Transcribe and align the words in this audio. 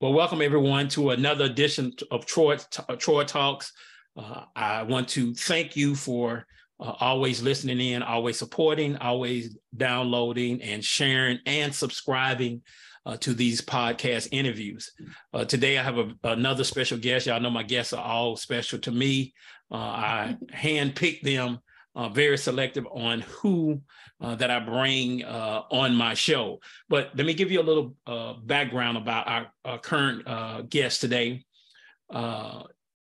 Well, 0.00 0.14
welcome 0.14 0.40
everyone 0.40 0.88
to 0.90 1.10
another 1.10 1.44
edition 1.44 1.92
of 2.10 2.24
Troy, 2.24 2.56
Troy 2.96 3.24
Talks. 3.24 3.70
Uh, 4.16 4.44
I 4.56 4.84
want 4.84 5.08
to 5.08 5.34
thank 5.34 5.76
you 5.76 5.94
for 5.94 6.46
uh, 6.80 6.94
always 7.00 7.42
listening 7.42 7.80
in, 7.80 8.02
always 8.02 8.38
supporting, 8.38 8.96
always 8.96 9.58
downloading 9.76 10.62
and 10.62 10.82
sharing 10.82 11.40
and 11.44 11.74
subscribing 11.74 12.62
uh, 13.04 13.18
to 13.18 13.34
these 13.34 13.60
podcast 13.60 14.28
interviews. 14.32 14.90
Uh, 15.34 15.44
today, 15.44 15.76
I 15.76 15.82
have 15.82 15.98
a, 15.98 16.10
another 16.24 16.64
special 16.64 16.96
guest. 16.96 17.26
Y'all 17.26 17.40
know 17.40 17.50
my 17.50 17.62
guests 17.62 17.92
are 17.92 18.02
all 18.02 18.36
special 18.36 18.78
to 18.78 18.90
me. 18.90 19.34
Uh, 19.70 19.74
I 19.74 20.36
handpicked 20.50 21.24
them, 21.24 21.58
uh, 21.98 22.08
very 22.08 22.38
selective 22.38 22.86
on 22.92 23.20
who 23.22 23.80
uh, 24.20 24.36
that 24.36 24.52
I 24.52 24.60
bring 24.60 25.24
uh, 25.24 25.62
on 25.70 25.96
my 25.96 26.14
show. 26.14 26.60
But 26.88 27.10
let 27.16 27.26
me 27.26 27.34
give 27.34 27.50
you 27.50 27.60
a 27.60 27.62
little 27.62 27.96
uh, 28.06 28.34
background 28.34 28.96
about 28.96 29.26
our, 29.26 29.48
our 29.64 29.78
current 29.80 30.26
uh, 30.26 30.62
guest 30.62 31.00
today. 31.00 31.44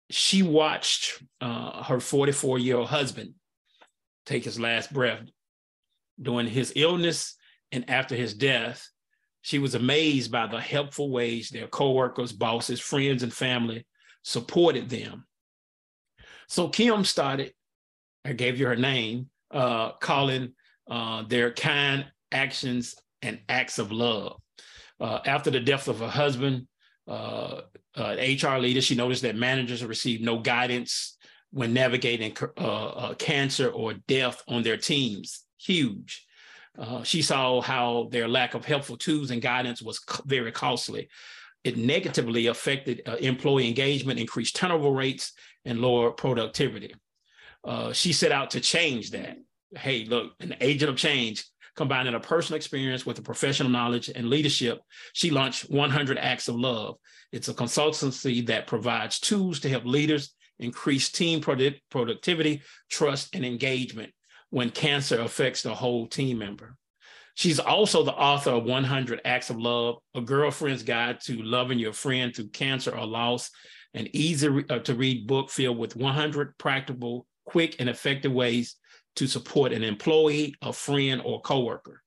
she 0.09 0.41
watched 0.41 1.21
her 1.41 1.99
44 1.99 2.59
year 2.59 2.77
old 2.77 2.87
husband 2.87 3.33
take 4.25 4.45
his 4.45 4.59
last 4.59 4.91
breath 4.93 5.23
during 6.21 6.47
his 6.47 6.71
illness 6.75 7.35
and 7.73 7.89
after 7.89 8.15
his 8.15 8.33
death. 8.33 8.87
She 9.41 9.59
was 9.59 9.75
amazed 9.75 10.31
by 10.31 10.47
the 10.47 10.61
helpful 10.61 11.11
ways 11.11 11.49
their 11.49 11.67
coworkers, 11.67 12.31
bosses, 12.31 12.79
friends, 12.79 13.21
and 13.21 13.33
family 13.33 13.85
supported 14.23 14.89
them. 14.89 15.25
So 16.47 16.69
Kim 16.69 17.03
started, 17.03 17.53
I 18.27 18.33
gave 18.33 18.59
you 18.59 18.67
her 18.67 18.75
name, 18.75 19.29
uh, 19.51 19.93
calling 19.93 20.53
uh, 20.89 21.23
their 21.23 21.53
kind 21.53 22.05
actions 22.31 22.95
and 23.21 23.39
acts 23.47 23.79
of 23.79 23.91
love. 23.91 24.41
Uh, 24.99 25.19
after 25.25 25.49
the 25.49 25.61
death 25.61 25.87
of 25.87 25.99
her 25.99 26.09
husband, 26.09 26.67
uh, 27.07 27.61
HR 27.97 28.47
uh, 28.47 28.59
leader, 28.59 28.81
she 28.81 28.95
noticed 28.95 29.21
that 29.21 29.37
managers 29.37 29.83
received 29.83 30.23
no 30.23 30.39
guidance 30.39 31.17
when 31.51 31.73
navigating 31.73 32.35
uh, 32.57 32.87
uh, 32.87 33.13
cancer 33.13 33.69
or 33.69 33.93
death 34.07 34.43
on 34.49 34.61
their 34.61 34.77
teams. 34.77 35.45
Huge. 35.57 36.25
She 37.03 37.23
saw 37.23 37.59
how 37.59 38.07
their 38.11 38.27
lack 38.27 38.53
of 38.53 38.63
helpful 38.63 38.97
tools 38.97 39.31
and 39.31 39.41
guidance 39.41 39.81
was 39.81 39.99
very 40.25 40.51
costly. 40.51 41.09
It 41.63 41.75
negatively 41.75 42.47
affected 42.47 43.01
employee 43.19 43.67
engagement, 43.67 44.19
increased 44.19 44.55
turnover 44.55 44.91
rates, 44.91 45.33
and 45.65 45.79
lower 45.79 46.11
productivity. 46.11 46.93
Uh, 47.67 47.91
she 47.91 48.13
set 48.13 48.31
out 48.31 48.51
to 48.51 48.61
change 48.61 49.11
that. 49.11 49.37
Hey, 49.77 50.05
look, 50.05 50.31
an 50.39 50.55
agent 50.61 50.89
of 50.89 50.95
change, 50.95 51.43
combining 51.75 52.15
a 52.15 52.19
personal 52.19 52.55
experience 52.55 53.05
with 53.05 53.19
a 53.19 53.21
professional 53.21 53.69
knowledge 53.69 54.09
and 54.09 54.29
leadership, 54.29 54.79
she 55.11 55.29
launched 55.29 55.69
100 55.69 56.17
Acts 56.17 56.47
of 56.47 56.55
Love. 56.55 56.95
It's 57.33 57.49
a 57.49 57.53
consultancy 57.53 58.47
that 58.47 58.67
provides 58.67 59.19
tools 59.19 59.59
to 59.59 59.69
help 59.69 59.85
leaders 59.85 60.33
increase 60.59 61.09
team 61.09 61.41
product 61.41 61.81
productivity, 61.91 62.61
trust, 62.89 63.35
and 63.35 63.45
engagement 63.45 64.11
when 64.49 64.69
cancer 64.69 65.19
affects 65.19 65.61
the 65.61 65.75
whole 65.75 66.07
team 66.07 66.39
member. 66.39 66.77
She's 67.35 67.59
also 67.59 68.01
the 68.03 68.13
author 68.13 68.51
of 68.51 68.63
100 68.63 69.21
Acts 69.23 69.51
of 69.51 69.59
Love, 69.59 69.97
a 70.15 70.21
girlfriend's 70.21 70.81
guide 70.81 71.19
to 71.25 71.39
loving 71.43 71.77
your 71.77 71.93
friend 71.93 72.35
through 72.35 72.47
cancer 72.47 72.97
or 72.97 73.05
loss, 73.05 73.51
an 73.93 74.07
easy 74.13 74.47
uh, 74.69 74.79
to 74.79 74.95
read 74.95 75.27
book 75.27 75.51
filled 75.51 75.77
with 75.77 75.95
100 75.95 76.57
practical, 76.57 77.26
quick, 77.47 77.77
and 77.79 77.89
effective 77.89 78.31
ways 78.31 78.75
to 79.15 79.25
support 79.25 79.71
an 79.71 79.83
employee, 79.83 80.53
a 80.61 80.71
friend, 80.71 81.21
or 81.25 81.41
coworker. 81.41 82.03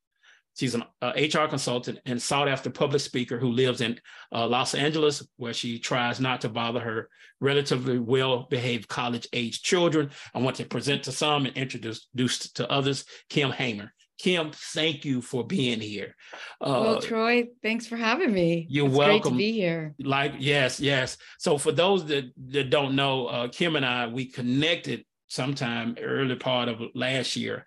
She's 0.57 0.75
an 0.75 0.85
uh, 1.01 1.13
HR 1.17 1.49
consultant 1.49 2.01
and 2.05 2.21
sought 2.21 2.49
after 2.49 2.69
public 2.69 3.01
speaker 3.01 3.39
who 3.39 3.51
lives 3.51 3.81
in 3.81 3.99
uh, 4.31 4.47
Los 4.47 4.75
Angeles, 4.75 5.27
where 5.37 5.55
she 5.55 5.79
tries 5.79 6.21
not 6.21 6.43
to 6.43 6.49
bother 6.49 6.81
her 6.81 7.09
relatively 7.41 7.99
well 7.99 8.47
behaved 8.51 8.87
college 8.87 9.27
age 9.33 9.63
children. 9.63 10.11
I 10.35 10.41
want 10.41 10.57
to 10.57 10.67
present 10.67 11.05
to 11.05 11.13
some 11.13 11.47
and 11.47 11.57
introduce 11.57 12.07
to 12.53 12.71
others 12.71 13.07
Kim 13.31 13.51
Hamer. 13.51 13.93
Kim, 14.19 14.51
thank 14.53 15.07
you 15.07 15.23
for 15.23 15.47
being 15.47 15.81
here. 15.81 16.15
Uh, 16.61 16.81
well, 16.85 17.01
Troy, 17.01 17.47
thanks 17.63 17.87
for 17.87 17.97
having 17.97 18.31
me. 18.31 18.67
You're 18.69 18.87
it's 18.87 18.95
welcome. 18.95 19.21
Great 19.21 19.31
to 19.31 19.37
be 19.39 19.53
here. 19.53 19.95
Like, 19.99 20.35
yes, 20.39 20.79
yes. 20.79 21.17
So, 21.39 21.57
for 21.57 21.73
those 21.73 22.05
that, 22.07 22.31
that 22.49 22.69
don't 22.69 22.95
know, 22.95 23.29
uh, 23.29 23.49
Kim 23.49 23.77
and 23.77 23.87
I, 23.87 24.09
we 24.09 24.27
connected 24.27 25.07
sometime 25.31 25.97
early 26.03 26.37
part 26.37 26.69
of 26.69 26.83
last 26.95 27.37
year. 27.37 27.65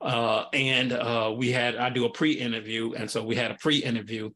Uh, 0.00 0.44
and 0.52 0.92
uh, 0.92 1.34
we 1.34 1.50
had 1.50 1.74
I 1.76 1.88
do 1.88 2.04
a 2.04 2.10
pre-interview, 2.10 2.92
and 2.92 3.10
so 3.10 3.24
we 3.24 3.34
had 3.34 3.50
a 3.50 3.54
pre-interview, 3.54 4.30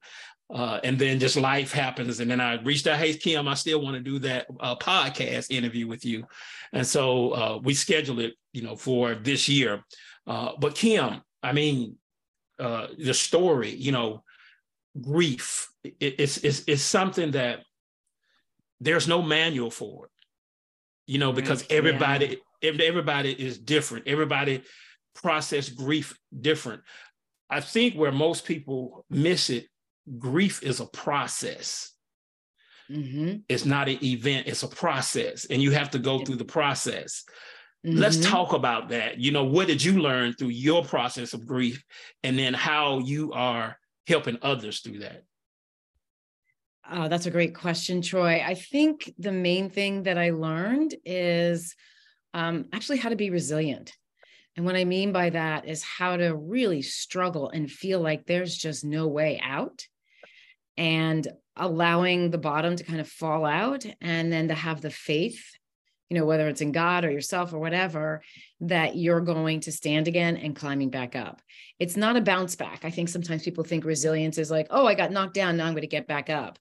uh, 0.48 0.80
and 0.82 0.98
then 0.98 1.20
just 1.20 1.36
life 1.36 1.70
happens, 1.70 2.18
and 2.18 2.30
then 2.30 2.40
I 2.40 2.54
reached 2.62 2.86
out, 2.86 2.98
hey 2.98 3.12
Kim, 3.12 3.46
I 3.46 3.52
still 3.52 3.82
want 3.82 3.94
to 3.96 4.02
do 4.02 4.18
that 4.20 4.46
uh, 4.58 4.74
podcast 4.76 5.50
interview 5.50 5.86
with 5.86 6.02
you, 6.02 6.24
and 6.72 6.86
so 6.86 7.30
uh, 7.32 7.58
we 7.62 7.74
scheduled 7.74 8.20
it, 8.20 8.34
you 8.54 8.62
know, 8.62 8.74
for 8.74 9.14
this 9.14 9.50
year. 9.50 9.84
Uh, 10.26 10.52
but 10.58 10.74
Kim, 10.74 11.20
I 11.42 11.52
mean, 11.52 11.96
the 12.58 13.12
story, 13.12 13.70
you 13.70 13.92
know, 13.92 14.24
grief, 14.98 15.68
it, 15.84 16.14
it's, 16.18 16.38
it's 16.38 16.64
it's 16.66 16.82
something 16.82 17.32
that 17.32 17.60
there's 18.80 19.06
no 19.06 19.20
manual 19.20 19.70
for 19.70 20.06
it, 20.06 20.10
you 21.06 21.18
know, 21.18 21.32
because 21.32 21.66
everybody. 21.68 22.40
Everybody 22.62 23.32
is 23.32 23.58
different. 23.58 24.06
Everybody 24.06 24.62
process 25.14 25.68
grief 25.68 26.18
different. 26.40 26.82
I 27.48 27.60
think 27.60 27.94
where 27.94 28.12
most 28.12 28.44
people 28.44 29.04
miss 29.10 29.50
it, 29.50 29.66
grief 30.18 30.62
is 30.62 30.80
a 30.80 30.86
process. 30.86 31.92
Mm-hmm. 32.90 33.38
It's 33.48 33.64
not 33.64 33.88
an 33.88 34.04
event, 34.04 34.48
it's 34.48 34.62
a 34.62 34.68
process, 34.68 35.46
and 35.46 35.62
you 35.62 35.70
have 35.70 35.90
to 35.90 35.98
go 35.98 36.24
through 36.24 36.36
the 36.36 36.44
process. 36.44 37.24
Mm-hmm. 37.86 37.98
Let's 37.98 38.18
talk 38.18 38.52
about 38.52 38.88
that. 38.90 39.18
You 39.18 39.32
know, 39.32 39.44
what 39.44 39.68
did 39.68 39.82
you 39.82 40.00
learn 40.00 40.32
through 40.32 40.48
your 40.48 40.84
process 40.84 41.32
of 41.32 41.46
grief, 41.46 41.82
and 42.24 42.38
then 42.38 42.52
how 42.52 42.98
you 42.98 43.32
are 43.32 43.76
helping 44.06 44.38
others 44.42 44.80
through 44.80 45.00
that? 45.00 45.22
Uh, 46.88 47.06
that's 47.06 47.26
a 47.26 47.30
great 47.30 47.54
question, 47.54 48.02
Troy. 48.02 48.42
I 48.44 48.54
think 48.54 49.12
the 49.18 49.30
main 49.30 49.70
thing 49.70 50.02
that 50.02 50.18
I 50.18 50.30
learned 50.30 50.96
is 51.04 51.76
um, 52.34 52.66
actually 52.72 52.98
how 52.98 53.08
to 53.08 53.16
be 53.16 53.30
resilient. 53.30 53.92
And 54.56 54.66
what 54.66 54.76
I 54.76 54.84
mean 54.84 55.12
by 55.12 55.30
that 55.30 55.68
is 55.68 55.82
how 55.82 56.16
to 56.16 56.34
really 56.34 56.82
struggle 56.82 57.48
and 57.50 57.70
feel 57.70 58.00
like 58.00 58.26
there's 58.26 58.56
just 58.56 58.84
no 58.84 59.06
way 59.06 59.40
out 59.42 59.86
and 60.76 61.26
allowing 61.56 62.30
the 62.30 62.38
bottom 62.38 62.76
to 62.76 62.84
kind 62.84 63.00
of 63.00 63.08
fall 63.08 63.44
out 63.44 63.84
and 64.00 64.32
then 64.32 64.48
to 64.48 64.54
have 64.54 64.80
the 64.80 64.90
faith 64.90 65.44
you 66.10 66.18
know 66.18 66.24
whether 66.24 66.48
it's 66.48 66.60
in 66.60 66.72
god 66.72 67.04
or 67.04 67.10
yourself 67.10 67.52
or 67.52 67.58
whatever 67.58 68.20
that 68.60 68.96
you're 68.96 69.20
going 69.20 69.60
to 69.60 69.72
stand 69.72 70.08
again 70.08 70.36
and 70.36 70.56
climbing 70.56 70.90
back 70.90 71.16
up. 71.16 71.40
It's 71.78 71.96
not 71.96 72.16
a 72.16 72.20
bounce 72.20 72.56
back. 72.56 72.84
I 72.84 72.90
think 72.90 73.08
sometimes 73.08 73.42
people 73.42 73.64
think 73.64 73.84
resilience 73.84 74.36
is 74.36 74.50
like 74.50 74.66
oh 74.70 74.86
i 74.86 74.94
got 74.94 75.12
knocked 75.12 75.34
down. 75.34 75.56
Now 75.56 75.66
i'm 75.66 75.72
going 75.72 75.82
to 75.82 75.86
get 75.86 76.08
back 76.08 76.28
up. 76.28 76.58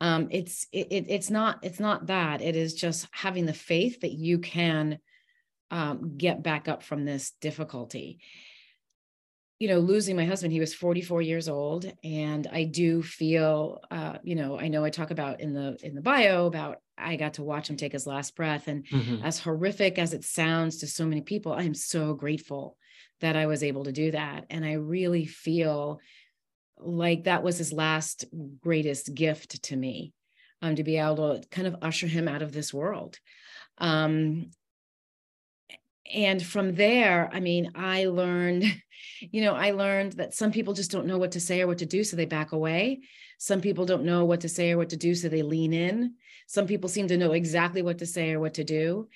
Um, 0.00 0.28
it's 0.30 0.66
it, 0.72 1.06
it's 1.08 1.30
not 1.30 1.58
it's 1.62 1.80
not 1.80 2.06
that. 2.06 2.40
It 2.40 2.56
is 2.56 2.74
just 2.74 3.06
having 3.12 3.46
the 3.46 3.52
faith 3.52 4.00
that 4.00 4.12
you 4.12 4.38
can 4.38 4.98
um, 5.70 6.16
get 6.16 6.42
back 6.42 6.68
up 6.68 6.82
from 6.82 7.04
this 7.04 7.32
difficulty 7.40 8.20
you 9.58 9.68
know 9.68 9.78
losing 9.78 10.16
my 10.16 10.24
husband 10.24 10.52
he 10.52 10.60
was 10.60 10.74
44 10.74 11.22
years 11.22 11.48
old 11.48 11.90
and 12.04 12.46
i 12.52 12.64
do 12.64 13.02
feel 13.02 13.80
uh, 13.90 14.18
you 14.22 14.34
know 14.34 14.58
i 14.58 14.68
know 14.68 14.84
i 14.84 14.90
talk 14.90 15.10
about 15.10 15.40
in 15.40 15.54
the 15.54 15.78
in 15.82 15.94
the 15.94 16.02
bio 16.02 16.46
about 16.46 16.78
i 16.98 17.16
got 17.16 17.34
to 17.34 17.42
watch 17.42 17.70
him 17.70 17.76
take 17.76 17.92
his 17.92 18.06
last 18.06 18.36
breath 18.36 18.68
and 18.68 18.86
mm-hmm. 18.86 19.24
as 19.24 19.38
horrific 19.38 19.98
as 19.98 20.12
it 20.12 20.24
sounds 20.24 20.78
to 20.78 20.86
so 20.86 21.06
many 21.06 21.22
people 21.22 21.52
i 21.52 21.62
am 21.62 21.74
so 21.74 22.14
grateful 22.14 22.76
that 23.20 23.36
i 23.36 23.46
was 23.46 23.62
able 23.62 23.84
to 23.84 23.92
do 23.92 24.10
that 24.10 24.44
and 24.50 24.64
i 24.64 24.72
really 24.72 25.24
feel 25.24 26.00
like 26.78 27.24
that 27.24 27.42
was 27.42 27.56
his 27.56 27.72
last 27.72 28.26
greatest 28.60 29.14
gift 29.14 29.62
to 29.62 29.76
me 29.76 30.12
um, 30.60 30.76
to 30.76 30.84
be 30.84 30.98
able 30.98 31.38
to 31.38 31.48
kind 31.48 31.66
of 31.66 31.76
usher 31.80 32.06
him 32.06 32.28
out 32.28 32.42
of 32.42 32.52
this 32.52 32.74
world 32.74 33.18
um, 33.78 34.50
and 36.14 36.42
from 36.42 36.74
there 36.74 37.30
i 37.32 37.40
mean 37.40 37.70
i 37.74 38.04
learned 38.06 38.64
you 39.20 39.42
know 39.42 39.54
i 39.54 39.70
learned 39.70 40.12
that 40.12 40.34
some 40.34 40.52
people 40.52 40.74
just 40.74 40.90
don't 40.90 41.06
know 41.06 41.18
what 41.18 41.32
to 41.32 41.40
say 41.40 41.60
or 41.60 41.66
what 41.66 41.78
to 41.78 41.86
do 41.86 42.04
so 42.04 42.16
they 42.16 42.26
back 42.26 42.52
away. 42.52 43.00
Some 43.38 43.60
people 43.60 43.84
don't 43.84 44.04
know 44.04 44.24
what 44.24 44.40
to 44.40 44.48
say 44.48 44.72
or 44.72 44.78
what 44.78 44.90
to 44.90 44.96
do 44.96 45.14
so 45.14 45.28
they 45.28 45.42
lean 45.42 45.72
in. 45.72 46.14
Some 46.46 46.66
people 46.66 46.88
seem 46.88 47.08
to 47.08 47.18
know 47.18 47.32
exactly 47.32 47.82
what 47.82 47.98
to 47.98 48.06
say 48.06 48.32
or 48.32 48.40
what 48.40 48.54
to 48.54 48.64
do 48.64 49.08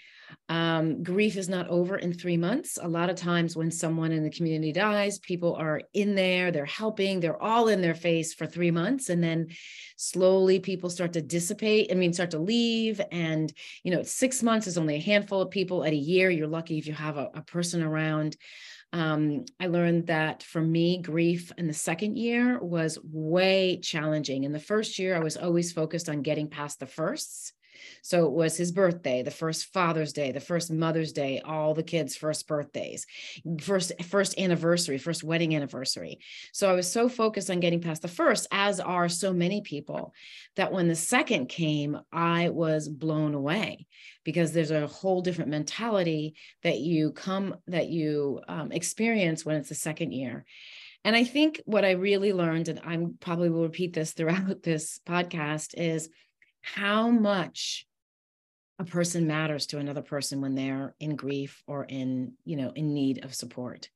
um, 0.50 1.04
grief 1.04 1.36
is 1.36 1.48
not 1.48 1.68
over 1.68 1.96
in 1.96 2.12
three 2.12 2.36
months. 2.36 2.76
A 2.82 2.88
lot 2.88 3.08
of 3.08 3.14
times, 3.14 3.54
when 3.54 3.70
someone 3.70 4.10
in 4.10 4.24
the 4.24 4.30
community 4.30 4.72
dies, 4.72 5.20
people 5.20 5.54
are 5.54 5.80
in 5.94 6.16
there, 6.16 6.50
they're 6.50 6.64
helping, 6.66 7.20
they're 7.20 7.40
all 7.40 7.68
in 7.68 7.80
their 7.80 7.94
face 7.94 8.34
for 8.34 8.46
three 8.46 8.72
months. 8.72 9.10
And 9.10 9.22
then 9.22 9.46
slowly 9.96 10.58
people 10.58 10.90
start 10.90 11.12
to 11.12 11.22
dissipate, 11.22 11.92
I 11.92 11.94
mean, 11.94 12.12
start 12.12 12.32
to 12.32 12.40
leave. 12.40 13.00
And, 13.12 13.52
you 13.84 13.92
know, 13.92 14.02
six 14.02 14.42
months 14.42 14.66
is 14.66 14.76
only 14.76 14.96
a 14.96 15.00
handful 15.00 15.40
of 15.40 15.50
people. 15.52 15.84
At 15.84 15.92
a 15.92 15.96
year, 15.96 16.30
you're 16.30 16.48
lucky 16.48 16.78
if 16.78 16.88
you 16.88 16.94
have 16.94 17.16
a, 17.16 17.30
a 17.32 17.42
person 17.42 17.80
around. 17.80 18.36
Um, 18.92 19.44
I 19.60 19.68
learned 19.68 20.08
that 20.08 20.42
for 20.42 20.60
me, 20.60 21.00
grief 21.00 21.52
in 21.58 21.68
the 21.68 21.72
second 21.72 22.18
year 22.18 22.60
was 22.60 22.98
way 23.04 23.78
challenging. 23.80 24.42
In 24.42 24.50
the 24.50 24.58
first 24.58 24.98
year, 24.98 25.14
I 25.14 25.20
was 25.20 25.36
always 25.36 25.70
focused 25.70 26.08
on 26.08 26.22
getting 26.22 26.48
past 26.48 26.80
the 26.80 26.86
firsts. 26.86 27.52
So 28.02 28.26
it 28.26 28.32
was 28.32 28.56
his 28.56 28.72
birthday, 28.72 29.22
the 29.22 29.30
first 29.30 29.72
Father's 29.72 30.12
Day, 30.12 30.32
the 30.32 30.40
first 30.40 30.70
Mother's 30.70 31.12
Day, 31.12 31.40
all 31.44 31.74
the 31.74 31.82
kids' 31.82 32.16
first 32.16 32.46
birthdays, 32.46 33.06
first 33.60 33.92
first 34.04 34.38
anniversary, 34.38 34.98
first 34.98 35.22
wedding 35.22 35.54
anniversary. 35.54 36.18
So 36.52 36.70
I 36.70 36.74
was 36.74 36.90
so 36.90 37.08
focused 37.08 37.50
on 37.50 37.60
getting 37.60 37.80
past 37.80 38.02
the 38.02 38.08
first, 38.08 38.46
as 38.50 38.80
are 38.80 39.08
so 39.08 39.32
many 39.32 39.60
people, 39.60 40.12
that 40.56 40.72
when 40.72 40.88
the 40.88 40.96
second 40.96 41.48
came, 41.48 41.98
I 42.12 42.48
was 42.48 42.88
blown 42.88 43.34
away 43.34 43.86
because 44.24 44.52
there's 44.52 44.70
a 44.70 44.86
whole 44.86 45.22
different 45.22 45.50
mentality 45.50 46.34
that 46.62 46.78
you 46.78 47.12
come 47.12 47.56
that 47.66 47.88
you 47.88 48.40
um, 48.48 48.72
experience 48.72 49.44
when 49.44 49.56
it's 49.56 49.68
the 49.68 49.74
second 49.74 50.12
year. 50.12 50.44
And 51.04 51.16
I 51.16 51.24
think 51.24 51.62
what 51.64 51.84
I 51.84 51.92
really 51.92 52.32
learned, 52.32 52.68
and 52.68 52.80
I 52.84 52.98
probably 53.20 53.48
will 53.48 53.62
repeat 53.62 53.94
this 53.94 54.12
throughout 54.12 54.62
this 54.62 55.00
podcast, 55.06 55.74
is 55.76 56.08
how 56.62 57.10
much 57.10 57.86
a 58.78 58.84
person 58.84 59.26
matters 59.26 59.66
to 59.66 59.78
another 59.78 60.02
person 60.02 60.40
when 60.40 60.54
they're 60.54 60.94
in 61.00 61.16
grief 61.16 61.62
or 61.66 61.84
in 61.84 62.32
you 62.44 62.56
know 62.56 62.72
in 62.74 62.94
need 62.94 63.24
of 63.24 63.34
support. 63.34 63.88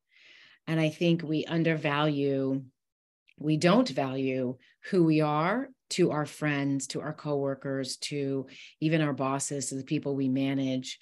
And 0.67 0.81
i 0.81 0.89
think 0.89 1.23
we 1.23 1.45
undervalue 1.45 2.63
we 3.39 3.57
don't 3.57 3.89
value 3.89 4.57
who 4.91 5.05
we 5.05 5.21
are 5.21 5.69
to 5.91 6.11
our 6.11 6.27
friends 6.27 6.87
to 6.89 7.01
our 7.01 7.13
coworkers 7.13 7.97
to 7.97 8.47
even 8.81 9.01
our 9.01 9.13
bosses 9.13 9.69
to 9.69 9.77
the 9.77 9.85
people 9.85 10.15
we 10.15 10.29
manage. 10.29 10.99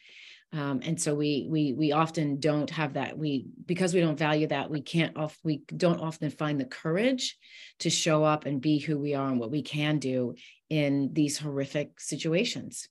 Um, 0.54 0.80
and 0.84 1.00
so 1.00 1.14
we 1.14 1.46
we 1.48 1.72
we 1.72 1.92
often 1.92 2.38
don't 2.38 2.68
have 2.70 2.94
that. 2.94 3.16
We 3.16 3.46
because 3.64 3.94
we 3.94 4.00
don't 4.00 4.18
value 4.18 4.46
that 4.48 4.70
we 4.70 4.82
can't 4.82 5.16
off 5.16 5.38
we 5.42 5.62
don't 5.74 6.00
often 6.00 6.28
find 6.28 6.60
the 6.60 6.66
courage 6.66 7.38
to 7.78 7.88
show 7.88 8.22
up 8.22 8.44
and 8.44 8.60
be 8.60 8.78
who 8.78 8.98
we 8.98 9.14
are 9.14 9.28
and 9.28 9.40
what 9.40 9.50
we 9.50 9.62
can 9.62 9.98
do 9.98 10.34
in 10.80 11.10
these 11.12 11.38
horrific 11.38 12.00
situations 12.00 12.88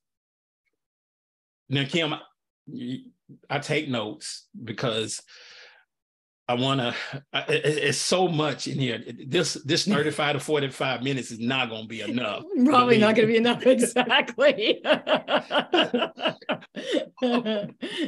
now, 1.71 1.85
Kim, 1.85 2.13
I 3.49 3.59
take 3.59 3.87
notes 3.87 4.47
because 4.61 5.21
I 6.49 6.55
want 6.55 6.81
to. 6.81 6.93
It's 7.47 7.97
so 7.97 8.27
much 8.27 8.67
in 8.67 8.77
here. 8.77 9.01
This 9.25 9.53
this 9.53 9.87
thirty 9.87 10.11
five 10.11 10.33
to 10.33 10.41
forty 10.41 10.69
five 10.69 11.01
minutes 11.01 11.31
is 11.31 11.39
not 11.39 11.69
going 11.69 11.83
to 11.83 11.87
be 11.87 12.01
enough. 12.01 12.43
Probably 12.65 12.97
not 12.97 13.15
going 13.15 13.25
to 13.25 13.31
be 13.33 13.37
enough. 13.37 13.65
Exactly. 13.65 14.81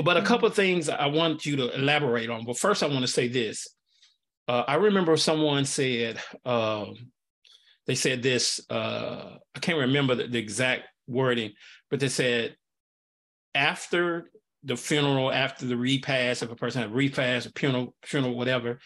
but 0.03 0.17
a 0.17 0.21
couple 0.23 0.47
of 0.49 0.55
things 0.55 0.89
I 0.89 1.05
want 1.07 1.45
you 1.45 1.55
to 1.55 1.73
elaborate 1.73 2.29
on. 2.29 2.43
But 2.43 2.57
first, 2.57 2.83
I 2.83 2.87
want 2.87 3.01
to 3.01 3.07
say 3.07 3.29
this. 3.29 3.69
Uh, 4.49 4.65
I 4.67 4.75
remember 4.75 5.15
someone 5.15 5.63
said 5.63 6.19
uh, 6.43 6.87
they 7.87 7.95
said 7.95 8.23
this. 8.23 8.61
Uh, 8.69 9.37
I 9.55 9.59
can't 9.59 9.79
remember 9.79 10.15
the, 10.15 10.27
the 10.27 10.39
exact 10.39 10.83
wording, 11.07 11.53
but 11.89 11.99
they 11.99 12.09
said 12.09 12.55
after 13.53 14.29
the 14.63 14.77
funeral, 14.77 15.31
after 15.31 15.65
the 15.65 15.77
repast, 15.77 16.43
if 16.43 16.51
a 16.51 16.55
person 16.55 16.81
had 16.81 16.91
a 16.91 16.93
repast, 16.93 17.47
a 17.47 17.51
funeral, 17.55 17.93
funeral, 18.03 18.35
whatever, 18.35 18.79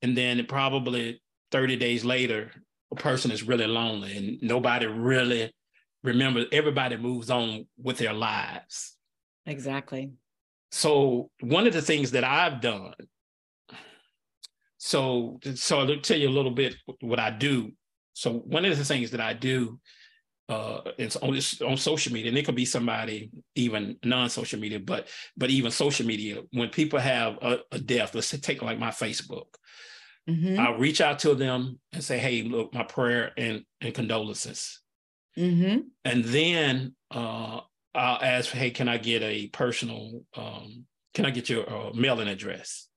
and 0.00 0.16
then 0.16 0.44
probably 0.46 1.22
30 1.50 1.76
days 1.76 2.04
later, 2.04 2.50
a 2.90 2.96
person 2.96 3.30
is 3.30 3.42
really 3.42 3.66
lonely 3.66 4.16
and 4.16 4.42
nobody 4.42 4.86
really 4.86 5.52
remembers, 6.02 6.46
everybody 6.52 6.96
moves 6.96 7.30
on 7.30 7.66
with 7.78 7.98
their 7.98 8.12
lives. 8.12 8.96
Exactly. 9.46 10.12
So 10.70 11.30
one 11.40 11.66
of 11.66 11.72
the 11.72 11.82
things 11.82 12.12
that 12.12 12.24
I've 12.24 12.60
done, 12.60 12.94
so 14.78 15.38
so 15.54 15.80
I'll 15.80 16.00
tell 16.00 16.18
you 16.18 16.28
a 16.28 16.30
little 16.30 16.50
bit 16.50 16.74
what 17.00 17.20
I 17.20 17.30
do. 17.30 17.72
So 18.14 18.32
one 18.32 18.64
of 18.64 18.76
the 18.76 18.84
things 18.84 19.10
that 19.12 19.20
I 19.20 19.32
do 19.32 19.80
uh, 20.48 20.80
it's 20.98 21.16
on 21.16 21.38
on 21.66 21.76
social 21.76 22.12
media, 22.12 22.28
and 22.28 22.36
it 22.36 22.44
could 22.44 22.54
be 22.54 22.64
somebody 22.64 23.30
even 23.54 23.96
non-social 24.04 24.58
media, 24.60 24.78
but 24.78 25.08
but 25.36 25.50
even 25.50 25.70
social 25.70 26.06
media. 26.06 26.42
When 26.52 26.68
people 26.68 26.98
have 26.98 27.38
a, 27.40 27.60
a 27.70 27.78
death, 27.78 28.14
let's 28.14 28.30
take 28.40 28.60
like 28.60 28.78
my 28.78 28.90
Facebook, 28.90 29.46
mm-hmm. 30.28 30.58
I'll 30.60 30.78
reach 30.78 31.00
out 31.00 31.20
to 31.20 31.34
them 31.34 31.78
and 31.92 32.04
say, 32.04 32.18
"Hey, 32.18 32.42
look, 32.42 32.74
my 32.74 32.82
prayer 32.82 33.32
and 33.36 33.64
and 33.80 33.94
condolences," 33.94 34.80
mm-hmm. 35.38 35.80
and 36.04 36.24
then 36.24 36.94
uh, 37.10 37.60
I'll 37.94 38.22
ask, 38.22 38.50
"Hey, 38.50 38.70
can 38.70 38.88
I 38.88 38.98
get 38.98 39.22
a 39.22 39.46
personal? 39.48 40.22
Um, 40.36 40.84
can 41.14 41.24
I 41.24 41.30
get 41.30 41.48
your 41.48 41.70
uh, 41.70 41.92
mailing 41.94 42.28
address?" 42.28 42.88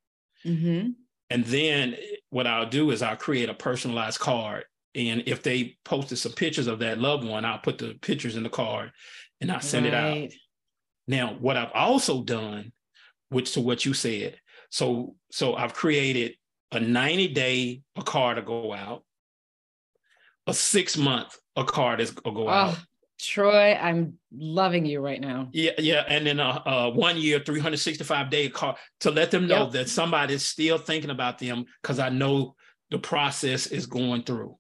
Mm-hmm. 0.46 0.90
And 1.30 1.46
then 1.46 1.96
what 2.30 2.48
I'll 2.48 2.70
do 2.70 2.92
is 2.92 3.02
I'll 3.02 3.16
create 3.16 3.50
a 3.50 3.54
personalized 3.54 4.20
card 4.20 4.66
and 4.96 5.24
if 5.26 5.44
they 5.44 5.78
posted 5.84 6.18
some 6.18 6.32
pictures 6.32 6.68
of 6.68 6.80
that 6.80 7.00
loved 7.00 7.26
one, 7.26 7.46
I'll 7.46 7.60
put 7.60 7.78
the 7.78 7.98
pictures 8.02 8.36
in 8.36 8.44
the 8.44 8.50
card 8.50 8.92
and 9.42 9.52
I 9.52 9.60
send 9.60 9.86
right. 9.86 9.94
it 9.94 10.24
out. 10.26 10.32
Now, 11.08 11.36
what 11.40 11.58
I've 11.58 11.72
also 11.74 12.24
done, 12.24 12.72
which 13.30 13.54
to 13.54 13.62
what 13.62 13.86
you 13.86 13.94
said, 13.94 14.38
so 14.70 15.16
so 15.32 15.56
I've 15.56 15.74
created 15.74 16.36
a 16.72 16.80
90 16.80 17.30
day 17.30 17.82
a 17.96 18.02
card 18.02 18.38
to 18.38 18.42
go 18.42 18.74
out, 18.74 19.04
a 20.48 20.54
six 20.54 20.98
month 20.98 21.38
a 21.56 21.64
card 21.64 22.02
is 22.02 22.12
go 22.12 22.48
oh, 22.48 22.50
out. 22.50 22.78
Troy, 23.20 23.74
I'm 23.74 24.18
loving 24.34 24.86
you 24.86 25.00
right 25.00 25.22
now. 25.22 25.50
Yeah, 25.54 25.72
yeah, 25.78 26.04
and 26.08 26.28
then 26.28 26.40
a, 26.40 26.62
a 26.66 26.90
one 26.90 27.18
year, 27.18 27.40
365 27.40 28.30
day 28.30 28.50
card 28.50 28.76
to 29.02 29.12
let 29.12 29.32
them 29.32 29.48
know 29.48 29.64
yep. 29.64 29.72
that 29.72 29.90
somebody's 29.90 30.46
still 30.46 30.78
thinking 30.78 31.10
about 31.10 31.40
them 31.40 31.66
because 31.82 32.00
I 32.00 32.10
know 32.10 32.56
the 32.92 33.00
process 33.00 33.68
is 33.68 33.86
going 33.86 34.24
through. 34.24 34.58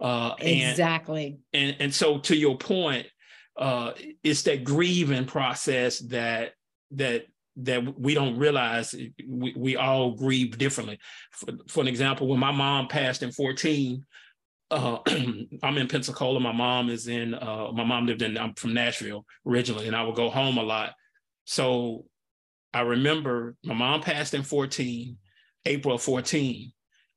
Uh, 0.00 0.34
exactly. 0.38 1.38
And, 1.52 1.70
and, 1.70 1.76
and 1.80 1.94
so 1.94 2.18
to 2.18 2.36
your 2.36 2.58
point, 2.58 3.06
uh, 3.56 3.92
it's 4.22 4.42
that 4.42 4.64
grieving 4.64 5.24
process 5.24 5.98
that 6.00 6.52
that 6.92 7.26
that 7.56 7.98
we 7.98 8.14
don't 8.14 8.38
realize 8.38 8.94
we, 9.26 9.54
we 9.56 9.76
all 9.76 10.12
grieve 10.12 10.58
differently. 10.58 10.98
For, 11.32 11.54
for 11.68 11.80
an 11.80 11.88
example, 11.88 12.28
when 12.28 12.38
my 12.38 12.52
mom 12.52 12.88
passed 12.88 13.22
in 13.22 13.32
14, 13.32 14.04
uh, 14.70 14.98
I'm 15.62 15.78
in 15.78 15.88
Pensacola. 15.88 16.38
My 16.38 16.52
mom 16.52 16.90
is 16.90 17.08
in, 17.08 17.34
uh, 17.34 17.72
my 17.72 17.84
mom 17.84 18.06
lived 18.06 18.22
in, 18.22 18.36
I'm 18.36 18.54
from 18.54 18.74
Nashville 18.74 19.24
originally, 19.46 19.86
and 19.86 19.96
I 19.96 20.02
would 20.02 20.16
go 20.16 20.28
home 20.28 20.58
a 20.58 20.62
lot. 20.62 20.92
So 21.44 22.04
I 22.74 22.80
remember 22.80 23.56
my 23.64 23.74
mom 23.74 24.02
passed 24.02 24.34
in 24.34 24.42
14, 24.42 25.16
April 25.64 25.96
14. 25.96 26.72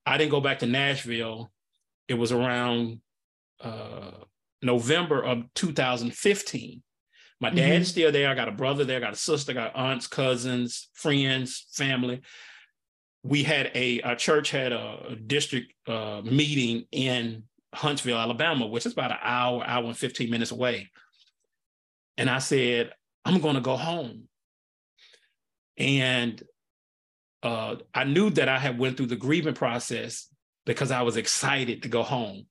I 0.05 0.17
didn't 0.17 0.31
go 0.31 0.41
back 0.41 0.59
to 0.59 0.67
Nashville 0.67 1.51
it 2.09 2.15
was 2.15 2.31
around 2.31 2.99
uh, 3.61 4.11
November 4.61 5.23
of 5.23 5.43
2015. 5.53 6.81
My 7.39 7.49
dad's 7.51 7.61
mm-hmm. 7.61 7.83
still 7.83 8.11
there. 8.11 8.29
I 8.29 8.35
got 8.35 8.49
a 8.49 8.53
brother 8.53 8.83
there, 8.83 8.97
I 8.97 8.99
got 8.99 9.13
a 9.13 9.15
sister, 9.17 9.51
I 9.51 9.55
got 9.55 9.75
aunts, 9.75 10.07
cousins, 10.07 10.89
friends, 10.93 11.67
family. 11.71 12.21
We 13.23 13.43
had 13.43 13.71
a 13.75 14.01
our 14.01 14.15
church 14.15 14.49
had 14.49 14.71
a, 14.71 15.15
district 15.27 15.73
uh, 15.87 16.21
meeting 16.23 16.85
in 16.91 17.43
Huntsville, 17.73 18.17
Alabama, 18.17 18.65
which 18.65 18.85
is 18.85 18.93
about 18.93 19.11
an 19.11 19.17
hour, 19.21 19.63
hour 19.65 19.85
and 19.85 19.97
15 19.97 20.29
minutes 20.29 20.51
away. 20.51 20.89
And 22.17 22.29
I 22.29 22.39
said, 22.39 22.91
I'm 23.23 23.39
going 23.39 23.55
to 23.55 23.61
go 23.61 23.77
home. 23.77 24.23
And 25.77 26.41
uh, 27.43 27.75
I 27.93 28.03
knew 28.03 28.29
that 28.31 28.49
I 28.49 28.57
had 28.57 28.79
went 28.79 28.97
through 28.97 29.07
the 29.07 29.15
grieving 29.15 29.53
process 29.53 30.27
because 30.65 30.91
I 30.91 31.01
was 31.01 31.17
excited 31.17 31.83
to 31.83 31.89
go 31.89 32.03
home. 32.03 32.45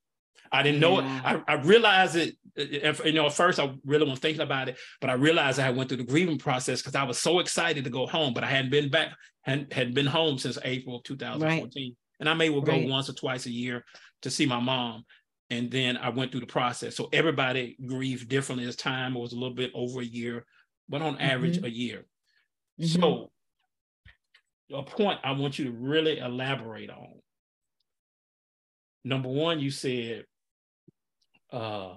I 0.51 0.63
didn't 0.63 0.81
know 0.81 1.01
yeah. 1.01 1.35
it. 1.35 1.43
I, 1.47 1.55
I 1.55 1.63
realized 1.63 2.17
it, 2.17 2.35
you 2.57 3.13
know, 3.13 3.27
at 3.27 3.35
first 3.35 3.61
I 3.61 3.73
really 3.85 4.05
wasn't 4.05 4.23
thinking 4.23 4.43
about 4.43 4.69
it, 4.69 4.79
but 5.01 5.11
I 5.11 5.15
realized 5.15 5.61
I 5.61 5.71
went 5.71 5.89
through 5.89 5.99
the 5.99 6.05
grieving 6.05 6.39
process 6.39 6.81
because 6.81 6.95
I 6.95 7.05
was 7.05 7.19
so 7.19 7.39
excited 7.39 7.85
to 7.85 7.91
go 7.91 8.07
home, 8.07 8.35
but 8.35 8.45
I 8.45 8.49
hadn't 8.49 8.71
been 8.71 8.91
back, 8.91 9.11
hadn't, 9.43 9.73
had 9.73 9.95
been 9.95 10.07
home 10.07 10.39
since 10.39 10.59
April 10.65 10.97
of 10.97 11.03
2014. 11.05 11.61
Right. 11.61 11.97
And 12.21 12.29
I 12.29 12.35
may 12.35 12.51
well 12.51 12.63
go 12.63 12.73
right. 12.73 12.89
once 12.89 13.09
or 13.09 13.13
twice 13.13 13.47
a 13.47 13.51
year 13.51 13.85
to 14.23 14.31
see 14.31 14.47
my 14.47 14.59
mom. 14.59 15.05
And 15.51 15.71
then 15.71 15.97
I 15.97 16.11
went 16.11 16.31
through 16.31 16.41
the 16.41 16.47
process. 16.47 16.97
So 16.97 17.09
everybody 17.13 17.77
grieved 17.87 18.29
differently 18.29 18.67
as 18.67 18.77
time. 18.77 19.17
It 19.17 19.21
was 19.21 19.33
a 19.33 19.39
little 19.39 19.55
bit 19.55 19.71
over 19.75 20.01
a 20.01 20.05
year, 20.05 20.45
but 20.89 21.01
on 21.01 21.19
average, 21.19 21.57
mm-hmm. 21.57 21.67
a 21.67 21.69
year. 21.69 22.07
Mm-hmm. 22.81 23.01
So 23.01 23.31
a 24.75 24.83
point 24.83 25.21
I 25.25 25.33
want 25.33 25.59
you 25.59 25.67
to 25.67 25.73
really 25.73 26.19
elaborate 26.19 26.91
on 26.91 27.21
number 29.09 29.29
one, 29.29 29.59
you 29.59 29.71
said 29.71 30.25
uh, 31.51 31.95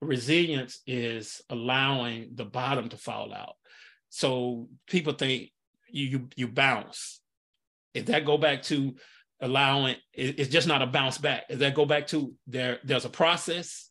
resilience 0.00 0.80
is 0.86 1.42
allowing 1.50 2.30
the 2.34 2.44
bottom 2.44 2.88
to 2.88 2.96
fall 2.96 3.34
out. 3.34 3.56
So 4.08 4.68
people 4.86 5.12
think 5.12 5.50
you 5.88 6.06
you, 6.06 6.28
you 6.36 6.48
bounce. 6.48 7.20
If 7.94 8.06
that 8.06 8.24
go 8.24 8.38
back 8.38 8.62
to 8.64 8.94
allowing, 9.40 9.96
it's 10.12 10.50
just 10.50 10.68
not 10.68 10.82
a 10.82 10.86
bounce 10.86 11.18
back. 11.18 11.44
If 11.48 11.58
that 11.60 11.74
go 11.74 11.86
back 11.86 12.06
to 12.08 12.32
there, 12.46 12.78
there's 12.84 13.04
a 13.04 13.10
process. 13.10 13.90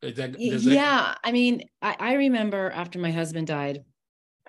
That, 0.00 0.36
yeah, 0.38 0.58
that... 0.58 1.18
I 1.24 1.32
mean, 1.32 1.62
I, 1.82 1.96
I 1.98 2.12
remember 2.14 2.70
after 2.70 2.98
my 3.00 3.10
husband 3.10 3.48
died, 3.48 3.84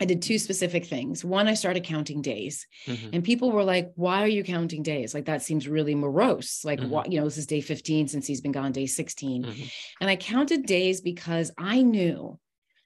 I 0.01 0.05
did 0.05 0.21
two 0.21 0.37
specific 0.39 0.85
things. 0.85 1.25
One, 1.25 1.47
I 1.47 1.53
started 1.53 1.83
counting 1.83 2.21
days, 2.21 2.65
Mhm. 2.87 3.09
and 3.13 3.23
people 3.23 3.51
were 3.51 3.63
like, 3.63 3.91
"Why 3.95 4.21
are 4.23 4.27
you 4.27 4.43
counting 4.43 4.81
days? 4.83 5.13
Like 5.13 5.25
that 5.25 5.41
seems 5.41 5.67
really 5.67 5.95
morose. 5.95 6.61
Like, 6.63 6.79
Mhm. 6.79 6.89
what? 6.89 7.11
You 7.11 7.19
know, 7.19 7.25
this 7.25 7.37
is 7.37 7.45
day 7.45 7.61
15 7.61 8.07
since 8.07 8.25
he's 8.25 8.41
been 8.41 8.51
gone, 8.51 8.71
day 8.71 8.85
16." 8.85 9.43
Mhm. 9.43 9.71
And 10.01 10.09
I 10.09 10.15
counted 10.15 10.65
days 10.65 11.01
because 11.01 11.51
I 11.57 11.81
knew 11.81 12.39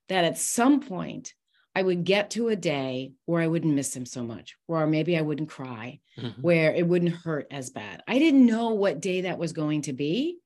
that 0.10 0.26
at 0.26 0.38
some 0.38 0.80
point 0.82 1.34
I 1.76 1.82
would 1.82 2.04
get 2.04 2.30
to 2.32 2.50
a 2.50 2.56
day 2.56 3.14
where 3.26 3.42
I 3.42 3.48
wouldn't 3.48 3.74
miss 3.74 3.96
him 3.96 4.06
so 4.06 4.24
much, 4.24 4.56
or 4.68 4.86
maybe 4.86 5.18
I 5.18 5.22
wouldn't 5.22 5.50
cry, 5.50 6.00
Mhm. 6.18 6.40
where 6.42 6.72
it 6.74 6.88
wouldn't 6.88 7.12
hurt 7.16 7.48
as 7.50 7.72
bad. 7.72 8.04
I 8.08 8.20
didn't 8.20 8.46
know 8.46 8.70
what 8.74 9.02
day 9.02 9.22
that 9.22 9.40
was 9.40 9.54
going 9.54 9.82
to 9.84 9.94
be, 9.94 10.38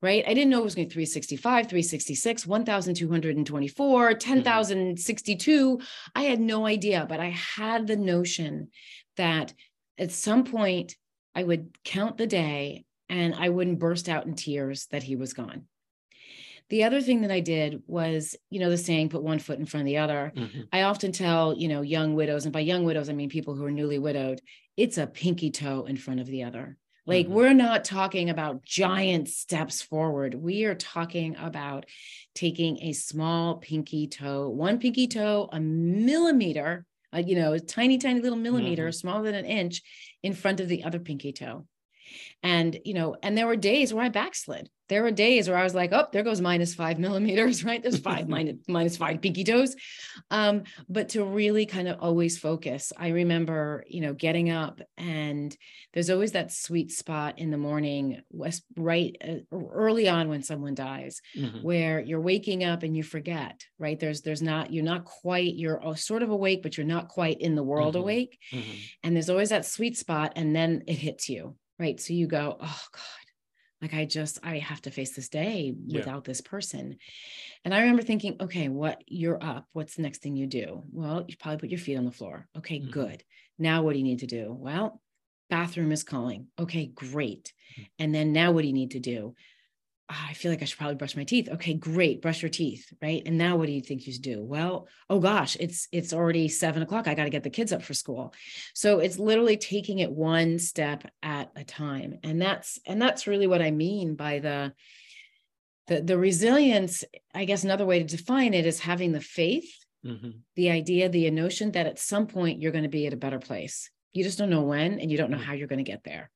right? 0.00 0.24
I 0.26 0.34
didn't 0.34 0.50
know 0.50 0.60
it 0.60 0.64
was 0.64 0.74
going 0.74 0.88
to 0.88 0.96
be 0.96 1.04
365, 1.04 1.68
366, 1.68 2.46
1,224, 2.46 4.14
10,062. 4.14 5.80
I 6.14 6.22
had 6.22 6.40
no 6.40 6.66
idea, 6.66 7.06
but 7.08 7.20
I 7.20 7.30
had 7.30 7.86
the 7.86 7.96
notion 7.96 8.68
that 9.16 9.54
at 9.98 10.12
some 10.12 10.44
point 10.44 10.96
I 11.34 11.42
would 11.42 11.76
count 11.84 12.16
the 12.16 12.26
day 12.26 12.84
and 13.08 13.34
I 13.34 13.48
wouldn't 13.48 13.78
burst 13.78 14.08
out 14.08 14.26
in 14.26 14.34
tears 14.34 14.86
that 14.90 15.02
he 15.02 15.16
was 15.16 15.32
gone. 15.32 15.64
The 16.70 16.84
other 16.84 17.00
thing 17.00 17.22
that 17.22 17.30
I 17.30 17.40
did 17.40 17.82
was, 17.86 18.36
you 18.50 18.60
know, 18.60 18.68
the 18.68 18.76
saying, 18.76 19.08
put 19.08 19.22
one 19.22 19.38
foot 19.38 19.58
in 19.58 19.64
front 19.64 19.82
of 19.82 19.86
the 19.86 19.96
other. 19.96 20.32
Mhm. 20.36 20.68
I 20.70 20.82
often 20.82 21.12
tell, 21.12 21.56
you 21.56 21.66
know, 21.66 21.80
young 21.80 22.14
widows, 22.14 22.44
and 22.44 22.52
by 22.52 22.60
young 22.60 22.84
widows, 22.84 23.08
I 23.08 23.14
mean 23.14 23.30
people 23.30 23.54
who 23.54 23.64
are 23.64 23.70
newly 23.70 23.98
widowed, 23.98 24.42
it's 24.76 24.98
a 24.98 25.06
pinky 25.06 25.50
toe 25.50 25.86
in 25.86 25.96
front 25.96 26.20
of 26.20 26.26
the 26.26 26.42
other. 26.42 26.76
Like, 27.08 27.26
Mhm. 27.26 27.30
we're 27.30 27.54
not 27.54 27.84
talking 27.84 28.28
about 28.28 28.62
giant 28.62 29.28
steps 29.28 29.80
forward. 29.80 30.34
We 30.34 30.64
are 30.64 30.74
talking 30.74 31.36
about 31.36 31.86
taking 32.34 32.82
a 32.82 32.92
small 32.92 33.56
pinky 33.56 34.06
toe, 34.08 34.50
one 34.50 34.78
pinky 34.78 35.06
toe, 35.08 35.48
a 35.50 35.58
millimeter, 35.58 36.84
uh, 37.14 37.22
you 37.26 37.34
know, 37.34 37.54
a 37.54 37.60
tiny, 37.60 37.96
tiny 37.96 38.20
little 38.20 38.36
millimeter, 38.38 38.92
smaller 38.92 39.22
than 39.24 39.34
an 39.34 39.46
inch, 39.46 39.82
in 40.22 40.34
front 40.34 40.60
of 40.60 40.68
the 40.68 40.84
other 40.84 41.00
pinky 41.00 41.32
toe. 41.32 41.66
And, 42.42 42.78
you 42.84 42.92
know, 42.92 43.16
and 43.22 43.36
there 43.38 43.46
were 43.46 43.56
days 43.56 43.94
where 43.94 44.04
I 44.04 44.10
backslid. 44.10 44.68
There 44.88 45.02
were 45.02 45.10
days 45.10 45.48
where 45.48 45.58
I 45.58 45.64
was 45.64 45.74
like, 45.74 45.92
oh, 45.92 46.06
there 46.12 46.22
goes 46.22 46.40
minus 46.40 46.74
five 46.74 46.98
millimeters, 46.98 47.64
right? 47.68 47.82
There's 47.82 47.98
five 47.98 48.28
minus, 48.34 48.56
minus 48.68 48.96
five 48.96 49.20
pinky 49.20 49.44
toes. 49.44 49.76
Um, 50.30 50.64
but 50.88 51.10
to 51.10 51.24
really 51.24 51.66
kind 51.66 51.88
of 51.88 51.98
always 52.00 52.38
focus, 52.38 52.92
I 52.96 53.08
remember, 53.08 53.84
you 53.86 54.00
know, 54.00 54.14
getting 54.14 54.50
up 54.50 54.80
and 54.96 55.56
there's 55.92 56.10
always 56.10 56.32
that 56.32 56.52
sweet 56.52 56.90
spot 56.90 57.38
in 57.38 57.50
the 57.50 57.58
morning, 57.58 58.22
west, 58.30 58.64
right 58.76 59.16
uh, 59.26 59.36
early 59.52 60.08
on 60.08 60.28
when 60.28 60.42
someone 60.42 60.74
dies, 60.74 61.20
Mhm. 61.36 61.62
where 61.62 62.00
you're 62.00 62.20
waking 62.20 62.64
up 62.64 62.82
and 62.82 62.96
you 62.96 63.02
forget, 63.02 63.64
right? 63.78 63.98
There's, 63.98 64.22
there's 64.22 64.42
not, 64.42 64.72
you're 64.72 64.84
not 64.84 65.04
quite, 65.04 65.54
you're 65.54 65.80
sort 65.96 66.22
of 66.22 66.30
awake, 66.30 66.62
but 66.62 66.76
you're 66.76 66.86
not 66.86 67.08
quite 67.08 67.40
in 67.40 67.54
the 67.54 67.62
world 67.62 67.94
Mhm. 67.94 68.00
awake. 68.00 68.38
Mhm. 68.52 68.62
And 69.02 69.14
there's 69.14 69.30
always 69.30 69.50
that 69.50 69.66
sweet 69.66 69.96
spot. 69.96 70.32
And 70.36 70.54
then 70.54 70.82
it 70.86 70.96
hits 70.98 71.28
you, 71.28 71.56
right? 71.78 72.00
So 72.00 72.12
you 72.12 72.26
go, 72.26 72.56
oh 72.60 72.80
God, 72.92 73.02
like 73.80 73.94
I 73.94 74.04
just, 74.06 74.38
I 74.42 74.58
have 74.58 74.82
to 74.82 74.90
face 74.90 75.14
this 75.14 75.28
day 75.28 75.72
Yeah. 75.86 76.06
without 76.06 76.24
this 76.24 76.40
person. 76.40 76.98
And 77.64 77.74
I 77.74 77.80
remember 77.80 78.02
thinking, 78.02 78.36
okay, 78.40 78.68
what 78.68 79.02
you're 79.06 79.42
up. 79.42 79.68
What's 79.72 79.96
the 79.96 80.02
next 80.02 80.22
thing 80.22 80.36
you 80.36 80.46
do? 80.46 80.84
Well, 80.92 81.24
you 81.28 81.36
probably 81.38 81.58
put 81.58 81.70
your 81.70 81.78
feet 81.80 81.96
on 81.96 82.04
the 82.04 82.12
floor. 82.12 82.48
Okay, 82.56 82.80
Mhm. 82.80 82.90
good. 82.90 83.24
Now 83.58 83.82
what 83.82 83.92
do 83.92 83.98
you 83.98 84.04
need 84.04 84.20
to 84.20 84.26
do? 84.26 84.52
Well, 84.52 85.02
bathroom 85.50 85.92
is 85.92 86.04
calling. 86.04 86.48
Okay, 86.58 86.86
great. 86.86 87.52
Mhm. 87.76 87.88
And 87.98 88.14
then 88.14 88.32
now 88.32 88.52
what 88.52 88.62
do 88.62 88.68
you 88.68 88.74
need 88.74 88.92
to 88.92 89.00
do? 89.00 89.34
"Ah, 90.10 90.28
I 90.30 90.32
feel 90.34 90.50
like 90.50 90.62
I 90.62 90.64
should 90.64 90.78
probably 90.78 90.96
brush 90.96 91.16
my 91.16 91.24
teeth. 91.24 91.48
Okay, 91.50 91.74
great. 91.74 92.22
Brush 92.22 92.40
your 92.42 92.48
teeth, 92.48 92.92
right? 93.02 93.22
And 93.26 93.36
now 93.36 93.56
what 93.56 93.66
do 93.66 93.72
you 93.72 93.80
think 93.82 94.06
you 94.06 94.12
should 94.12 94.22
do? 94.22 94.42
Well, 94.42 94.88
oh 95.10 95.20
gosh, 95.20 95.56
it's 95.60 95.88
it's 95.92 96.12
already 96.12 96.48
seven 96.48 96.82
o'clock. 96.82 97.06
I 97.06 97.14
got 97.14 97.24
to 97.24 97.30
get 97.30 97.42
the 97.42 97.50
kids 97.50 97.72
up 97.72 97.82
for 97.82 97.94
school. 97.94 98.32
So 98.74 99.00
it's 99.00 99.18
literally 99.18 99.56
taking 99.56 99.98
it 99.98 100.10
one 100.10 100.58
step 100.58 101.04
at 101.22 101.50
a 101.56 101.64
time. 101.64 102.18
And 102.22 102.40
that's 102.40 102.78
and 102.86 103.00
that's 103.00 103.26
really 103.26 103.46
what 103.46 103.62
I 103.62 103.70
mean 103.70 104.14
by 104.14 104.38
the 104.38 104.72
the 105.88 106.00
the 106.02 106.18
resilience, 106.18 107.04
I 107.34 107.44
guess 107.44 107.64
another 107.64 107.86
way 107.86 107.98
to 107.98 108.04
define 108.16 108.54
it 108.54 108.66
is 108.66 108.80
having 108.80 109.12
the 109.12 109.20
faith, 109.20 109.70
Mhm. 110.04 110.40
the 110.54 110.70
idea, 110.70 111.08
the 111.08 111.30
notion 111.30 111.72
that 111.72 111.86
at 111.86 111.98
some 111.98 112.26
point 112.26 112.62
you're 112.62 112.72
going 112.72 112.84
to 112.84 112.88
be 112.88 113.06
at 113.06 113.12
a 113.12 113.16
better 113.16 113.38
place. 113.40 113.90
You 114.12 114.22
just 114.24 114.38
don't 114.38 114.50
know 114.50 114.62
when 114.62 115.00
and 115.00 115.10
you 115.10 115.18
don't 115.18 115.30
know 115.30 115.38
how 115.38 115.52
you're 115.54 115.68
going 115.68 115.84
to 115.84 115.90
get 115.92 116.04
there. 116.04 116.30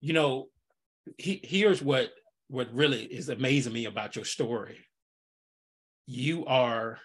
You 0.00 0.12
know, 0.12 0.48
he, 1.18 1.40
here's 1.42 1.82
what 1.82 2.10
what 2.48 2.72
really 2.72 3.02
is 3.04 3.28
amazing 3.28 3.72
me 3.72 3.84
about 3.84 4.16
your 4.16 4.24
story. 4.24 4.78
You 6.06 6.46
are 6.46 6.98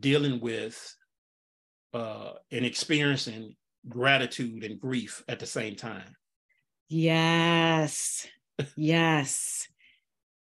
dealing 0.00 0.40
with 0.40 0.94
uh, 1.92 2.32
and 2.50 2.64
experiencing 2.64 3.56
gratitude 3.88 4.64
and 4.64 4.80
grief 4.80 5.22
at 5.28 5.38
the 5.38 5.46
same 5.46 5.76
time. 5.76 6.14
Yes. 6.88 8.26
Yes. 8.76 9.68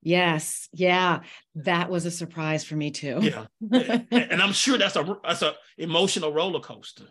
Yes. 0.01 0.70
Yeah. 0.74 1.22
That 1.56 1.89
was 1.89 2.06
a 2.06 2.12
surprise 2.12 2.63
for 2.63 2.75
me 2.75 2.92
too. 2.92 3.20
Yeah, 3.22 3.46
and, 3.72 4.08
and 4.12 4.42
I'm 4.42 4.54
sure 4.54 4.77
that's 4.77 4.96
a 4.96 5.18
that's 5.24 5.42
a 5.42 5.56
emotional 5.77 6.32
roller 6.32 6.60
coaster. 6.60 7.08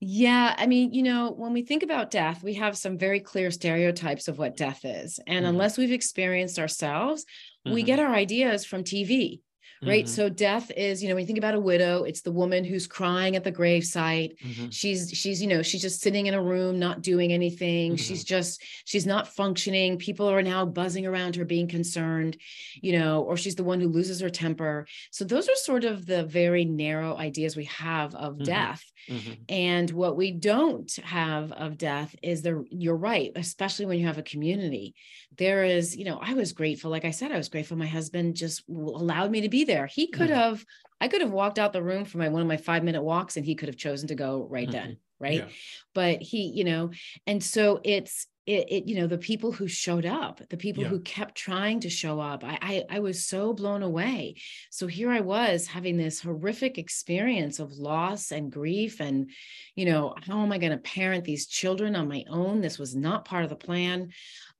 Yeah, 0.00 0.54
I 0.56 0.66
mean, 0.66 0.92
you 0.92 1.02
know, 1.02 1.32
when 1.32 1.52
we 1.52 1.62
think 1.62 1.82
about 1.82 2.10
death, 2.12 2.42
we 2.44 2.54
have 2.54 2.78
some 2.78 2.98
very 2.98 3.18
clear 3.18 3.50
stereotypes 3.50 4.28
of 4.28 4.38
what 4.38 4.56
death 4.56 4.84
is. 4.84 5.18
And 5.26 5.44
Mhm. 5.44 5.46
unless 5.46 5.76
we've 5.76 5.90
experienced 5.90 6.58
ourselves, 6.58 7.26
we 7.66 7.82
Mhm. 7.82 7.84
get 7.84 7.98
our 7.98 8.14
ideas 8.14 8.64
from 8.64 8.84
TV, 8.84 9.40
right? 9.86 10.04
Mhm. 10.04 10.08
So 10.08 10.28
death 10.28 10.70
is, 10.76 11.02
you 11.02 11.08
know, 11.08 11.14
when 11.14 11.22
you 11.22 11.26
think 11.26 11.38
about 11.38 11.54
a 11.54 11.60
widow, 11.60 12.04
it's 12.04 12.22
the 12.22 12.32
woman 12.32 12.64
who's 12.64 12.86
crying 12.86 13.36
at 13.36 13.44
the 13.44 13.52
gravesite. 13.52 14.38
Mhm. 14.40 14.72
She's 14.72 15.10
she's, 15.12 15.40
you 15.40 15.48
know, 15.48 15.62
she's 15.62 15.82
just 15.82 16.00
sitting 16.00 16.26
in 16.26 16.34
a 16.34 16.42
room 16.42 16.78
not 16.78 17.02
doing 17.02 17.32
anything. 17.32 17.92
Mhm. 17.94 17.98
She's 17.98 18.24
just 18.24 18.62
she's 18.84 19.06
not 19.06 19.28
functioning. 19.28 19.98
People 19.98 20.28
are 20.28 20.42
now 20.42 20.64
buzzing 20.66 21.06
around 21.06 21.36
her 21.36 21.44
being 21.44 21.68
concerned, 21.68 22.36
you 22.80 22.92
know, 22.92 23.22
or 23.22 23.36
she's 23.36 23.56
the 23.56 23.64
one 23.64 23.80
who 23.80 23.88
loses 23.88 24.20
her 24.20 24.30
temper. 24.30 24.86
So 25.10 25.24
those 25.24 25.48
are 25.48 25.54
sort 25.56 25.84
of 25.84 26.06
the 26.06 26.24
very 26.24 26.64
narrow 26.64 27.16
ideas 27.16 27.56
we 27.56 27.64
have 27.64 28.14
of 28.14 28.36
Mhm. 28.38 28.44
death. 28.44 28.84
Mhm. 29.08 29.38
And 29.48 29.90
what 29.90 30.16
we 30.16 30.32
don't 30.32 30.90
have 31.02 31.52
of 31.52 31.78
death 31.78 32.14
is 32.22 32.42
the, 32.42 32.64
you're 32.70 32.96
right, 32.96 33.30
especially 33.36 33.86
when 33.86 33.98
you 33.98 34.06
have 34.06 34.18
a 34.18 34.22
community. 34.22 34.94
There 35.36 35.64
is, 35.64 35.96
you 35.96 36.04
know, 36.04 36.18
I 36.20 36.34
was 36.34 36.52
grateful. 36.52 36.90
Like 36.90 37.04
I 37.04 37.10
said, 37.10 37.32
I 37.32 37.36
was 37.36 37.48
grateful 37.48 37.76
my 37.76 37.86
husband 37.86 38.36
just 38.36 38.62
allowed 38.68 39.30
me 39.30 39.40
to 39.42 39.48
be 39.48 39.64
there. 39.68 39.86
He 39.86 40.08
could 40.08 40.30
Mhm. 40.30 40.34
have, 40.34 40.64
I 41.00 41.06
could 41.06 41.20
have 41.20 41.30
walked 41.30 41.60
out 41.60 41.72
the 41.72 41.82
room 41.82 42.04
for 42.04 42.18
my 42.18 42.28
one 42.28 42.42
of 42.42 42.48
my 42.48 42.56
five 42.56 42.82
minute 42.82 43.02
walks 43.02 43.36
and 43.36 43.46
he 43.46 43.54
could 43.54 43.68
have 43.68 43.76
chosen 43.76 44.08
to 44.08 44.16
go 44.16 44.48
right 44.50 44.68
Mhm. 44.68 44.72
then. 44.72 44.98
Right. 45.20 45.44
Yeah. 45.44 45.48
But 45.94 46.22
he, 46.22 46.42
you 46.48 46.64
know, 46.64 46.90
and 47.26 47.42
so 47.42 47.80
it's, 47.84 48.26
it, 48.46 48.66
it, 48.72 48.88
you 48.88 48.96
know, 48.96 49.06
the 49.06 49.18
people 49.18 49.52
who 49.52 49.68
showed 49.68 50.06
up, 50.06 50.40
the 50.48 50.56
people 50.56 50.84
Yeah. 50.84 50.88
who 50.90 51.00
kept 51.00 51.34
trying 51.34 51.80
to 51.80 51.90
show 51.90 52.18
up, 52.18 52.42
I, 52.44 52.58
I, 52.62 52.84
I 52.96 53.00
was 53.00 53.26
so 53.26 53.52
blown 53.52 53.82
away. 53.82 54.36
So 54.70 54.86
here 54.86 55.10
I 55.10 55.20
was 55.20 55.66
having 55.66 55.96
this 55.98 56.20
horrific 56.20 56.78
experience 56.78 57.58
of 57.58 57.72
loss 57.72 58.32
and 58.32 58.50
grief, 58.50 59.00
and 59.00 59.30
you 59.74 59.84
know, 59.84 60.14
how 60.26 60.40
am 60.40 60.52
I 60.52 60.58
going 60.58 60.72
to 60.72 60.78
parent 60.78 61.24
these 61.24 61.46
children 61.46 61.94
on 61.94 62.08
my 62.08 62.24
own? 62.30 62.62
This 62.62 62.78
was 62.78 62.96
not 62.96 63.26
part 63.26 63.44
of 63.44 63.50
the 63.50 63.56
plan. 63.56 64.12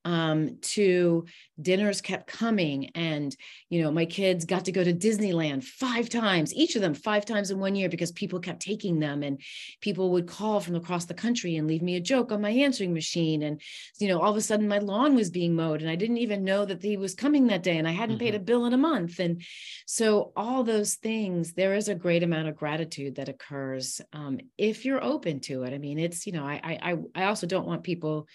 Um, 0.08 0.38
to 0.74 1.24
dinners 1.60 2.00
kept 2.00 2.26
coming, 2.26 2.78
and 2.94 3.30
you 3.68 3.82
know, 3.82 3.90
my 3.90 4.06
kids 4.06 4.44
got 4.44 4.64
to 4.64 4.72
go 4.72 4.82
to 4.82 4.94
Disneyland 5.06 5.64
five 5.64 6.08
times, 6.08 6.54
each 6.54 6.76
of 6.76 6.82
them 6.82 6.94
five 6.94 7.24
times 7.26 7.50
in 7.50 7.58
one 7.58 7.74
year 7.74 7.88
because 7.90 8.12
people 8.12 8.40
kept 8.40 8.60
taking 8.62 9.00
them, 9.00 9.22
and 9.22 9.40
people 9.80 10.06
would 10.12 10.26
call 10.26 10.60
from 10.60 10.76
across 10.76 11.04
the 11.06 11.14
country 11.24 11.56
and 11.56 11.68
leave 11.68 11.82
me 11.82 11.96
a 11.96 12.00
joke 12.12 12.32
on 12.32 12.40
my 12.40 12.50
answering 12.50 12.94
machine, 12.94 13.42
and 13.42 13.60
you 14.00 14.08
know, 14.08 14.18
all 14.20 14.30
of 14.30 14.36
a 14.36 14.40
sudden 14.40 14.66
my 14.68 14.78
lawn 14.78 15.14
was 15.14 15.30
being 15.30 15.54
mowed 15.54 15.80
and 15.82 15.90
I 15.90 15.96
didn't 15.96 16.18
even 16.18 16.44
know 16.44 16.64
that 16.64 16.82
he 16.82 16.96
was 16.96 17.14
coming 17.14 17.46
that 17.48 17.62
day 17.62 17.76
and 17.78 17.86
I 17.88 17.92
hadn't 17.92 18.18
paid 18.18 18.34
a 18.34 18.38
bill 18.38 18.64
in 18.66 18.72
a 18.72 18.78
month. 18.78 19.18
And 19.18 19.42
so 19.86 20.32
all 20.36 20.64
those 20.64 20.94
things, 20.94 21.52
there 21.52 21.74
is 21.74 21.88
a 21.88 21.94
great 21.94 22.22
amount 22.22 22.48
of 22.48 22.56
gratitude 22.56 23.16
that 23.16 23.28
occurs 23.28 24.00
um, 24.12 24.38
if 24.56 24.84
you're 24.84 25.02
open 25.02 25.40
to 25.40 25.64
it. 25.64 25.74
I 25.74 25.78
mean, 25.78 25.98
it's, 25.98 26.26
you 26.26 26.32
know, 26.32 26.44
I, 26.44 26.78
I- 26.82 27.22
I 27.22 27.24
also 27.24 27.46
don't 27.46 27.66
want 27.66 27.82
people 27.82 28.26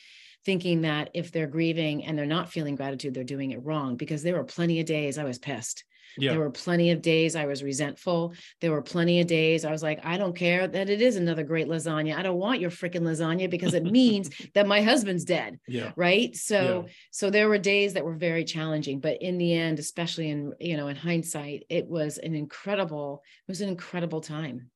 thinking 0.46 0.82
that 0.82 1.10
if 1.14 1.32
they're 1.32 1.48
grieving 1.48 2.04
and 2.06 2.18
they're 2.18 2.26
not 2.26 2.52
feeling 2.52 2.76
gratitude, 2.76 3.14
they're 3.14 3.24
doing 3.24 3.52
it 3.52 3.64
wrong 3.64 3.96
because 3.96 4.24
there 4.24 4.36
were 4.36 4.44
plenty 4.44 4.80
of 4.80 4.86
days 4.86 5.18
I 5.18 5.24
was 5.24 5.40
pissed. 5.40 5.84
Yeah. 6.16 6.32
There 6.32 6.42
were 6.42 6.52
plenty 6.52 6.92
of 6.92 7.02
days 7.02 7.36
I 7.36 7.48
was 7.48 7.64
resentful. 7.64 8.34
There 8.62 8.72
were 8.72 8.84
plenty 8.84 9.20
of 9.22 9.26
days 9.26 9.66
I 9.66 9.72
was 9.72 9.82
like, 9.82 10.06
I 10.06 10.18
don't 10.18 10.36
care 10.36 10.68
that 10.68 10.88
it 10.90 11.02
is 11.02 11.16
another 11.16 11.44
great 11.44 11.68
lasagna. 11.68 12.16
I 12.16 12.22
don't 12.22 12.38
want 12.38 12.60
your 12.60 12.70
freaking 12.70 13.02
lasagna 13.02 13.50
because 13.50 13.74
it 13.74 13.84
means 13.84 14.30
that 14.54 14.68
my 14.68 14.82
husband's 14.84 15.26
dead. 15.26 15.60
yeah. 15.68 15.92
Right. 15.96 16.36
So, 16.36 16.84
Yeah. 16.86 16.94
so 17.10 17.30
there 17.32 17.50
were 17.50 17.58
days 17.58 17.94
that 17.94 18.06
were 18.06 18.14
very 18.16 18.44
challenging, 18.44 19.00
but 19.00 19.22
in 19.24 19.40
the 19.40 19.54
end, 19.54 19.80
especially 19.80 20.30
in, 20.30 20.54
you 20.60 20.78
know, 20.78 20.88
in 20.88 20.96
hindsight, 20.96 21.64
it 21.70 21.88
was 21.88 22.20
an 22.20 22.36
incredible, 22.36 23.24
it 23.48 23.52
was 23.52 23.62
an 23.62 23.70
incredible 23.70 24.22
time. 24.22 24.70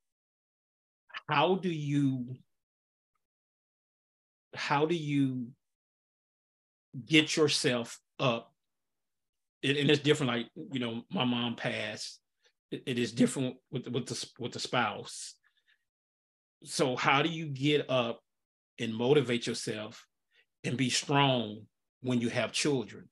how 1.29 1.55
do 1.55 1.69
you 1.69 2.35
how 4.55 4.85
do 4.85 4.95
you 4.95 5.49
get 7.05 7.35
yourself 7.35 7.99
up 8.19 8.51
and 9.63 9.77
and 9.77 9.89
it's 9.89 10.01
different 10.01 10.31
like 10.31 10.47
you 10.71 10.79
know 10.79 11.03
my 11.11 11.25
mom 11.25 11.55
passed 11.55 12.19
it, 12.71 12.83
it 12.85 12.99
is 12.99 13.11
different 13.11 13.55
with 13.71 13.87
with 13.87 14.05
the 14.05 14.29
with 14.39 14.51
the 14.51 14.59
spouse. 14.59 15.35
So 16.63 16.95
how 16.95 17.21
do 17.21 17.29
you 17.29 17.47
get 17.47 17.89
up 17.89 18.21
and 18.79 18.93
motivate 18.93 19.47
yourself 19.47 20.05
and 20.63 20.77
be 20.77 20.89
strong 20.89 21.61
when 22.01 22.19
you 22.19 22.29
have 22.29 22.51
children? 22.51 23.09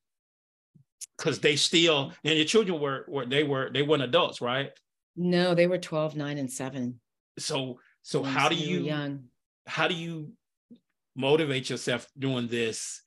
Because 1.17 1.39
they 1.39 1.55
still 1.55 2.11
and 2.23 2.37
your 2.37 2.45
children 2.45 2.79
were, 2.79 3.05
were 3.07 3.25
they 3.25 3.43
were 3.43 3.69
they 3.73 3.83
weren't 3.83 4.03
adults, 4.03 4.41
right? 4.41 4.71
No, 5.15 5.55
they 5.55 5.67
were 5.67 5.77
12, 5.77 6.17
9, 6.17 6.37
and 6.37 6.51
7. 6.51 6.99
So 7.39 7.79
so 8.01 8.23
how 8.23 8.49
do 8.49 8.55
you 8.55 8.81
young. 8.81 9.25
how 9.67 9.87
do 9.87 9.95
you 9.95 10.33
motivate 11.15 11.69
yourself 11.69 12.07
doing 12.19 12.47
this 12.47 13.01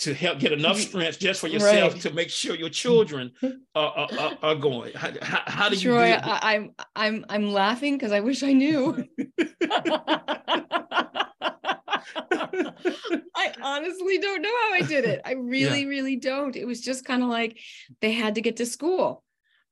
to 0.00 0.14
help 0.14 0.38
get 0.38 0.52
enough 0.52 0.78
strength 0.78 1.18
just 1.18 1.40
for 1.40 1.48
yourself 1.48 1.92
right. 1.92 2.02
to 2.02 2.12
make 2.12 2.30
sure 2.30 2.54
your 2.56 2.70
children 2.70 3.32
are, 3.74 4.08
are, 4.18 4.38
are 4.42 4.54
going 4.54 4.92
how, 4.94 5.10
how, 5.22 5.42
how, 5.46 5.68
do 5.68 5.76
you 5.76 5.90
Troy, 5.90 6.12
I, 6.12 6.54
I'm 6.54 6.74
I'm 6.96 7.24
I'm 7.28 7.52
laughing 7.52 7.96
because 7.96 8.12
I 8.12 8.20
wish 8.20 8.42
I 8.42 8.52
knew. 8.52 9.06
I 12.32 13.52
honestly 13.62 14.18
don't 14.18 14.42
know 14.42 14.48
how 14.48 14.72
I 14.74 14.82
did 14.82 15.04
it. 15.04 15.20
I 15.24 15.32
really, 15.38 15.82
yeah. 15.82 15.88
really 15.88 16.16
don't. 16.16 16.56
It 16.56 16.66
was 16.66 16.80
just 16.80 17.04
kind 17.04 17.22
of 17.22 17.28
like 17.28 17.58
they 18.00 18.12
had 18.12 18.34
to 18.36 18.40
get 18.40 18.56
to 18.56 18.66
school 18.66 19.22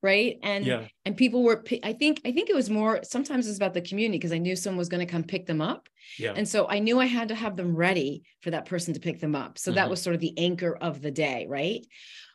right 0.02 0.38
and 0.42 0.64
yeah. 0.64 0.84
and 1.04 1.16
people 1.16 1.42
were 1.42 1.64
i 1.82 1.92
think 1.92 2.20
i 2.24 2.32
think 2.32 2.48
it 2.48 2.54
was 2.54 2.70
more 2.70 3.00
sometimes 3.02 3.48
it's 3.48 3.56
about 3.56 3.74
the 3.74 3.80
community 3.80 4.18
because 4.18 4.32
i 4.32 4.38
knew 4.38 4.54
someone 4.54 4.78
was 4.78 4.88
going 4.88 5.04
to 5.04 5.10
come 5.10 5.24
pick 5.24 5.46
them 5.46 5.60
up 5.60 5.88
yeah. 6.18 6.32
and 6.36 6.48
so 6.48 6.68
i 6.68 6.78
knew 6.78 7.00
i 7.00 7.06
had 7.06 7.28
to 7.28 7.34
have 7.34 7.56
them 7.56 7.74
ready 7.74 8.22
for 8.40 8.50
that 8.50 8.66
person 8.66 8.94
to 8.94 9.00
pick 9.00 9.20
them 9.20 9.34
up 9.34 9.58
so 9.58 9.70
mm-hmm. 9.70 9.76
that 9.76 9.90
was 9.90 10.00
sort 10.00 10.14
of 10.14 10.20
the 10.20 10.36
anchor 10.38 10.76
of 10.80 11.02
the 11.02 11.10
day 11.10 11.46
right 11.48 11.84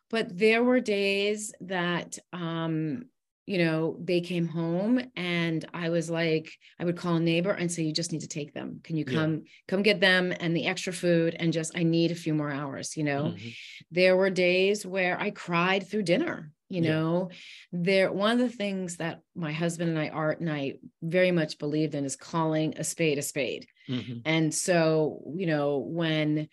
but 0.09 0.37
there 0.37 0.63
were 0.63 0.79
days 0.79 1.53
that 1.61 2.17
um 2.33 3.03
you 3.45 3.57
know 3.57 3.97
they 3.99 4.21
came 4.21 4.47
home 4.47 5.01
and 5.15 5.65
i 5.73 5.89
was 5.89 6.09
like 6.09 6.51
i 6.79 6.85
would 6.85 6.97
call 6.97 7.15
a 7.15 7.19
neighbor 7.19 7.51
and 7.51 7.71
say 7.71 7.83
you 7.83 7.91
just 7.91 8.11
need 8.11 8.21
to 8.21 8.27
take 8.27 8.53
them 8.53 8.79
can 8.83 8.95
you 8.95 9.03
come 9.03 9.33
yeah. 9.33 9.51
come 9.67 9.81
get 9.81 9.99
them 9.99 10.33
and 10.39 10.55
the 10.55 10.65
extra 10.65 10.93
food 10.93 11.35
and 11.39 11.51
just 11.51 11.77
i 11.77 11.83
need 11.83 12.11
a 12.11 12.15
few 12.15 12.33
more 12.33 12.51
hours 12.51 12.95
you 12.95 13.03
know 13.03 13.25
mm-hmm. 13.25 13.49
there 13.91 14.15
were 14.15 14.29
days 14.29 14.85
where 14.85 15.19
i 15.19 15.29
cried 15.29 15.85
through 15.85 16.03
dinner 16.03 16.52
you 16.69 16.81
know 16.81 17.29
yeah. 17.31 17.37
there 17.71 18.11
one 18.11 18.31
of 18.31 18.39
the 18.39 18.55
things 18.55 18.97
that 18.97 19.21
my 19.35 19.51
husband 19.51 19.89
and 19.89 19.99
i 19.99 20.09
art 20.09 20.39
and 20.39 20.49
i 20.49 20.73
very 21.01 21.31
much 21.31 21.59
believed 21.59 21.95
in 21.95 22.05
is 22.05 22.15
calling 22.15 22.77
a 22.77 22.83
spade 22.83 23.17
a 23.17 23.21
spade 23.21 23.67
mm-hmm. 23.89 24.19
and 24.25 24.53
so 24.53 25.21
you 25.35 25.45
know 25.45 25.77
when 25.77 26.47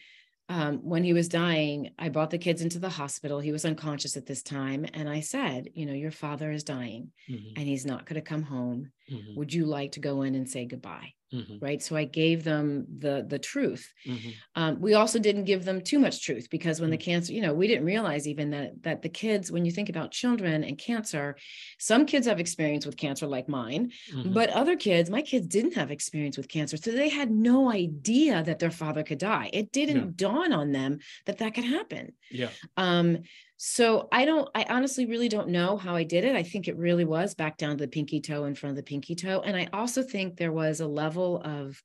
um, 0.50 0.78
when 0.78 1.04
he 1.04 1.12
was 1.12 1.28
dying, 1.28 1.90
I 1.96 2.08
brought 2.08 2.30
the 2.30 2.36
kids 2.36 2.60
into 2.60 2.80
the 2.80 2.88
hospital. 2.88 3.38
He 3.38 3.52
was 3.52 3.64
unconscious 3.64 4.16
at 4.16 4.26
this 4.26 4.42
time. 4.42 4.84
And 4.94 5.08
I 5.08 5.20
said, 5.20 5.68
You 5.74 5.86
know, 5.86 5.92
your 5.92 6.10
father 6.10 6.50
is 6.50 6.64
dying 6.64 7.12
mm-hmm. 7.30 7.52
and 7.56 7.68
he's 7.68 7.86
not 7.86 8.04
going 8.04 8.16
to 8.16 8.28
come 8.28 8.42
home. 8.42 8.90
Mm-hmm. 9.08 9.36
Would 9.36 9.54
you 9.54 9.64
like 9.64 9.92
to 9.92 10.00
go 10.00 10.22
in 10.22 10.34
and 10.34 10.50
say 10.50 10.64
goodbye? 10.64 11.12
Mm-hmm. 11.32 11.64
Right. 11.64 11.80
So 11.80 11.94
I 11.94 12.04
gave 12.04 12.42
them 12.42 12.86
the 12.98 13.24
the 13.26 13.38
truth. 13.38 13.92
Mm-hmm. 14.04 14.30
Um, 14.56 14.80
we 14.80 14.94
also 14.94 15.20
didn't 15.20 15.44
give 15.44 15.64
them 15.64 15.80
too 15.80 16.00
much 16.00 16.24
truth 16.24 16.48
because 16.50 16.80
when 16.80 16.90
the 16.90 16.98
mm. 16.98 17.04
cancer, 17.04 17.32
you 17.32 17.40
know, 17.40 17.54
we 17.54 17.68
didn't 17.68 17.84
realize 17.84 18.26
even 18.26 18.50
that 18.50 18.82
that 18.82 19.02
the 19.02 19.08
kids, 19.08 19.52
when 19.52 19.64
you 19.64 19.70
think 19.70 19.88
about 19.88 20.10
children 20.10 20.64
and 20.64 20.76
cancer, 20.76 21.36
some 21.78 22.04
kids 22.04 22.26
have 22.26 22.40
experience 22.40 22.84
with 22.84 22.96
cancer 22.96 23.28
like 23.28 23.48
mine, 23.48 23.92
mm-hmm. 24.12 24.32
but 24.32 24.50
other 24.50 24.74
kids, 24.74 25.08
my 25.08 25.22
kids 25.22 25.46
didn't 25.46 25.74
have 25.74 25.92
experience 25.92 26.36
with 26.36 26.48
cancer, 26.48 26.76
so 26.76 26.90
they 26.90 27.08
had 27.08 27.30
no 27.30 27.70
idea 27.70 28.42
that 28.42 28.58
their 28.58 28.72
father 28.72 29.04
could 29.04 29.18
die. 29.18 29.50
It 29.52 29.70
didn't 29.70 29.96
yeah. 29.96 30.12
dawn 30.16 30.52
on 30.52 30.72
them 30.72 30.98
that 31.26 31.38
that 31.38 31.54
could 31.54 31.64
happen. 31.64 32.12
Yeah. 32.30 32.48
Um, 32.76 33.18
so 33.62 34.08
I 34.10 34.24
don't, 34.24 34.48
I 34.54 34.64
honestly 34.70 35.04
really 35.04 35.28
don't 35.28 35.50
know 35.50 35.76
how 35.76 35.94
I 35.94 36.02
did 36.02 36.24
it. 36.24 36.34
I 36.34 36.42
think 36.42 36.66
it 36.66 36.78
really 36.78 37.04
was 37.04 37.34
back 37.34 37.58
down 37.58 37.76
to 37.76 37.84
the 37.84 37.88
pinky 37.88 38.18
toe 38.22 38.46
in 38.46 38.54
front 38.54 38.70
of 38.70 38.76
the 38.78 38.82
pinky 38.82 39.14
toe. 39.14 39.42
And 39.44 39.54
I 39.54 39.68
also 39.74 40.02
think 40.02 40.38
there 40.38 40.50
was 40.50 40.80
a 40.80 40.86
level 40.86 41.42
of, 41.44 41.82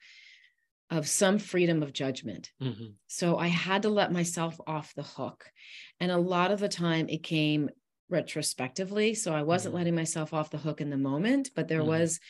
of 0.90 1.06
some 1.06 1.38
freedom 1.38 1.84
of 1.84 1.92
judgment. 1.92 2.50
Mm-hmm. 2.64 2.92
So 3.08 3.38
I 3.38 3.48
had 3.48 3.82
to 3.82 3.90
let 3.90 4.14
myself 4.14 4.58
off 4.66 4.96
the 4.96 5.04
hook. 5.04 5.52
And 6.00 6.14
a 6.14 6.18
lot 6.18 6.52
of 6.52 6.62
the 6.62 6.70
time 6.70 7.10
it 7.10 7.24
came 7.24 7.70
retrospectively. 8.10 9.14
So 9.14 9.34
I 9.34 9.44
wasn't 9.44 9.72
mm-hmm. 9.72 9.80
letting 9.80 9.96
myself 9.96 10.34
off 10.34 10.52
the 10.52 10.58
hook 10.58 10.80
in 10.80 10.90
the 10.90 10.96
moment, 10.96 11.50
but 11.58 11.68
there 11.68 11.82
mm-hmm. 11.82 11.90
was 11.90 12.22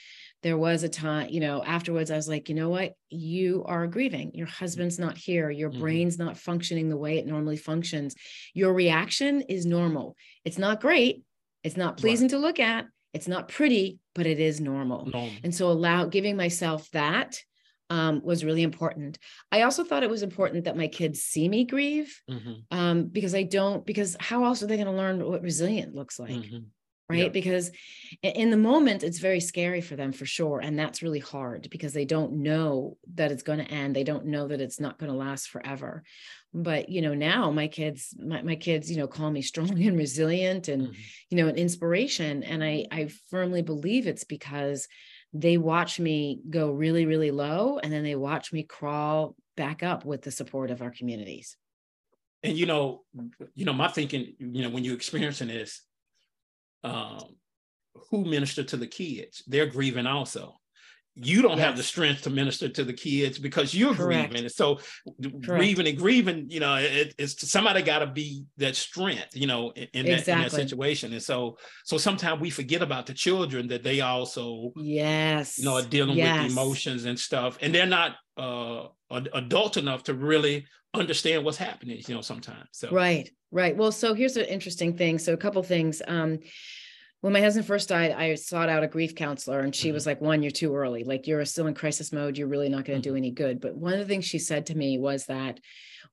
there 0.46 0.58
was 0.60 0.84
a 0.84 0.90
time, 0.90 1.30
you 1.32 1.40
know, 1.40 1.64
afterwards 1.64 2.12
I 2.12 2.16
was 2.16 2.30
like, 2.30 2.50
you 2.50 2.56
know 2.56 2.70
what? 2.70 2.94
You 3.10 3.66
are 3.66 3.88
grieving. 3.88 4.30
Your 4.36 4.46
husband's 4.46 5.00
not 5.00 5.18
here. 5.18 5.50
Your 5.50 5.72
mm-hmm. 5.72 5.80
brain's 5.80 6.20
not 6.20 6.38
functioning 6.38 6.88
the 6.88 6.96
way 6.96 7.18
it 7.18 7.26
normally 7.26 7.58
functions. 7.58 8.14
Your 8.54 8.72
reaction 8.72 9.42
is 9.50 9.66
normal. 9.66 10.16
It's 10.44 10.60
not 10.60 10.82
great. 10.82 11.24
It's 11.64 11.78
not 11.78 11.98
pleasing 11.98 12.26
right. 12.26 12.36
to 12.36 12.38
look 12.38 12.60
at. 12.60 12.86
It's 13.12 13.28
not 13.28 13.48
pretty, 13.48 13.98
but 14.14 14.28
it 14.28 14.40
is 14.40 14.62
normal. 14.62 15.08
normal. 15.08 15.32
And 15.44 15.54
so 15.54 15.72
allow 15.72 16.06
giving 16.06 16.38
myself 16.38 16.92
that 16.92 17.40
um, 17.90 18.22
was 18.24 18.46
really 18.46 18.62
important. 18.62 19.18
I 19.52 19.64
also 19.64 19.84
thought 19.84 20.04
it 20.04 20.12
was 20.12 20.22
important 20.22 20.66
that 20.66 20.78
my 20.78 20.90
kids 20.90 21.22
see 21.22 21.50
me 21.50 21.66
grieve 21.66 22.22
mm-hmm. 22.30 22.54
um, 22.70 23.06
because 23.06 23.34
I 23.34 23.42
don't, 23.42 23.84
because 23.84 24.16
how 24.20 24.46
else 24.46 24.62
are 24.62 24.68
they 24.68 24.78
going 24.78 24.86
to 24.86 24.94
learn 24.94 25.26
what 25.26 25.42
resilient 25.42 25.96
looks 25.96 26.20
like? 26.20 26.30
Mm-hmm 26.30 26.66
right 27.10 27.20
yep. 27.20 27.34
because 27.34 27.72
in 28.24 28.50
the 28.50 28.58
moment 28.58 29.04
it's 29.04 29.20
very 29.20 29.40
scary 29.40 29.82
for 29.82 29.96
them 29.96 30.12
for 30.12 30.26
sure 30.26 30.60
and 30.60 30.78
that's 30.78 31.04
really 31.04 31.20
hard 31.20 31.68
because 31.70 31.94
they 31.94 32.06
don't 32.06 32.34
know 32.34 32.98
that 33.14 33.32
it's 33.32 33.44
going 33.44 33.60
to 33.60 33.72
end 33.72 33.96
they 33.96 34.04
don't 34.04 34.26
know 34.26 34.48
that 34.48 34.62
it's 34.62 34.80
not 34.80 34.98
going 34.98 35.12
to 35.12 35.18
last 35.18 35.50
forever 35.50 36.04
but 36.54 36.90
you 36.90 37.02
know 37.02 37.14
now 37.14 37.52
my 37.52 37.68
kids 37.68 38.16
my, 38.20 38.42
my 38.42 38.56
kids 38.56 38.90
you 38.90 38.98
know 38.98 39.08
call 39.08 39.30
me 39.30 39.42
strong 39.42 39.82
and 39.84 39.98
resilient 39.98 40.68
and 40.68 40.84
mm-hmm. 40.84 41.02
you 41.30 41.38
know 41.38 41.48
an 41.48 41.56
inspiration 41.56 42.44
and 42.44 42.64
i 42.64 42.86
i 42.92 43.10
firmly 43.30 43.62
believe 43.62 44.08
it's 44.08 44.24
because 44.24 44.88
they 45.34 45.58
watch 45.58 46.00
me 46.00 46.40
go 46.50 46.72
really 46.72 47.06
really 47.06 47.32
low 47.32 47.78
and 47.78 47.92
then 47.92 48.04
they 48.04 48.16
watch 48.16 48.52
me 48.54 48.64
crawl 48.64 49.36
back 49.58 49.84
up 49.84 50.06
with 50.06 50.22
the 50.22 50.32
support 50.32 50.72
of 50.72 50.82
our 50.82 50.92
communities 50.92 51.58
and 52.42 52.58
you 52.58 52.66
know 52.66 53.04
you 53.54 53.66
know 53.66 53.74
my 53.74 53.88
thinking 53.88 54.34
you 54.40 54.64
know 54.64 54.70
when 54.70 54.84
you're 54.84 54.96
experiencing 54.96 55.50
this 55.50 55.82
um, 56.86 57.20
who 58.10 58.26
minister 58.26 58.64
to 58.64 58.78
the 58.78 58.88
kids. 58.88 59.44
They're 59.48 59.66
grieving 59.66 60.08
also. 60.08 60.56
You 61.18 61.42
don't 61.42 61.58
yes. 61.58 61.68
have 61.68 61.78
the 61.78 61.84
strength 61.84 62.24
to 62.24 62.30
minister 62.30 62.68
to 62.68 62.84
the 62.84 62.92
kids 62.92 63.40
because 63.40 63.74
you're 63.74 63.94
Correct. 63.94 64.32
grieving. 64.32 64.50
So 64.50 64.80
Correct. 65.22 65.42
grieving 65.44 65.88
and 65.88 65.98
grieving, 65.98 66.48
you 66.50 66.60
know, 66.60 66.76
it, 66.76 67.16
it's 67.18 67.50
somebody 67.50 67.82
got 67.84 68.00
to 68.00 68.08
be 68.08 68.44
that 68.58 68.76
strength, 68.76 69.30
you 69.34 69.48
know, 69.48 69.72
in, 69.72 69.88
in, 69.94 70.06
exactly. 70.08 70.24
that, 70.26 70.38
in, 70.38 70.44
that, 70.44 70.52
situation. 70.52 71.14
And 71.14 71.24
so, 71.24 71.58
so 71.86 71.98
sometimes 71.98 72.42
we 72.42 72.50
forget 72.50 72.82
about 72.82 73.06
the 73.06 73.14
children 73.14 73.70
that 73.70 73.82
they 73.82 74.02
also, 74.02 74.74
yes, 74.76 75.58
you 75.58 75.64
know, 75.64 75.76
are 75.76 75.84
dealing 75.84 76.18
yes. 76.18 76.44
with 76.44 76.52
emotions 76.52 77.06
and 77.06 77.18
stuff, 77.18 77.58
and 77.62 77.74
they're 77.74 77.86
not 77.86 78.18
uh, 78.36 78.88
adult 79.10 79.78
enough 79.78 80.04
to 80.04 80.14
really 80.14 80.66
understand 80.94 81.46
what's 81.46 81.58
happening, 81.58 82.02
you 82.06 82.16
know, 82.16 82.22
sometimes. 82.22 82.68
So 82.74 82.90
right, 82.92 83.30
right. 83.56 83.76
Well, 83.76 83.92
so 83.92 84.14
here's 84.14 84.36
an 84.36 84.46
interesting 84.46 84.98
thing. 84.98 85.18
So 85.18 85.34
a 85.34 85.38
couple 85.38 85.64
things. 85.64 86.02
Um, 86.06 86.40
when 87.22 87.34
my 87.34 87.42
husband 87.42 87.66
first 87.66 87.90
died, 87.90 88.12
I 88.12 88.36
sought 88.36 88.70
out 88.70 88.84
a 88.84 88.88
grief 88.88 89.16
counselor, 89.16 89.62
and 89.62 89.74
she 89.74 89.88
mm-hmm. 89.88 89.96
was 89.96 90.06
like, 90.06 90.22
"One, 90.22 90.44
you're 90.44 90.52
too 90.52 90.76
early. 90.76 91.04
Like 91.04 91.26
you're 91.26 91.44
still 91.46 91.66
in 91.68 91.74
crisis 91.74 92.12
mode. 92.12 92.38
You're 92.38 92.50
really 92.50 92.70
not 92.70 92.86
going 92.86 93.02
to 93.02 93.08
mm-hmm. 93.08 93.16
do 93.16 93.18
any 93.18 93.32
good." 93.32 93.62
But 93.62 93.76
one 93.76 93.94
of 93.94 94.00
the 94.00 94.06
things 94.06 94.26
she 94.26 94.40
said 94.40 94.68
to 94.68 94.78
me 94.78 95.00
was 95.00 95.26
that 95.26 95.60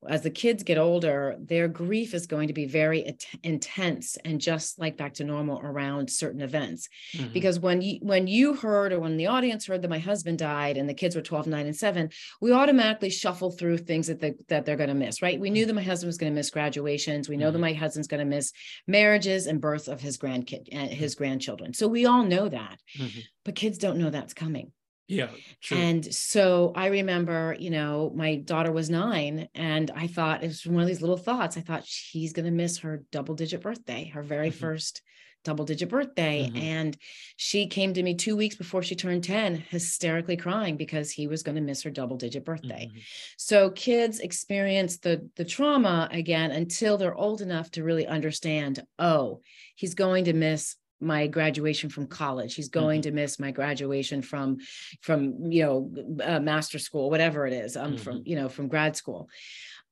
as 0.09 0.23
the 0.23 0.31
kids 0.31 0.63
get 0.63 0.79
older, 0.79 1.37
their 1.39 1.69
grief 1.69 2.15
is 2.15 2.27
going 2.27 2.49
to 2.49 2.55
be 2.55 2.67
very 2.67 3.17
intense 3.43 4.17
and 4.25 4.41
just 4.41 4.79
like 4.79 4.97
back 4.97 5.15
to 5.15 5.25
normal 5.25 5.61
around 5.61 6.11
certain 6.11 6.41
events. 6.41 6.89
Mm-hmm. 7.17 7.33
Because 7.33 7.59
when 7.59 7.83
you 7.83 7.99
when 8.03 8.27
you 8.27 8.55
heard 8.55 8.93
or 8.93 9.01
when 9.01 9.17
the 9.17 9.27
audience 9.27 9.67
heard 9.67 9.83
that 9.83 9.91
my 9.91 9.99
husband 9.99 10.39
died 10.39 10.77
and 10.77 10.89
the 10.89 10.95
kids 10.95 11.17
were 11.17 11.23
12, 11.23 11.47
9, 11.47 11.67
and 11.67 11.77
7, 11.77 12.11
we 12.41 12.53
automatically 12.53 13.11
shuffle 13.11 13.51
through 13.51 13.79
things 13.79 14.07
that 14.07 14.21
they, 14.21 14.35
that 14.49 14.65
they're 14.65 14.77
going 14.77 14.89
to 14.89 14.95
miss, 14.95 15.23
right? 15.23 15.41
We 15.41 15.51
knew 15.51 15.63
mm-hmm. 15.63 15.69
that 15.69 15.75
my 15.75 15.83
husband 15.83 16.09
was 16.09 16.19
going 16.19 16.33
to 16.33 16.37
miss 16.37 16.51
graduations. 16.51 17.29
We 17.29 17.37
know 17.37 17.47
mm-hmm. 17.47 17.55
that 17.55 17.59
my 17.61 17.73
husband's 17.73 18.09
going 18.09 18.21
to 18.21 18.37
miss 18.37 18.53
marriages 18.87 19.47
and 19.47 19.61
birth 19.61 19.89
of 19.89 20.01
his 20.01 20.19
grandkid 20.19 20.69
and 20.73 20.91
uh, 20.91 20.95
his 20.95 21.15
grandchildren. 21.15 21.75
So 21.75 21.89
we 21.89 22.07
all 22.07 22.25
know 22.25 22.49
that. 22.49 22.79
Mm-hmm. 22.99 23.21
But 23.45 23.55
kids 23.55 23.79
don't 23.79 23.99
know 23.99 24.11
that's 24.11 24.35
coming. 24.35 24.73
Yeah. 25.13 25.29
True. 25.61 25.77
And 25.77 26.15
so 26.15 26.73
I 26.75 26.87
remember, 26.87 27.55
you 27.59 27.71
know, 27.71 28.13
my 28.15 28.37
daughter 28.37 28.73
was 28.73 28.89
nine, 28.89 29.49
and 29.55 29.91
I 29.95 30.07
thought 30.07 30.43
it 30.43 30.49
was 30.49 30.67
one 30.67 30.81
of 30.83 30.89
these 30.89 31.03
little 31.03 31.19
thoughts. 31.19 31.57
I 31.57 31.61
thought 31.61 31.85
she's 31.85 32.33
going 32.33 32.47
to 32.47 32.51
miss 32.51 32.79
her 32.79 33.05
double 33.13 33.35
digit 33.35 33.61
birthday, 33.61 34.11
her 34.15 34.23
very 34.23 34.49
mm-hmm. 34.49 34.59
first 34.59 35.03
double 35.45 35.65
digit 35.65 35.89
birthday. 35.89 36.47
Mm-hmm. 36.47 36.57
And 36.57 36.97
she 37.37 37.67
came 37.67 37.93
to 37.95 38.03
me 38.03 38.15
two 38.15 38.37
weeks 38.37 38.57
before 38.57 38.83
she 38.83 38.95
turned 38.95 39.25
10, 39.25 39.57
hysterically 39.57 40.37
crying 40.37 40.77
because 40.77 41.11
he 41.11 41.27
was 41.27 41.43
going 41.43 41.57
to 41.57 41.61
miss 41.61 41.83
her 41.83 41.91
double 41.91 42.17
digit 42.17 42.45
birthday. 42.45 42.87
Mm-hmm. 42.87 42.99
So 43.37 43.71
kids 43.71 44.21
experience 44.21 44.99
the, 44.99 45.29
the 45.37 45.45
trauma 45.45 46.09
again 46.11 46.53
until 46.53 46.97
they're 46.97 47.15
old 47.15 47.41
enough 47.41 47.71
to 47.73 47.85
really 47.85 48.07
understand, 48.07 48.83
oh, 48.99 49.41
he's 49.75 49.95
going 49.95 50.25
to 50.27 50.33
miss 50.33 50.77
my 51.03 51.27
graduation 51.27 51.91
from 51.91 52.07
college 52.07 52.55
he's 52.55 52.69
going 52.69 53.01
mm-hmm. 53.01 53.11
to 53.11 53.21
miss 53.23 53.41
my 53.41 53.51
graduation 53.51 54.23
from 54.23 54.59
from 55.01 55.51
you 55.51 55.63
know 55.63 55.91
uh, 56.25 56.41
master 56.41 56.79
school 56.79 57.11
whatever 57.11 57.47
it 57.47 57.53
is 57.53 57.77
um 57.77 57.93
mm-hmm. 57.93 57.97
from 57.97 58.23
you 58.25 58.37
know 58.37 58.49
from 58.49 58.69
grad 58.69 58.97
school 58.97 59.29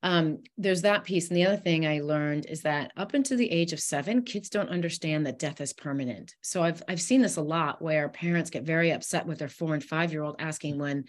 um, 0.02 0.38
there's 0.56 0.82
that 0.82 1.04
piece. 1.04 1.28
And 1.28 1.36
the 1.36 1.44
other 1.46 1.56
thing 1.56 1.86
I 1.86 2.00
learned 2.00 2.46
is 2.46 2.62
that 2.62 2.92
up 2.96 3.12
until 3.12 3.36
the 3.36 3.50
age 3.50 3.72
of 3.72 3.80
seven, 3.80 4.22
kids 4.22 4.48
don't 4.48 4.70
understand 4.70 5.26
that 5.26 5.38
death 5.38 5.60
is 5.60 5.72
permanent. 5.72 6.34
So 6.40 6.62
I've 6.62 6.82
I've 6.88 7.00
seen 7.00 7.20
this 7.20 7.36
a 7.36 7.42
lot 7.42 7.82
where 7.82 8.08
parents 8.08 8.50
get 8.50 8.62
very 8.62 8.92
upset 8.92 9.26
with 9.26 9.38
their 9.38 9.48
four 9.48 9.74
and 9.74 9.84
five 9.84 10.12
year 10.12 10.22
old 10.22 10.36
asking 10.38 10.78
when 10.78 11.04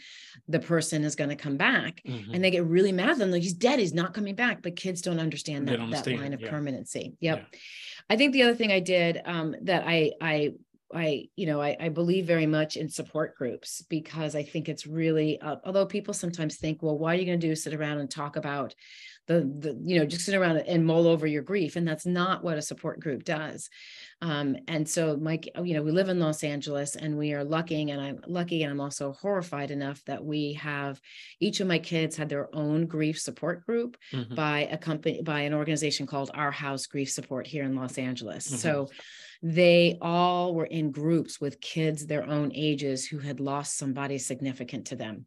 the 0.48 0.60
person 0.60 1.04
is 1.04 1.16
going 1.16 1.30
to 1.30 1.36
come 1.36 1.58
back, 1.58 2.02
mm-hmm. 2.06 2.34
and 2.34 2.44
they 2.44 2.52
get 2.52 2.66
really 2.66 2.92
mad. 2.92 3.18
Then 3.18 3.32
like 3.32 3.44
he's 3.44 3.54
dead, 3.54 3.80
he's 3.80 3.94
not 3.94 4.14
coming 4.14 4.36
back. 4.36 4.62
But 4.62 4.76
kids 4.76 5.02
don't 5.02 5.20
understand 5.20 5.68
that 5.70 5.80
that 5.92 6.08
line 6.08 6.34
of 6.34 6.42
yeah. 6.42 6.50
permanency. 6.50 7.14
Yep. 7.22 7.38
Yeah. 7.40 7.60
I 8.10 8.18
think 8.18 8.34
the 8.34 8.44
other 8.44 8.56
thing 8.56 8.72
I 8.72 8.82
did 8.82 9.22
um, 9.24 9.56
that 9.64 9.84
I 9.88 10.12
I 10.20 10.54
I, 10.94 11.26
you 11.36 11.46
know, 11.46 11.62
I, 11.62 11.76
I, 11.80 11.90
believe 11.90 12.26
very 12.26 12.46
much 12.46 12.76
in 12.76 12.90
support 12.90 13.36
groups 13.36 13.82
because 13.90 14.36
I 14.36 14.44
think 14.44 14.70
it's 14.70 14.86
really, 14.86 15.40
uh, 15.42 15.58
although 15.66 15.86
people 15.86 16.14
sometimes 16.14 16.58
think, 16.58 16.82
well, 16.82 16.98
why 16.98 17.14
are 17.14 17.18
you 17.18 17.26
going 17.26 17.40
to 17.40 17.48
do 17.48 17.56
sit 17.56 17.74
around 17.74 18.00
and 18.00 18.10
talk 18.10 18.36
about 18.36 18.76
the, 19.28 19.42
the, 19.60 19.80
you 19.84 20.00
know, 20.00 20.06
just 20.06 20.26
sit 20.26 20.36
around 20.36 20.58
and 20.58 20.86
mull 20.86 21.08
over 21.08 21.28
your 21.28 21.44
grief. 21.44 21.76
And 21.76 21.88
that's 21.88 22.06
not 22.06 22.44
what 22.44 22.58
a 22.58 22.62
support 22.62 23.00
group 23.00 23.24
does. 23.24 23.70
Um, 24.22 24.58
and 24.68 24.88
so 24.88 25.18
Mike, 25.18 25.50
you 25.64 25.74
know, 25.74 25.82
we 25.82 25.92
live 25.92 26.10
in 26.10 26.20
Los 26.20 26.44
Angeles 26.44 26.96
and 26.96 27.18
we 27.18 27.34
are 27.34 27.44
lucky 27.44 27.90
and 27.90 28.02
I'm 28.02 28.20
lucky 28.28 28.64
and 28.64 28.72
I'm 28.72 28.80
also 28.80 29.14
horrified 29.14 29.72
enough 29.72 30.04
that 30.06 30.24
we 30.24 30.54
have 30.54 31.00
each 31.40 31.60
of 31.60 31.68
my 31.68 31.80
kids 31.80 32.16
had 32.16 32.30
their 32.30 32.54
own 32.56 32.86
grief 32.86 33.20
support 33.20 33.66
group 33.66 33.98
mm-hmm. 34.12 34.36
by 34.36 34.68
a 34.72 34.78
company, 34.78 35.22
by 35.22 35.42
an 35.42 35.54
organization 35.54 36.06
called 36.06 36.32
Our 36.34 36.52
House 36.52 36.86
Grief 36.86 37.10
Support 37.10 37.48
here 37.48 37.64
in 37.64 37.76
Los 37.76 37.98
Angeles. 37.98 38.48
Mm-hmm. 38.48 38.58
So 38.58 38.90
they 39.42 39.98
all 40.02 40.54
were 40.54 40.66
in 40.66 40.92
groups 40.92 41.42
with 41.42 41.62
kids 41.62 42.06
their 42.06 42.28
own 42.28 42.52
ages 42.54 43.06
who 43.06 43.20
had 43.20 43.40
lost 43.40 43.78
somebody 43.78 44.18
significant 44.18 44.88
to 44.88 44.96
them. 44.96 45.26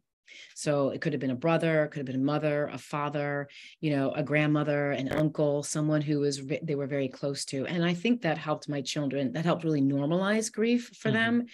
So 0.53 0.89
it 0.89 1.01
could 1.01 1.13
have 1.13 1.19
been 1.19 1.31
a 1.31 1.35
brother, 1.35 1.83
it 1.83 1.89
could 1.89 1.99
have 1.99 2.05
been 2.05 2.15
a 2.15 2.23
mother, 2.23 2.67
a 2.67 2.77
father, 2.77 3.47
you 3.79 3.91
know, 3.91 4.11
a 4.11 4.23
grandmother, 4.23 4.91
an 4.91 5.11
uncle, 5.11 5.63
someone 5.63 6.01
who 6.01 6.19
was 6.19 6.41
they 6.61 6.75
were 6.75 6.87
very 6.87 7.07
close 7.07 7.45
to. 7.45 7.65
And 7.65 7.83
I 7.83 7.93
think 7.93 8.21
that 8.21 8.37
helped 8.37 8.69
my 8.69 8.81
children, 8.81 9.33
that 9.33 9.45
helped 9.45 9.63
really 9.63 9.81
normalize 9.81 10.51
grief 10.51 10.91
for 10.97 11.09
mm-hmm. 11.09 11.17
them 11.17 11.45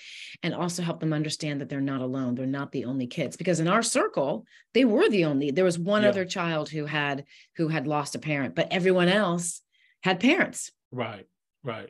and 0.44 0.54
also 0.54 0.84
help 0.84 1.00
them 1.00 1.14
understand 1.14 1.62
that 1.62 1.70
they're 1.70 1.82
not 1.82 2.02
alone. 2.02 2.36
They're 2.36 2.46
not 2.46 2.72
the 2.72 2.86
only 2.86 3.08
kids 3.08 3.38
because 3.38 3.60
in 3.60 3.68
our 3.68 3.84
circle, 3.84 4.46
they 4.74 4.86
were 4.86 5.10
the 5.10 5.26
only. 5.26 5.52
There 5.52 5.66
was 5.66 5.80
one 5.80 6.04
yeah. 6.04 6.10
other 6.10 6.26
child 6.26 6.70
who 6.70 6.86
had 6.86 7.26
who 7.58 7.68
had 7.68 7.88
lost 7.88 8.16
a 8.16 8.20
parent, 8.20 8.56
but 8.56 8.68
everyone 8.72 9.10
else 9.10 9.62
had 10.04 10.20
parents. 10.20 10.72
Right. 10.92 11.28
Right. 11.64 11.90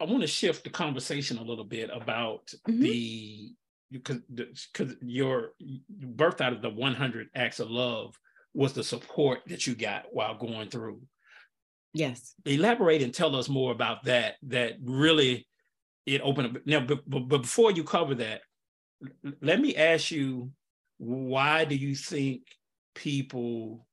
I 0.00 0.04
want 0.04 0.20
to 0.20 0.26
shift 0.26 0.64
the 0.64 0.70
conversation 0.70 1.38
a 1.38 1.42
little 1.42 1.64
bit 1.64 1.90
about 1.92 2.46
mm-hmm. 2.68 2.80
the 2.80 3.52
because 3.90 4.20
because 4.72 4.94
your 5.00 5.52
birth 5.88 6.40
out 6.40 6.52
of 6.52 6.62
the 6.62 6.70
100 6.70 7.28
acts 7.34 7.60
of 7.60 7.70
love 7.70 8.18
was 8.54 8.72
the 8.72 8.84
support 8.84 9.40
that 9.46 9.66
you 9.66 9.74
got 9.74 10.06
while 10.12 10.36
going 10.36 10.68
through. 10.68 11.00
Yes. 11.92 12.34
Elaborate 12.44 13.02
and 13.02 13.14
tell 13.14 13.34
us 13.36 13.48
more 13.48 13.72
about 13.72 14.04
that. 14.04 14.34
That 14.42 14.74
really 14.82 15.46
it 16.04 16.20
opened 16.22 16.56
up. 16.56 16.66
Now, 16.66 16.80
but, 16.80 17.08
but, 17.08 17.28
but 17.28 17.42
before 17.42 17.72
you 17.72 17.84
cover 17.84 18.14
that, 18.16 18.42
let 19.40 19.60
me 19.60 19.76
ask 19.76 20.10
you, 20.10 20.50
why 20.98 21.64
do 21.64 21.74
you 21.74 21.94
think 21.94 22.42
people 22.94 23.86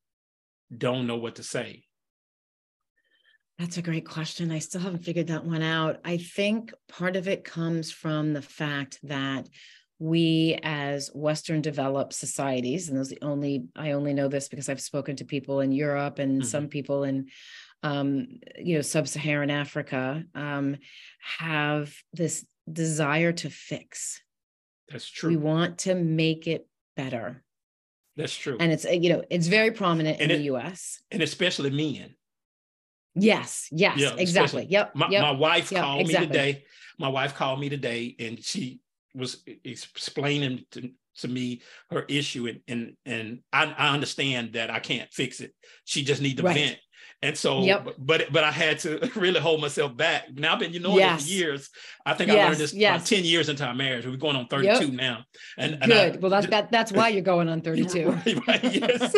don't 0.76 1.08
know 1.08 1.18
what 1.18 1.36
to 1.36 1.44
say? 1.44 1.84
That's 3.63 3.78
a 3.78 3.82
great 3.82 4.06
question. 4.06 4.52
I 4.52 4.60
still 4.60 4.82
haven't 4.82 5.06
figured 5.06 5.28
that 5.28 5.45
one 5.45 5.62
out. 5.62 6.02
I 6.04 6.17
think 6.17 6.73
part 6.89 7.15
of 7.15 7.30
it 7.30 7.45
comes 7.45 7.93
from 7.93 8.34
the 8.34 8.41
fact 8.41 8.99
that 9.04 9.47
we 9.99 10.60
as 10.63 11.10
western 11.13 11.62
developed 11.62 12.12
societies 12.12 12.89
and 12.89 12.97
those 12.97 13.08
the 13.08 13.19
only 13.21 13.67
i 13.78 13.91
only 13.91 14.13
know 14.13 14.28
this 14.28 14.49
because 14.49 14.67
i've 14.67 14.82
spoken 14.82 15.15
to 15.15 15.23
people 15.23 15.62
in 15.62 15.71
europe 15.71 16.19
and 16.19 16.41
mm-hmm. 16.41 16.47
some 16.47 16.67
people 16.67 17.04
in 17.06 17.28
um, 17.84 18.28
you 18.58 18.76
know 18.76 18.82
sub-saharan 18.82 19.52
africa 19.52 20.23
um, 20.36 20.76
have 21.21 21.95
this 22.12 22.45
desire 22.69 23.32
to 23.32 23.49
fix 23.49 24.21
that's 24.89 25.08
true 25.08 25.30
we 25.30 25.38
want 25.38 25.78
to 25.78 25.95
make 25.95 26.47
it 26.47 26.67
better 26.97 27.41
that's 28.17 28.36
true 28.36 28.58
and 28.60 28.73
it's 28.73 28.84
you 28.84 29.10
know 29.10 29.23
it's 29.30 29.47
very 29.47 29.71
prominent 29.71 30.19
and 30.19 30.32
in 30.32 30.41
it, 30.41 30.43
the 30.43 30.49
us 30.49 31.02
and 31.12 31.21
especially 31.21 31.69
men 31.69 32.13
Yes, 33.15 33.67
yes, 33.71 33.97
yeah, 33.97 34.15
exactly. 34.17 34.65
Yep. 34.69 34.95
My, 34.95 35.08
yep, 35.10 35.21
my 35.21 35.32
wife 35.32 35.71
yep, 35.71 35.84
called 35.84 36.02
exactly. 36.02 36.28
me 36.28 36.34
today. 36.34 36.63
My 36.97 37.10
wife 37.10 37.36
called 37.36 37.60
me 37.60 37.69
today 37.69 38.15
and 38.19 38.43
she 38.43 38.80
was 39.13 39.43
explaining 39.63 40.65
to, 40.71 40.89
to 41.17 41.28
me 41.28 41.62
her 41.91 42.06
issue 42.08 42.47
and 42.47 42.62
and, 42.67 42.95
and 43.06 43.39
I, 43.52 43.73
I 43.78 43.93
understand 43.93 44.54
that 44.54 44.71
I 44.71 44.80
can't 44.80 45.12
fix 45.12 45.41
it. 45.41 45.54
She 45.86 46.04
just 46.04 46.21
need 46.21 46.38
to 46.38 46.43
right. 46.43 46.56
vent. 46.56 46.78
And 47.21 47.38
so, 47.38 47.62
yep. 47.62 47.88
but 47.97 48.34
but 48.34 48.43
I 48.43 48.52
had 48.52 48.80
to 48.80 49.10
really 49.15 49.39
hold 49.39 49.62
myself 49.62 49.95
back. 49.95 50.26
Now 50.34 50.54
I've 50.54 50.60
been, 50.60 50.73
you 50.73 50.82
know, 50.82 50.97
yes. 50.97 51.23
for 51.23 51.30
years. 51.30 51.69
I 52.06 52.13
think 52.15 52.30
yes. 52.30 52.38
I 52.38 52.47
learned 52.47 52.58
this 52.58 52.73
yes. 52.73 53.08
10 53.08 53.23
years 53.23 53.47
into 53.47 53.65
our 53.65 53.73
marriage. 53.73 54.06
We're 54.06 54.17
going 54.17 54.36
on 54.36 54.47
32 54.47 54.88
yep. 54.88 54.93
now. 54.93 55.23
And, 55.58 55.76
and 55.76 55.86
good. 55.86 56.15
I, 56.15 56.19
well, 56.19 56.32
that's 56.32 56.47
that, 56.47 56.71
that's 56.71 56.91
why 56.91 57.10
you're 57.10 57.21
going 57.21 57.47
on 57.47 57.62
32. 57.62 58.10
right, 58.10 58.47
right, 58.47 58.63
yes. 58.63 59.15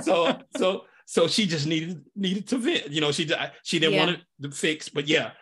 so 0.04 0.38
so 0.56 0.84
so 1.12 1.28
she 1.28 1.44
just 1.44 1.66
needed 1.66 2.02
needed 2.16 2.48
to 2.48 2.56
vent. 2.56 2.88
You 2.90 3.02
know, 3.02 3.12
she 3.12 3.30
she 3.64 3.78
didn't 3.78 3.92
yeah. 3.92 4.06
want 4.06 4.10
it 4.12 4.20
to 4.40 4.50
fix, 4.50 4.88
but 4.88 5.06
yeah, 5.06 5.32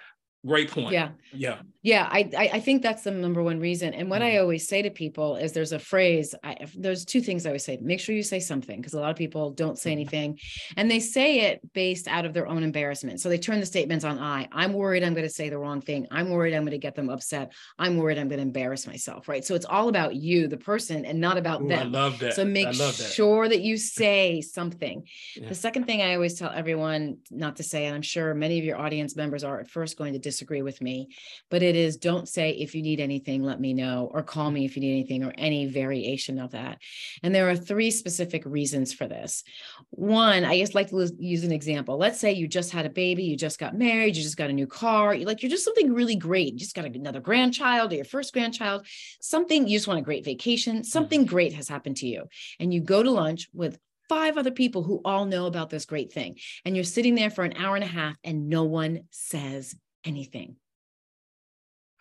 great 0.45 0.69
point. 0.69 0.91
Yeah, 0.91 1.11
yeah, 1.33 1.59
yeah. 1.83 2.09
I 2.11 2.51
I 2.53 2.61
think 2.61 2.83
that's 2.83 3.03
the 3.03 3.11
number 3.11 3.43
one 3.43 3.61
reason. 3.61 3.95
And 3.95 4.11
what 4.11 4.23
mm-hmm. 4.23 4.37
I 4.37 4.39
always 4.39 4.69
say 4.69 4.83
to 4.83 4.91
people 4.91 5.37
is, 5.37 5.53
there's 5.53 5.73
a 5.73 5.79
phrase. 5.79 6.35
I, 6.43 6.57
there's 6.77 7.05
two 7.05 7.21
things 7.21 7.47
I 7.47 7.51
always 7.51 7.65
say. 7.65 7.79
Make 7.81 8.01
sure 8.01 8.15
you 8.15 8.23
say 8.23 8.41
something 8.41 8.77
because 8.77 8.95
a 8.95 9.01
lot 9.01 9.11
of 9.11 9.17
people 9.17 9.51
don't 9.51 9.79
say 9.79 9.91
mm-hmm. 9.91 10.01
anything, 10.01 10.39
and 10.77 10.91
they 10.91 11.01
say 11.01 11.41
it 11.41 11.61
based 11.73 12.09
out 12.09 12.25
of 12.25 12.33
their 12.33 12.47
own 12.47 12.63
embarrassment. 12.63 13.21
So 13.21 13.29
they 13.29 13.39
turn 13.39 13.61
the 13.61 13.67
statements 13.67 14.05
on 14.05 14.19
I. 14.19 14.49
I'm 14.53 14.73
worried 14.73 15.03
I'm 15.03 15.15
going 15.15 15.27
to 15.27 15.33
say 15.33 15.49
the 15.49 15.59
wrong 15.59 15.81
thing. 15.81 16.07
I'm 16.11 16.31
worried 16.31 16.55
I'm 16.55 16.63
going 16.63 16.73
to 16.73 16.79
get 16.79 16.95
them 16.95 17.11
upset. 17.11 17.53
I'm 17.79 17.97
worried 17.97 18.19
I'm 18.19 18.29
going 18.29 18.39
to 18.39 18.43
embarrass 18.43 18.87
myself. 18.87 19.29
Right. 19.29 19.45
So 19.45 19.55
it's 19.55 19.67
all 19.67 19.89
about 19.89 20.15
you, 20.15 20.49
the 20.49 20.57
person, 20.57 21.05
and 21.05 21.21
not 21.21 21.39
about 21.39 21.63
Ooh, 21.63 21.69
them. 21.69 21.95
I 21.95 21.99
love 21.99 22.19
that. 22.19 22.35
So 22.35 22.45
make 22.45 22.71
that. 22.77 22.95
sure 22.95 23.49
that 23.49 23.61
you 23.61 23.77
say 23.77 24.41
something. 24.41 25.05
Yeah. 25.37 25.49
The 25.49 25.55
second 25.55 25.85
thing 25.85 26.03
I 26.03 26.15
always 26.15 26.39
tell 26.39 26.51
everyone 26.51 27.19
not 27.31 27.57
to 27.57 27.63
say, 27.63 27.87
and 27.87 27.95
I'm 27.95 28.03
sure 28.03 28.35
many 28.35 28.59
of 28.59 28.65
your 28.65 28.79
audience 28.79 29.17
members 29.17 29.45
are 29.45 29.61
at 29.61 29.69
first 29.69 29.97
going 29.97 30.13
to 30.13 30.19
disagree 30.19 30.63
with 30.63 30.81
me, 30.81 31.09
but 31.51 31.63
it 31.63 31.70
is 31.77 31.97
don't 31.97 32.29
say, 32.29 32.51
if 32.51 32.75
you 32.75 32.83
need 32.83 33.01
anything, 33.01 33.43
let 33.43 33.61
me 33.61 33.75
know, 33.75 34.11
or 34.13 34.23
call 34.23 34.51
me 34.51 34.65
if 34.65 34.77
you 34.77 34.83
need 34.83 34.93
anything, 34.93 35.25
or 35.25 35.33
any 35.37 35.67
variation 35.67 36.39
of 36.39 36.53
that. 36.53 36.79
And 37.23 37.35
there 37.35 37.49
are 37.51 37.57
three 37.57 37.91
specific 37.91 38.45
reasons 38.45 38.93
for 38.93 39.07
this. 39.07 39.45
One, 39.91 40.45
I 40.45 40.59
just 40.59 40.75
like 40.75 40.91
to 40.91 41.11
use 41.19 41.45
an 41.45 41.53
example. 41.53 41.97
Let's 41.99 42.21
say 42.21 42.33
you 42.33 42.49
just 42.49 42.73
had 42.73 42.87
a 42.87 42.91
baby, 42.91 43.25
you 43.25 43.37
just 43.37 43.59
got 43.59 43.77
married, 43.77 44.17
you 44.17 44.23
just 44.23 44.37
got 44.37 44.51
a 44.51 44.55
new 44.55 44.67
car, 44.67 45.15
you 45.15 45.27
like 45.27 45.43
you're 45.43 45.51
just 45.51 45.65
something 45.65 45.93
really 45.93 46.17
great. 46.17 46.53
You 46.53 46.59
just 46.59 46.75
got 46.75 46.85
another 46.85 47.21
grandchild 47.21 47.93
or 47.93 47.97
your 47.97 48.05
first 48.05 48.33
grandchild, 48.33 48.87
something 49.21 49.67
you 49.67 49.77
just 49.77 49.89
want 49.89 50.01
a 50.01 50.03
great 50.03 50.25
vacation, 50.25 50.77
mm-hmm. 50.77 50.85
something 50.85 51.25
great 51.25 51.53
has 51.55 51.69
happened 51.69 51.97
to 51.99 52.07
you. 52.07 52.25
And 52.59 52.73
you 52.73 52.81
go 52.81 53.03
to 53.03 53.11
lunch 53.11 53.49
with 53.53 53.79
five 54.09 54.37
other 54.37 54.51
people 54.51 54.83
who 54.83 55.01
all 55.05 55.25
know 55.25 55.47
about 55.47 55.71
this 55.71 55.85
great 55.85 56.13
thing. 56.13 56.37
And 56.65 56.75
you're 56.75 56.85
sitting 56.85 57.15
there 57.15 57.31
for 57.31 57.45
an 57.45 57.57
hour 57.57 57.77
and 57.77 57.85
a 57.85 57.87
half 57.87 58.17
and 58.25 58.49
no 58.49 58.65
one 58.65 59.03
says 59.11 59.77
anything. 60.05 60.57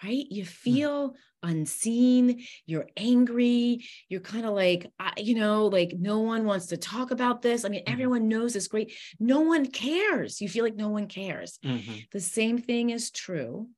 Right? 0.04 0.26
You 0.30 0.44
hmm. 0.44 0.50
feel 0.50 1.16
unseen, 1.44 2.46
you're 2.66 2.88
angry, 2.98 3.86
you're 4.10 4.22
kind 4.22 4.46
of 4.46 4.54
like, 4.54 4.92
you 5.18 5.36
know, 5.36 5.68
like 5.68 5.94
no 5.98 6.20
one 6.20 6.46
wants 6.46 6.68
to 6.68 6.78
talk 6.78 7.12
about 7.12 7.42
this. 7.42 7.64
I 7.64 7.70
mean, 7.70 7.86
mm. 7.86 7.92
everyone 7.92 8.28
knows 8.28 8.58
it's 8.58 8.68
great. 8.68 8.94
No 9.20 9.42
one 9.42 9.66
cares. 9.66 10.42
You 10.42 10.50
feel 10.50 10.66
like 10.66 10.76
no 10.76 10.90
one 10.90 11.08
cares. 11.08 11.58
Mm-hmm. 11.64 11.94
The 12.12 12.20
same 12.20 12.58
thing 12.58 12.90
is 12.90 13.10
true 13.12 13.70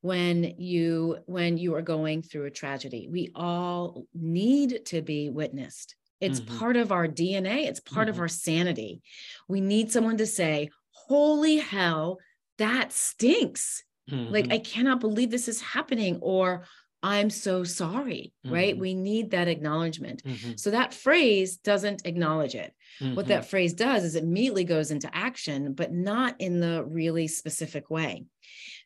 when 0.00 0.54
you 0.58 1.18
when 1.26 1.58
you 1.58 1.74
are 1.74 1.82
going 1.82 2.22
through 2.22 2.44
a 2.44 2.50
tragedy 2.50 3.08
we 3.10 3.30
all 3.34 4.04
need 4.14 4.84
to 4.86 5.02
be 5.02 5.28
witnessed 5.28 5.96
it's 6.20 6.40
mm-hmm. 6.40 6.56
part 6.58 6.76
of 6.76 6.92
our 6.92 7.08
dna 7.08 7.66
it's 7.66 7.80
part 7.80 8.06
mm-hmm. 8.06 8.14
of 8.14 8.20
our 8.20 8.28
sanity 8.28 9.02
we 9.48 9.60
need 9.60 9.90
someone 9.90 10.16
to 10.16 10.26
say 10.26 10.70
holy 10.92 11.56
hell 11.56 12.18
that 12.58 12.92
stinks 12.92 13.82
Mm-hmm. 14.10 14.32
Like, 14.32 14.52
I 14.52 14.58
cannot 14.58 15.00
believe 15.00 15.30
this 15.30 15.48
is 15.48 15.60
happening, 15.60 16.18
or 16.20 16.64
I'm 17.02 17.30
so 17.30 17.62
sorry, 17.64 18.32
mm-hmm. 18.44 18.54
right? 18.54 18.78
We 18.78 18.94
need 18.94 19.30
that 19.30 19.48
acknowledgment. 19.48 20.22
Mm-hmm. 20.24 20.52
So 20.56 20.70
that 20.70 20.94
phrase 20.94 21.56
doesn't 21.58 22.02
acknowledge 22.04 22.54
it. 22.54 22.74
What 22.98 23.10
mm-hmm. 23.10 23.28
that 23.28 23.48
phrase 23.48 23.74
does 23.74 24.02
is 24.02 24.16
it 24.16 24.24
immediately 24.24 24.64
goes 24.64 24.90
into 24.90 25.14
action, 25.14 25.74
but 25.74 25.92
not 25.92 26.40
in 26.40 26.58
the 26.58 26.84
really 26.84 27.28
specific 27.28 27.90
way. 27.90 28.24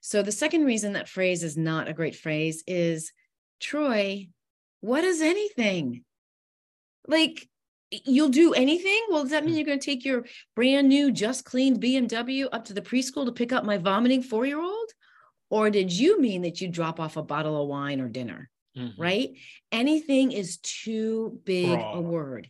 So 0.03 0.23
the 0.23 0.33
second 0.33 0.65
reason 0.65 0.93
that 0.93 1.09
phrase 1.09 1.43
is 1.43 1.57
not 1.57 1.89
a 1.89 1.95
great 1.95 2.17
phrase 2.17 2.63
is 2.67 3.13
Troy, 3.61 4.29
what 4.81 5.05
is 5.05 5.23
anything? 5.23 6.05
Like, 7.07 7.49
you'll 7.91 8.29
do 8.29 8.53
anything? 8.53 9.01
Well, 9.09 9.23
does 9.23 9.31
that 9.31 9.45
mean 9.45 9.55
mm. 9.55 9.59
you're 9.59 9.67
going 9.67 9.79
to 9.79 9.85
take 9.85 10.05
your 10.05 10.27
brand 10.55 10.89
new, 10.89 11.11
just 11.13 11.45
cleaned 11.45 11.81
BMW 11.81 12.49
up 12.53 12.67
to 12.67 12.75
the 12.75 12.83
preschool 12.83 13.25
to 13.27 13.33
pick 13.33 13.53
up 13.53 13.65
my 13.65 13.79
vomiting 13.79 14.23
four 14.23 14.45
year 14.45 14.61
old? 14.61 14.91
Or 15.53 15.69
did 15.69 15.93
you 15.93 16.19
mean 16.19 16.43
that 16.43 16.63
you 16.63 16.69
drop 16.69 16.99
off 16.99 17.19
a 17.19 17.23
bottle 17.23 17.61
of 17.61 17.69
wine 17.69 18.01
or 18.01 18.09
dinner? 18.09 18.49
Mm-hmm. 18.75 19.01
Right? 19.01 19.33
Anything 19.71 20.33
is 20.33 20.57
too 20.57 21.41
big 21.45 21.79
a 21.79 22.01
word. 22.01 22.49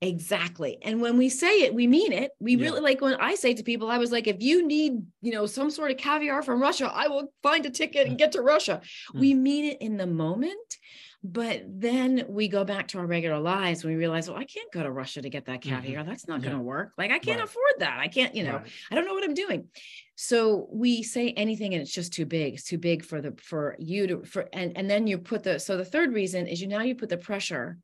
Exactly. 0.00 0.78
And 0.82 1.00
when 1.00 1.16
we 1.18 1.28
say 1.28 1.60
it, 1.60 1.72
we 1.72 1.86
mean 1.86 2.12
it. 2.12 2.32
We 2.40 2.56
Yeah. 2.56 2.64
really 2.64 2.80
like 2.80 3.00
when 3.00 3.14
I 3.14 3.36
say 3.36 3.54
to 3.54 3.62
people, 3.62 3.88
I 3.88 3.98
was 3.98 4.10
like, 4.10 4.26
if 4.26 4.42
you 4.42 4.66
need, 4.66 4.94
you 5.20 5.30
know, 5.30 5.46
some 5.46 5.70
sort 5.70 5.92
of 5.92 5.98
caviar 5.98 6.42
from 6.42 6.60
Russia, 6.60 6.90
I 6.92 7.06
will 7.06 7.32
find 7.44 7.64
a 7.64 7.70
ticket 7.70 8.08
and 8.08 8.18
get 8.18 8.32
to 8.32 8.42
Russia. 8.42 8.80
Mm. 9.14 9.20
We 9.20 9.34
mean 9.34 9.64
it 9.66 9.80
in 9.80 9.96
the 9.96 10.08
moment. 10.08 10.78
But 11.24 11.62
then 11.68 12.24
we 12.28 12.48
go 12.48 12.64
back 12.64 12.88
to 12.88 12.98
our 12.98 13.06
regular 13.06 13.38
lives 13.38 13.84
when 13.84 13.92
we 13.92 13.98
realize, 13.98 14.28
well, 14.28 14.38
I 14.38 14.44
can't 14.44 14.72
go 14.72 14.82
to 14.82 14.90
Russia 14.90 15.22
to 15.22 15.30
get 15.30 15.44
that 15.44 15.60
Mhm. 15.60 15.70
caviar. 15.70 16.02
That's 16.04 16.26
not 16.26 16.40
Yeah. 16.40 16.46
going 16.48 16.58
to 16.58 16.64
work. 16.64 16.94
Like, 16.98 17.12
I 17.12 17.20
can't 17.20 17.38
Right. 17.38 17.48
afford 17.48 17.74
that. 17.78 18.00
I 18.00 18.08
can't, 18.08 18.34
you 18.34 18.42
know, 18.42 18.56
Right. 18.56 18.72
I 18.90 18.94
don't 18.96 19.04
know 19.04 19.14
what 19.14 19.22
I'm 19.22 19.34
doing. 19.34 19.68
So 20.16 20.68
we 20.72 21.04
say 21.04 21.30
anything 21.30 21.74
and 21.74 21.80
it's 21.82 21.92
just 21.92 22.12
too 22.12 22.26
big. 22.26 22.54
It's 22.54 22.64
too 22.64 22.78
big 22.78 23.04
for 23.04 23.20
the 23.20 23.34
for 23.40 23.76
you 23.78 24.06
to 24.08 24.24
for 24.24 24.48
and 24.52 24.76
and 24.76 24.90
then 24.90 25.06
you 25.06 25.18
put 25.18 25.44
the 25.44 25.60
so 25.60 25.76
the 25.76 25.84
third 25.84 26.12
reason 26.12 26.48
is 26.48 26.60
you 26.60 26.66
now 26.66 26.82
you 26.82 26.96
put 26.96 27.08
the 27.08 27.16
pressure 27.16 27.78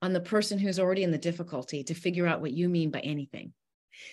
on 0.00 0.12
the 0.14 0.20
person 0.20 0.58
who's 0.58 0.78
already 0.78 1.02
in 1.02 1.10
the 1.10 1.18
difficulty 1.18 1.84
to 1.84 1.94
figure 1.94 2.26
out 2.26 2.40
what 2.40 2.52
you 2.52 2.68
mean 2.70 2.90
by 2.90 3.00
anything. 3.00 3.52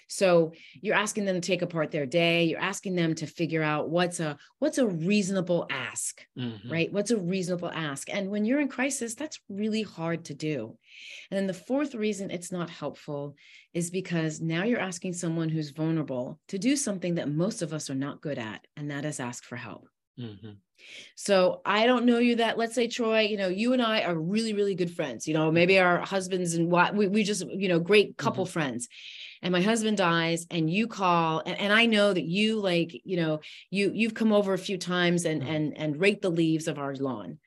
So 0.07 0.53
you're 0.81 0.95
asking 0.95 1.25
them 1.25 1.35
to 1.35 1.41
take 1.47 1.61
apart 1.61 1.91
their 1.91 2.05
day, 2.05 2.45
you're 2.45 2.59
asking 2.59 2.95
them 2.95 3.15
to 3.15 3.27
figure 3.27 3.63
out 3.63 3.89
what's 3.89 4.19
a 4.19 4.37
what's 4.59 4.77
a 4.77 4.87
reasonable 4.87 5.67
ask 5.69 6.21
Mhm. 6.37 6.69
right? 6.69 6.91
What's 6.91 7.11
a 7.11 7.17
reasonable 7.17 7.69
ask? 7.71 8.13
And 8.13 8.29
when 8.29 8.45
you're 8.45 8.59
in 8.61 8.67
crisis, 8.67 9.15
that's 9.15 9.39
really 9.49 9.81
hard 9.83 10.25
to 10.25 10.33
do. 10.33 10.77
And 11.29 11.37
then 11.37 11.47
the 11.47 11.53
fourth 11.53 11.95
reason 11.95 12.31
it's 12.31 12.51
not 12.51 12.69
helpful 12.69 13.35
is 13.73 13.89
because 13.89 14.41
now 14.41 14.63
you're 14.63 14.79
asking 14.79 15.13
someone 15.13 15.49
who's 15.49 15.71
vulnerable 15.71 16.39
to 16.49 16.57
do 16.57 16.75
something 16.75 17.15
that 17.15 17.29
most 17.29 17.61
of 17.61 17.73
us 17.73 17.89
are 17.89 17.95
not 17.95 18.21
good 18.21 18.37
at, 18.37 18.65
and 18.77 18.91
that 18.91 19.05
is 19.05 19.19
ask 19.19 19.43
for 19.43 19.55
help. 19.55 19.87
Mhm. 20.19 20.57
So 21.15 21.61
I 21.65 21.85
don't 21.87 22.05
know 22.05 22.19
you 22.19 22.35
that, 22.37 22.57
let's 22.57 22.75
say, 22.75 22.87
Troy, 22.87 23.21
you 23.21 23.37
know, 23.37 23.47
you 23.47 23.73
and 23.73 23.81
I 23.81 24.03
are 24.03 24.15
really, 24.15 24.53
really 24.53 24.75
good 24.75 24.91
friends. 24.91 25.27
You 25.27 25.33
know, 25.33 25.51
maybe 25.51 25.79
our 25.79 25.99
husbands 25.99 26.53
and 26.53 26.69
what 26.71 26.95
we, 26.95 27.07
we 27.07 27.23
just, 27.23 27.45
you 27.47 27.67
know, 27.67 27.79
great 27.79 28.17
couple 28.17 28.45
friends. 28.45 28.87
And 29.45 29.51
my 29.51 29.61
husband 29.61 29.97
dies 29.97 30.47
and 30.51 30.69
you 30.69 30.87
call, 30.87 31.41
and, 31.45 31.57
and 31.59 31.71
I 31.71 31.85
know 31.85 32.11
that 32.13 32.25
you 32.25 32.59
like, 32.59 32.99
you 33.05 33.17
know, 33.17 33.41
you 33.69 33.91
you've 33.93 34.15
come 34.15 34.33
over 34.33 34.53
a 34.53 34.57
few 34.57 34.77
times 34.79 35.25
and 35.25 35.43
Mhm. 35.43 35.47
and 35.47 35.77
and 35.77 36.01
rake 36.01 36.21
the 36.21 36.31
leaves 36.31 36.67
of 36.67 36.79
our 36.79 36.95
lawn. 36.95 37.39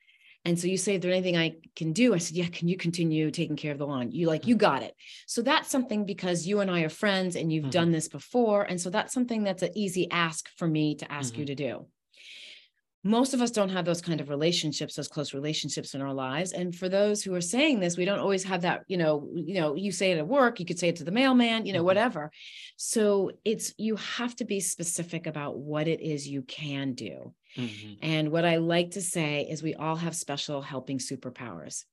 And 0.44 0.58
so 0.58 0.68
you 0.68 0.78
say, 0.78 0.94
is 0.94 1.02
there 1.02 1.12
anything 1.12 1.37
I 1.37 1.56
can 1.76 1.92
do? 1.92 2.14
I 2.14 2.18
said, 2.18 2.37
yeah, 2.37 2.48
can 2.48 2.68
you 2.68 2.76
continue 2.76 3.30
taking 3.30 3.56
care 3.56 3.72
of 3.72 3.78
the 3.78 3.87
lawn? 3.87 4.12
You 4.12 4.28
like, 4.28 4.46
you 4.46 4.56
got 4.56 4.82
it. 4.82 4.94
So 5.26 5.42
that's 5.42 5.70
something 5.70 6.06
because 6.06 6.46
you 6.46 6.61
and 6.61 6.70
I 6.70 6.82
are 6.82 6.88
friends 6.88 7.37
and 7.37 7.52
you've 7.52 7.64
Mhm. 7.64 7.70
done 7.70 7.90
this 7.92 8.08
before. 8.08 8.62
And 8.62 8.80
so 8.80 8.90
that's 8.90 9.12
something 9.12 9.42
that's 9.44 9.62
an 9.62 9.76
easy 9.76 10.11
ask 10.11 10.48
for 10.56 10.68
me 10.68 10.94
to 10.96 11.12
ask 11.12 11.37
you 11.37 11.46
to 11.46 11.54
do 11.54 11.87
most 13.04 13.32
of 13.32 13.40
us 13.40 13.50
don't 13.50 13.68
have 13.68 13.84
those 13.84 14.02
kind 14.02 14.20
of 14.20 14.28
relationships 14.28 14.94
those 14.96 15.08
close 15.08 15.32
relationships 15.32 15.94
in 15.94 16.00
our 16.02 16.12
lives 16.12 16.52
and 16.52 16.74
for 16.74 16.88
those 16.88 17.22
who 17.22 17.34
are 17.34 17.40
saying 17.40 17.78
this 17.80 17.96
we 17.96 18.04
don't 18.04 18.18
always 18.18 18.44
have 18.44 18.62
that 18.62 18.82
you 18.88 18.96
know 18.96 19.28
you 19.34 19.54
know 19.54 19.74
you 19.74 19.92
say 19.92 20.11
it 20.12 20.18
at 20.18 20.26
work 20.26 20.58
you 20.58 20.66
could 20.66 20.78
say 20.78 20.88
it 20.88 20.96
to 20.96 21.04
the 21.04 21.11
mailman 21.12 21.64
you 21.64 21.72
know 21.72 21.82
Mhm. 21.82 21.84
whatever 21.84 22.30
so 22.76 23.30
it's 23.44 23.72
you 23.78 23.96
have 23.96 24.34
to 24.37 24.44
be 24.44 24.61
specific 24.61 25.26
about 25.26 25.58
what 25.58 25.87
it 25.88 26.00
is 26.00 26.26
you 26.28 26.42
can 26.42 26.92
do 26.94 27.34
Mhm. 27.56 27.98
and 28.02 28.30
what 28.32 28.44
i 28.44 28.56
like 28.56 28.90
to 28.92 29.02
say 29.02 29.46
is 29.48 29.62
we 29.62 29.74
all 29.74 29.96
have 29.96 30.16
special 30.16 30.61
helping 30.61 30.98
superpowers 30.98 31.84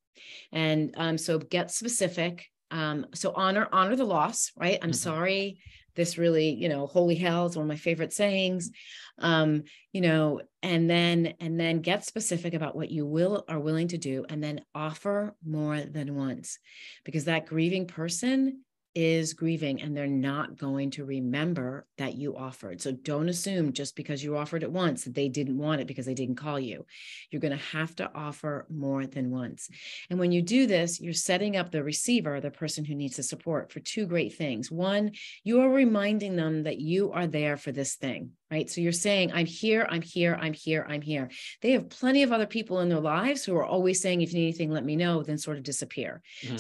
and 0.52 0.94
um, 0.98 1.18
so 1.18 1.38
get 1.40 1.72
specific 1.72 2.46
um, 2.72 3.06
so 3.14 3.32
honor 3.36 3.68
honor 3.72 3.96
the 3.96 4.04
loss 4.06 4.52
right 4.58 4.80
i'm 4.82 4.92
Mhm. 4.92 4.96
sorry 4.96 5.60
this 5.96 6.18
really 6.18 6.50
you 6.50 6.70
know 6.70 6.88
holy 6.88 7.16
hell 7.16 7.46
is 7.46 7.56
one 7.56 7.64
of 7.64 7.70
my 7.70 7.76
favorite 7.76 8.14
sayings 8.14 8.72
um 9.20 9.64
you 9.94 10.02
know 10.02 10.42
and 10.62 10.90
then 10.90 11.34
and 11.40 11.60
then 11.60 11.82
get 11.82 12.06
specific 12.06 12.54
about 12.54 12.76
what 12.76 12.92
you 12.92 13.06
will 13.06 13.46
are 13.48 13.60
willing 13.60 13.88
to 13.88 13.98
do 13.98 14.26
and 14.30 14.44
then 14.44 14.62
offer 14.74 15.36
more 15.46 15.80
than 15.80 16.16
once 16.16 16.60
because 17.04 17.26
that 17.26 17.46
grieving 17.46 17.88
person 17.88 18.65
is 18.96 19.34
grieving 19.34 19.82
and 19.82 19.96
they're 19.96 20.08
not 20.08 20.58
going 20.58 20.90
to 20.90 21.04
remember 21.04 21.86
that 21.98 22.16
you 22.16 22.36
offered. 22.36 22.82
So 22.82 22.94
don't 22.94 23.28
assume 23.28 23.74
just 23.74 23.96
because 23.96 24.24
you 24.24 24.38
offered 24.38 24.64
it 24.64 24.72
once 24.72 25.04
that 25.04 25.14
they 25.14 25.28
didn't 25.28 25.58
want 25.58 25.82
it 25.82 25.88
because 25.88 26.06
they 26.06 26.14
didn't 26.14 26.36
call 26.36 26.58
you. 26.58 26.86
You're 27.30 27.42
going 27.42 27.52
to 27.52 27.78
have 27.78 27.94
to 27.98 28.10
offer 28.16 28.66
more 28.70 29.06
than 29.06 29.32
once. 29.32 29.70
And 30.10 30.18
when 30.18 30.32
you 30.32 30.42
do 30.42 30.66
this 30.66 31.02
you're 31.02 31.14
setting 31.14 31.58
up 31.58 31.72
the 31.72 31.84
receiver 31.84 32.40
the 32.40 32.52
person 32.52 32.86
who 32.86 32.96
needs 32.96 33.18
the 33.18 33.24
support 33.24 33.72
for 33.72 33.82
two 33.82 34.06
great 34.06 34.36
things. 34.36 34.72
One 34.72 35.12
you 35.44 35.62
are 35.62 35.70
reminding 35.70 36.36
them 36.38 36.64
that 36.64 36.80
you 36.80 37.12
are 37.12 37.28
there 37.28 37.58
for 37.58 37.72
this 37.74 37.96
thing 37.96 38.32
right? 38.56 38.70
So 38.70 38.80
you're 38.82 39.04
saying 39.08 39.32
i'm 39.34 39.46
here 39.46 39.86
i'm 39.90 40.02
here 40.02 40.34
i'm 40.44 40.54
here 40.54 40.84
i'm 40.92 41.02
here. 41.02 41.30
They 41.62 41.72
have 41.72 41.90
plenty 41.90 42.24
of 42.24 42.32
other 42.32 42.46
people 42.58 42.80
in 42.80 42.90
their 42.90 43.06
lives 43.18 43.44
who 43.44 43.56
are 43.60 43.66
always 43.76 44.02
saying 44.02 44.22
if 44.22 44.32
you 44.32 44.40
need 44.40 44.48
anything 44.50 44.72
let 44.72 44.86
me 44.92 44.96
know 44.96 45.24
then 45.24 45.38
sort 45.38 45.58
of 45.58 45.64
disappear. 45.64 46.12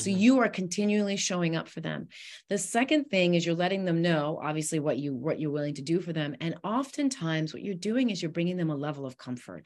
So 0.03 0.09
Mhm. 0.09 0.19
you 0.23 0.39
are 0.41 0.49
continually 0.61 1.17
showing 1.17 1.55
up 1.55 1.67
for 1.69 1.81
them. 1.81 2.07
The 2.49 2.57
second 2.57 3.05
thing 3.05 3.33
is 3.33 3.45
you're 3.45 3.63
letting 3.65 3.85
them 3.85 4.01
know 4.01 4.39
obviously 4.49 4.79
what 4.79 4.97
you 5.03 5.09
what 5.25 5.39
you're 5.39 5.57
willing 5.57 5.75
to 5.75 5.81
do 5.93 5.97
for 6.05 6.13
them 6.19 6.35
and 6.41 6.55
oftentimes 6.63 7.53
what 7.53 7.63
you're 7.63 7.75
doing 7.91 8.09
is 8.09 8.21
you're 8.21 8.37
bringing 8.37 8.57
them 8.57 8.71
a 8.71 8.75
level 8.87 9.05
of 9.05 9.17
comfort. 9.27 9.65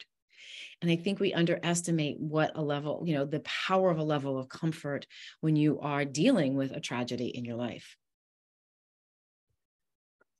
And 0.82 0.90
i 0.94 0.96
think 0.96 1.16
we 1.20 1.32
underestimate 1.42 2.16
what 2.34 2.50
a 2.54 2.62
level 2.74 2.94
you 3.06 3.14
know 3.16 3.26
the 3.36 3.40
power 3.68 3.88
of 3.90 3.98
a 3.98 4.10
level 4.14 4.34
of 4.38 4.48
comfort 4.48 5.02
when 5.44 5.54
you 5.62 5.70
are 5.80 6.04
dealing 6.22 6.52
with 6.60 6.70
a 6.72 6.80
tragedy 6.80 7.28
in 7.38 7.44
your 7.48 7.56
life 7.68 7.88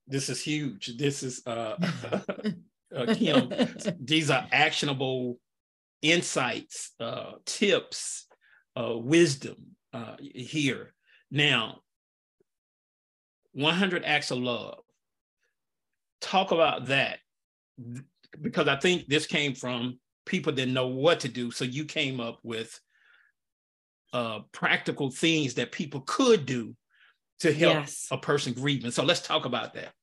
this 0.07 0.29
is 0.29 0.41
huge. 0.41 0.97
This 0.97 1.23
is 1.23 1.41
uh, 1.45 1.75
uh 2.95 3.15
Kim. 3.15 3.51
These 3.99 4.29
are 4.29 4.47
actionable 4.51 5.39
insights, 6.01 6.91
uh, 6.99 7.33
tips, 7.45 8.27
uh, 8.75 8.97
wisdom 8.97 9.75
uh, 9.93 10.15
here. 10.19 10.93
Now, 11.29 11.79
100 13.53 14.03
acts 14.05 14.31
of 14.31 14.39
love. 14.39 14.79
Talk 16.21 16.51
about 16.51 16.87
that 16.87 17.19
because 18.41 18.67
I 18.67 18.77
think 18.77 19.07
this 19.07 19.25
came 19.25 19.55
from 19.55 19.99
people 20.25 20.53
that 20.53 20.67
know 20.67 20.87
what 20.87 21.19
to 21.21 21.27
do. 21.27 21.51
So 21.51 21.65
you 21.65 21.85
came 21.85 22.19
up 22.19 22.39
with 22.43 22.79
uh, 24.13 24.39
practical 24.51 25.09
things 25.09 25.55
that 25.55 25.71
people 25.71 26.01
could 26.01 26.45
do 26.45 26.75
to 27.41 27.53
help 27.53 27.75
Yes. 27.75 28.07
a 28.11 28.17
person 28.17 28.53
grieving. 28.53 28.91
So 28.91 29.03
let's 29.03 29.21
talk 29.21 29.45
about 29.45 29.73
that. 29.75 29.93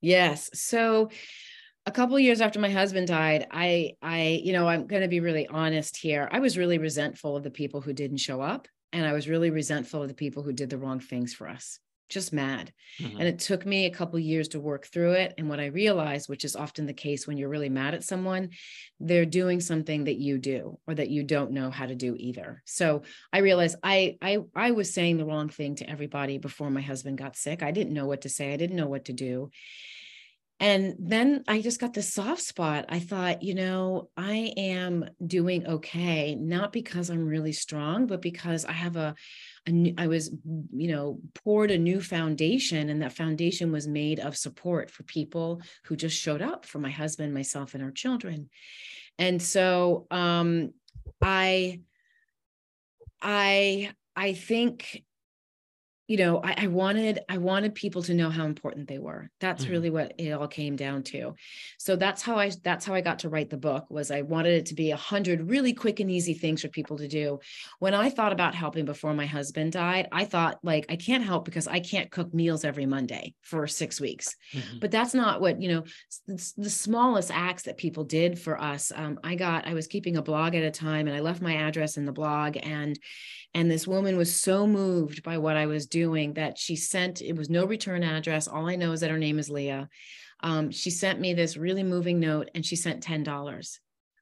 Yes. 0.00 0.50
So 0.54 1.10
a 1.86 1.92
couple 1.92 2.16
of 2.16 2.22
years 2.22 2.40
after 2.40 2.58
my 2.58 2.70
husband 2.70 3.06
died, 3.08 3.46
I 3.50 3.92
I 4.02 4.40
you 4.42 4.52
know, 4.52 4.68
I'm 4.68 4.86
going 4.86 5.02
to 5.02 5.08
be 5.08 5.20
really 5.20 5.46
honest 5.46 5.96
here. 5.96 6.28
I 6.32 6.40
was 6.40 6.58
really 6.58 6.78
resentful 6.78 7.36
of 7.36 7.42
the 7.42 7.50
people 7.50 7.80
who 7.80 7.92
didn't 7.92 8.18
show 8.18 8.40
up 8.40 8.68
and 8.92 9.06
I 9.06 9.12
was 9.12 9.28
really 9.28 9.50
resentful 9.50 10.02
of 10.02 10.08
the 10.08 10.14
people 10.14 10.42
who 10.42 10.52
did 10.52 10.70
the 10.70 10.78
wrong 10.78 11.00
things 11.00 11.34
for 11.34 11.48
us. 11.48 11.78
Just 12.10 12.32
mad. 12.32 12.72
Mhm. 13.00 13.18
And 13.18 13.22
it 13.22 13.38
took 13.38 13.64
me 13.64 13.86
a 13.86 13.90
couple 13.90 14.18
years 14.18 14.48
to 14.48 14.60
work 14.60 14.86
through 14.86 15.12
it 15.12 15.34
and 15.38 15.48
what 15.48 15.58
I 15.58 15.66
realized, 15.66 16.28
which 16.28 16.44
is 16.44 16.54
often 16.54 16.84
the 16.86 16.92
case 16.92 17.26
when 17.26 17.38
you're 17.38 17.48
really 17.48 17.70
mad 17.70 17.94
at 17.94 18.04
someone, 18.04 18.50
they're 19.00 19.24
doing 19.24 19.60
something 19.60 20.04
that 20.04 20.18
you 20.18 20.38
do 20.38 20.78
or 20.86 20.94
that 20.94 21.08
you 21.08 21.22
don't 21.24 21.52
know 21.52 21.70
how 21.70 21.86
to 21.86 21.94
do 21.94 22.14
either. 22.18 22.62
So 22.66 23.02
I 23.32 23.38
realized 23.38 23.76
I 23.82 24.18
I 24.20 24.38
I 24.54 24.72
was 24.72 24.92
saying 24.92 25.16
the 25.16 25.24
wrong 25.24 25.48
thing 25.48 25.76
to 25.76 25.88
everybody 25.88 26.36
before 26.38 26.70
my 26.70 26.82
husband 26.82 27.18
got 27.18 27.36
sick. 27.36 27.62
I 27.62 27.70
didn't 27.70 27.94
know 27.94 28.06
what 28.06 28.20
to 28.22 28.28
say. 28.28 28.52
I 28.52 28.56
didn't 28.58 28.76
know 28.76 28.88
what 28.88 29.06
to 29.06 29.12
do. 29.14 29.50
And 30.60 30.94
then 31.00 31.42
I 31.48 31.60
just 31.60 31.80
got 31.80 31.94
this 31.94 32.14
soft 32.14 32.40
spot. 32.40 32.86
I 32.88 33.00
thought, 33.00 33.42
you 33.42 33.54
know, 33.54 34.08
I 34.16 34.52
am 34.56 35.04
doing 35.26 35.66
okay, 35.66 36.36
not 36.36 36.72
because 36.72 37.10
I'm 37.10 37.26
really 37.26 37.52
strong, 37.52 38.06
but 38.06 38.22
because 38.22 38.64
I 38.64 38.72
have 38.72 38.94
a, 38.96 39.16
I 39.66 40.06
was, 40.08 40.30
you 40.76 40.88
know, 40.88 41.20
poured 41.42 41.70
a 41.70 41.78
new 41.78 42.00
foundation, 42.00 42.90
and 42.90 43.00
that 43.00 43.14
foundation 43.14 43.72
was 43.72 43.88
made 43.88 44.20
of 44.20 44.36
support 44.36 44.90
for 44.90 45.04
people 45.04 45.62
who 45.84 45.96
just 45.96 46.20
showed 46.20 46.42
up 46.42 46.66
for 46.66 46.78
my 46.78 46.90
husband, 46.90 47.32
myself, 47.32 47.74
and 47.74 47.82
our 47.82 47.90
children. 47.90 48.50
And 49.18 49.40
so 49.40 50.06
um, 50.10 50.74
I, 51.22 51.80
I, 53.22 53.92
I 54.14 54.34
think 54.34 55.02
you 56.06 56.16
know 56.18 56.40
I, 56.42 56.54
I 56.58 56.66
wanted 56.66 57.20
i 57.28 57.38
wanted 57.38 57.74
people 57.74 58.02
to 58.02 58.14
know 58.14 58.28
how 58.30 58.44
important 58.44 58.88
they 58.88 58.98
were 58.98 59.30
that's 59.40 59.64
Mhm. 59.64 59.70
really 59.70 59.90
what 59.90 60.12
it 60.18 60.30
all 60.32 60.48
came 60.48 60.76
down 60.76 61.02
to 61.04 61.34
so 61.78 61.96
that's 61.96 62.20
how 62.22 62.36
i 62.36 62.50
that's 62.62 62.84
how 62.84 62.94
i 62.94 63.00
got 63.00 63.20
to 63.20 63.28
write 63.28 63.48
the 63.50 63.56
book 63.56 63.86
was 63.90 64.10
i 64.10 64.22
wanted 64.22 64.52
it 64.52 64.66
to 64.66 64.74
be 64.74 64.90
a 64.90 64.96
hundred 64.96 65.48
really 65.48 65.72
quick 65.72 66.00
and 66.00 66.10
easy 66.10 66.34
things 66.34 66.60
for 66.62 66.68
people 66.68 66.98
to 66.98 67.08
do 67.08 67.38
when 67.78 67.94
i 67.94 68.10
thought 68.10 68.32
about 68.32 68.54
helping 68.54 68.84
before 68.84 69.14
my 69.14 69.26
husband 69.26 69.72
died 69.72 70.06
i 70.12 70.24
thought 70.24 70.58
like 70.62 70.84
i 70.90 70.96
can't 70.96 71.24
help 71.24 71.44
because 71.44 71.66
i 71.68 71.80
can't 71.80 72.10
cook 72.10 72.32
meals 72.34 72.64
every 72.64 72.86
monday 72.86 73.34
for 73.42 73.66
six 73.66 74.00
weeks 74.00 74.36
Mhm. 74.52 74.80
but 74.80 74.90
that's 74.90 75.14
not 75.14 75.40
what 75.40 75.60
you 75.60 75.68
know 75.68 75.84
the 76.26 76.70
smallest 76.70 77.30
acts 77.32 77.62
that 77.64 77.76
people 77.78 78.04
did 78.04 78.38
for 78.38 78.60
us 78.60 78.92
um, 78.94 79.18
i 79.24 79.34
got 79.34 79.66
i 79.66 79.74
was 79.74 79.86
keeping 79.86 80.16
a 80.16 80.22
blog 80.22 80.54
at 80.54 80.62
a 80.64 80.70
time 80.70 81.06
and 81.06 81.16
i 81.16 81.20
left 81.20 81.40
my 81.40 81.54
address 81.54 81.96
in 81.96 82.04
the 82.04 82.12
blog 82.12 82.58
and 82.62 82.98
and 83.54 83.70
this 83.70 83.86
woman 83.86 84.16
was 84.16 84.38
so 84.38 84.66
moved 84.66 85.22
by 85.22 85.38
what 85.38 85.56
i 85.56 85.66
was 85.66 85.86
doing 85.86 86.34
that 86.34 86.58
she 86.58 86.76
sent 86.76 87.22
it 87.22 87.36
was 87.36 87.50
no 87.50 87.64
return 87.64 88.02
address 88.02 88.48
all 88.48 88.68
i 88.68 88.76
know 88.76 88.92
is 88.92 89.00
that 89.00 89.10
her 89.10 89.18
name 89.18 89.38
is 89.38 89.50
leah 89.50 89.88
um, 90.40 90.70
she 90.70 90.90
sent 90.90 91.20
me 91.20 91.32
this 91.32 91.56
really 91.56 91.82
moving 91.82 92.20
note 92.20 92.50
and 92.54 92.66
she 92.66 92.76
sent 92.76 93.02
$10 93.02 93.78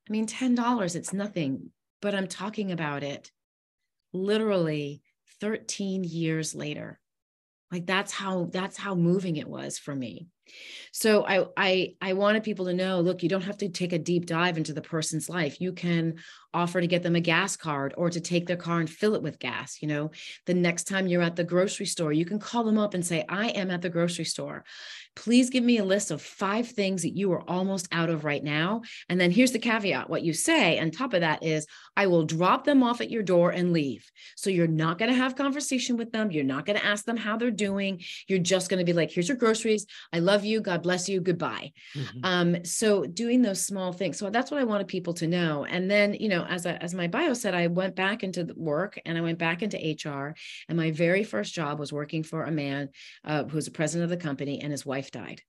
i 0.09 0.12
mean 0.12 0.27
$10 0.27 0.97
it's 0.97 1.12
nothing 1.12 1.71
but 2.01 2.14
i'm 2.14 2.29
talking 2.29 2.71
about 2.71 3.03
it 3.03 3.31
literally 4.12 5.03
13 5.42 6.05
years 6.05 6.55
later. 6.55 7.01
Like 7.73 7.87
that's 7.87 8.12
how 8.12 8.49
that's 8.53 8.77
how 8.77 8.95
moving 8.95 9.37
it 9.37 9.49
was 9.49 9.79
for 9.79 9.95
me. 9.95 10.29
So 10.92 11.27
I 11.27 11.47
I 11.57 11.95
I 12.01 12.12
wanted 12.12 12.45
people 12.45 12.66
to 12.66 12.75
know, 12.75 13.01
look, 13.01 13.23
you 13.23 13.29
don't 13.29 13.42
have 13.42 13.57
to 13.59 13.68
take 13.68 13.92
a 13.92 13.99
deep 13.99 14.27
dive 14.27 14.59
into 14.59 14.75
the 14.75 14.83
person's 14.83 15.29
life. 15.29 15.61
You 15.61 15.73
can 15.73 16.16
offer 16.54 16.80
to 16.80 16.86
get 16.86 17.02
them 17.02 17.16
a 17.16 17.20
gas 17.20 17.56
card 17.56 17.94
or 17.96 18.10
to 18.10 18.20
take 18.20 18.46
their 18.46 18.56
car 18.56 18.80
and 18.80 18.90
fill 18.90 19.14
it 19.14 19.22
with 19.22 19.38
gas, 19.38 19.80
you 19.80 19.88
know. 19.88 20.10
The 20.46 20.54
next 20.54 20.84
time 20.84 21.06
you're 21.06 21.22
at 21.22 21.36
the 21.36 21.44
grocery 21.44 21.86
store, 21.86 22.12
you 22.12 22.24
can 22.24 22.38
call 22.38 22.64
them 22.64 22.78
up 22.78 22.94
and 22.94 23.04
say, 23.04 23.24
"I 23.28 23.48
am 23.48 23.70
at 23.70 23.82
the 23.82 23.90
grocery 23.90 24.24
store. 24.24 24.64
Please 25.14 25.50
give 25.50 25.62
me 25.62 25.78
a 25.78 25.84
list 25.84 26.10
of 26.10 26.22
5 26.22 26.68
things 26.68 27.02
that 27.02 27.16
you 27.16 27.32
are 27.32 27.48
almost 27.48 27.86
out 27.92 28.10
of 28.10 28.24
right 28.24 28.42
now." 28.42 28.82
And 29.08 29.20
then 29.20 29.30
here's 29.30 29.52
the 29.52 29.58
caveat. 29.58 30.08
What 30.08 30.24
you 30.24 30.32
say 30.32 30.78
on 30.78 30.90
top 30.90 31.14
of 31.14 31.20
that 31.20 31.42
is, 31.42 31.66
"I 31.96 32.06
will 32.06 32.24
drop 32.24 32.64
them 32.64 32.82
off 32.82 33.00
at 33.00 33.10
your 33.10 33.22
door 33.22 33.50
and 33.50 33.72
leave." 33.72 34.10
So 34.36 34.50
you're 34.50 34.66
not 34.66 34.98
going 34.98 35.10
to 35.10 35.16
have 35.16 35.36
conversation 35.36 35.96
with 35.96 36.12
them, 36.12 36.30
you're 36.30 36.44
not 36.44 36.66
going 36.66 36.78
to 36.78 36.84
ask 36.84 37.04
them 37.04 37.16
how 37.16 37.36
they're 37.36 37.50
doing. 37.50 38.02
You're 38.28 38.38
just 38.38 38.68
going 38.70 38.78
to 38.78 38.84
be 38.84 38.92
like, 38.92 39.10
"Here's 39.10 39.28
your 39.28 39.36
groceries. 39.36 39.86
I 40.12 40.18
love 40.20 40.44
you. 40.44 40.60
God 40.60 40.82
bless 40.82 41.08
you. 41.08 41.20
Goodbye." 41.20 41.72
Mm-hmm. 41.94 42.20
Um 42.24 42.64
so 42.64 43.04
doing 43.04 43.42
those 43.42 43.64
small 43.64 43.92
things. 43.92 44.18
So 44.18 44.30
that's 44.30 44.50
what 44.50 44.60
I 44.60 44.64
wanted 44.64 44.88
people 44.88 45.14
to 45.14 45.26
know. 45.26 45.64
And 45.64 45.90
then, 45.90 46.14
you 46.14 46.28
know, 46.28 46.41
know, 46.42 46.48
as 46.48 46.66
a, 46.66 46.83
as 46.83 46.94
my 46.94 47.07
bio 47.07 47.35
said, 47.35 47.55
I 47.55 47.66
went 47.66 47.96
back 47.96 48.22
into 48.22 48.52
work 48.57 48.98
and 49.05 49.16
I 49.16 49.20
went 49.20 49.38
back 49.38 49.62
into 49.62 49.76
HR. 49.76 50.35
And 50.68 50.76
my 50.76 50.90
very 50.90 51.24
first 51.24 51.55
job 51.55 51.78
was 51.78 51.92
working 51.92 52.22
for 52.22 52.44
a 52.44 52.50
man 52.50 52.90
uh, 53.24 53.44
who 53.44 53.57
was 53.57 53.66
the 53.66 53.70
president 53.70 54.05
of 54.05 54.11
the 54.11 54.22
company, 54.22 54.61
and 54.61 54.70
his 54.70 54.87
wife 54.87 55.11
died. 55.11 55.42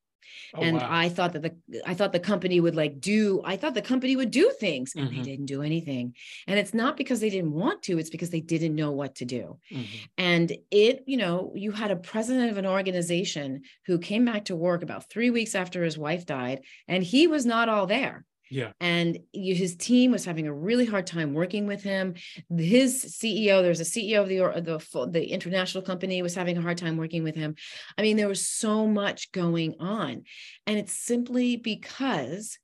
Oh, 0.56 0.62
and 0.62 0.78
wow. 0.78 0.88
I 0.90 1.10
thought 1.10 1.34
that 1.34 1.42
the 1.42 1.82
I 1.86 1.94
thought 1.94 2.12
the 2.12 2.20
company 2.20 2.60
would 2.60 2.76
like 2.76 3.00
do 3.00 3.42
I 3.44 3.56
thought 3.56 3.74
the 3.74 3.82
company 3.82 4.16
would 4.16 4.32
do 4.32 4.52
things 4.60 4.94
and 4.96 5.08
mm-hmm. 5.08 5.18
they 5.18 5.24
didn't 5.24 5.46
do 5.46 5.62
anything. 5.62 6.16
And 6.48 6.58
it's 6.58 6.74
not 6.74 6.98
because 6.98 7.20
they 7.20 7.30
didn't 7.30 7.52
want 7.52 7.84
to, 7.84 8.00
it's 8.00 8.10
because 8.10 8.30
they 8.30 8.40
didn't 8.40 8.76
know 8.76 8.92
what 8.92 9.16
to 9.16 9.26
do. 9.26 9.60
Mm-hmm. 9.72 9.98
And 10.18 10.52
it, 10.72 11.04
you 11.06 11.18
know, 11.18 11.52
you 11.56 11.72
had 11.72 11.92
a 11.92 11.96
president 11.96 12.52
of 12.52 12.58
an 12.58 12.66
organization 12.66 13.64
who 13.86 14.00
came 14.00 14.26
back 14.26 14.46
to 14.46 14.56
work 14.56 14.84
about 14.84 15.10
3 15.10 15.30
weeks 15.30 15.56
after 15.56 15.84
his 15.84 15.98
wife 15.98 16.26
died 16.26 16.62
and 16.88 17.04
he 17.04 17.28
was 17.28 17.46
not 17.46 17.70
all 17.70 17.86
there. 17.86 18.26
Yeah. 18.54 18.74
And 18.80 19.18
his 19.34 19.76
team 19.76 20.12
was 20.12 20.26
having 20.26 20.46
a 20.46 20.54
really 20.54 20.86
hard 20.86 21.08
time 21.08 21.34
working 21.34 21.66
with 21.66 21.82
him. 21.82 22.14
His 22.56 23.04
CEO, 23.04 23.64
there's 23.64 23.80
a 23.80 23.84
CEO 23.84 24.22
of 24.22 24.30
the 24.30 24.62
the 24.62 25.10
the 25.10 25.26
international 25.26 25.84
company 25.84 26.22
was 26.22 26.36
having 26.36 26.56
a 26.56 26.62
hard 26.62 26.78
time 26.78 26.96
working 26.96 27.24
with 27.24 27.36
him. 27.36 27.56
I 27.98 28.04
mean, 28.04 28.16
there 28.16 28.28
was 28.28 28.48
so 28.48 28.86
much 28.86 29.32
going 29.32 29.74
on. 29.80 30.26
And 30.68 30.78
it's 30.78 30.94
simply 30.94 31.58
because 31.58 32.60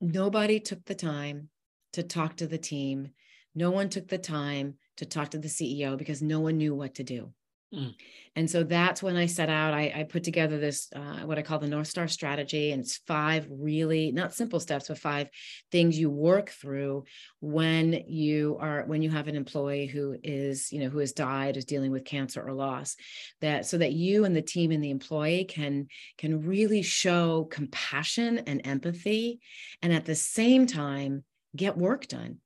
nobody 0.00 0.58
took 0.58 0.84
the 0.84 0.96
time 0.96 1.48
to 1.92 2.02
talk 2.02 2.34
to 2.38 2.48
the 2.48 2.58
team. 2.58 3.10
No 3.54 3.70
one 3.70 3.90
took 3.90 4.08
the 4.08 4.18
time 4.18 4.78
to 4.96 5.06
talk 5.06 5.30
to 5.30 5.38
the 5.38 5.46
CEO 5.46 5.96
because 5.96 6.22
no 6.22 6.40
one 6.40 6.56
knew 6.56 6.74
what 6.74 6.96
to 6.96 7.04
do. 7.04 7.32
Mm. 7.74 7.94
And 8.34 8.50
so 8.50 8.62
that's 8.62 9.02
when 9.02 9.16
I 9.16 9.26
set 9.26 9.50
out. 9.50 9.74
I, 9.74 9.92
I 9.94 10.02
put 10.04 10.24
together 10.24 10.58
this, 10.58 10.88
uh, 10.96 11.20
what 11.26 11.36
I 11.36 11.42
call 11.42 11.58
the 11.58 11.66
North 11.66 11.88
Star 11.88 12.08
strategy. 12.08 12.72
And 12.72 12.80
it's 12.80 12.96
five 13.06 13.46
really, 13.50 14.10
not 14.10 14.32
simple 14.32 14.58
steps, 14.58 14.88
but 14.88 14.96
five 14.96 15.28
things 15.70 15.98
you 15.98 16.08
work 16.08 16.48
through 16.48 17.04
when 17.40 18.04
you 18.06 18.56
are, 18.58 18.84
when 18.86 19.02
you 19.02 19.10
have 19.10 19.28
an 19.28 19.36
employee 19.36 19.86
who 19.86 20.16
is, 20.22 20.72
you 20.72 20.80
know, 20.80 20.88
who 20.88 20.98
has 20.98 21.12
died, 21.12 21.58
is 21.58 21.66
dealing 21.66 21.90
with 21.90 22.06
cancer 22.06 22.42
or 22.42 22.54
loss, 22.54 22.96
that 23.42 23.66
so 23.66 23.76
that 23.76 23.92
you 23.92 24.24
and 24.24 24.34
the 24.34 24.40
team 24.40 24.70
and 24.70 24.82
the 24.82 24.90
employee 24.90 25.44
can, 25.44 25.88
can 26.16 26.40
really 26.46 26.80
show 26.80 27.44
compassion 27.50 28.38
and 28.46 28.62
empathy. 28.64 29.40
And 29.82 29.92
at 29.92 30.06
the 30.06 30.14
same 30.14 30.66
time, 30.66 31.24
get 31.54 31.76
work 31.76 32.06
done 32.06 32.38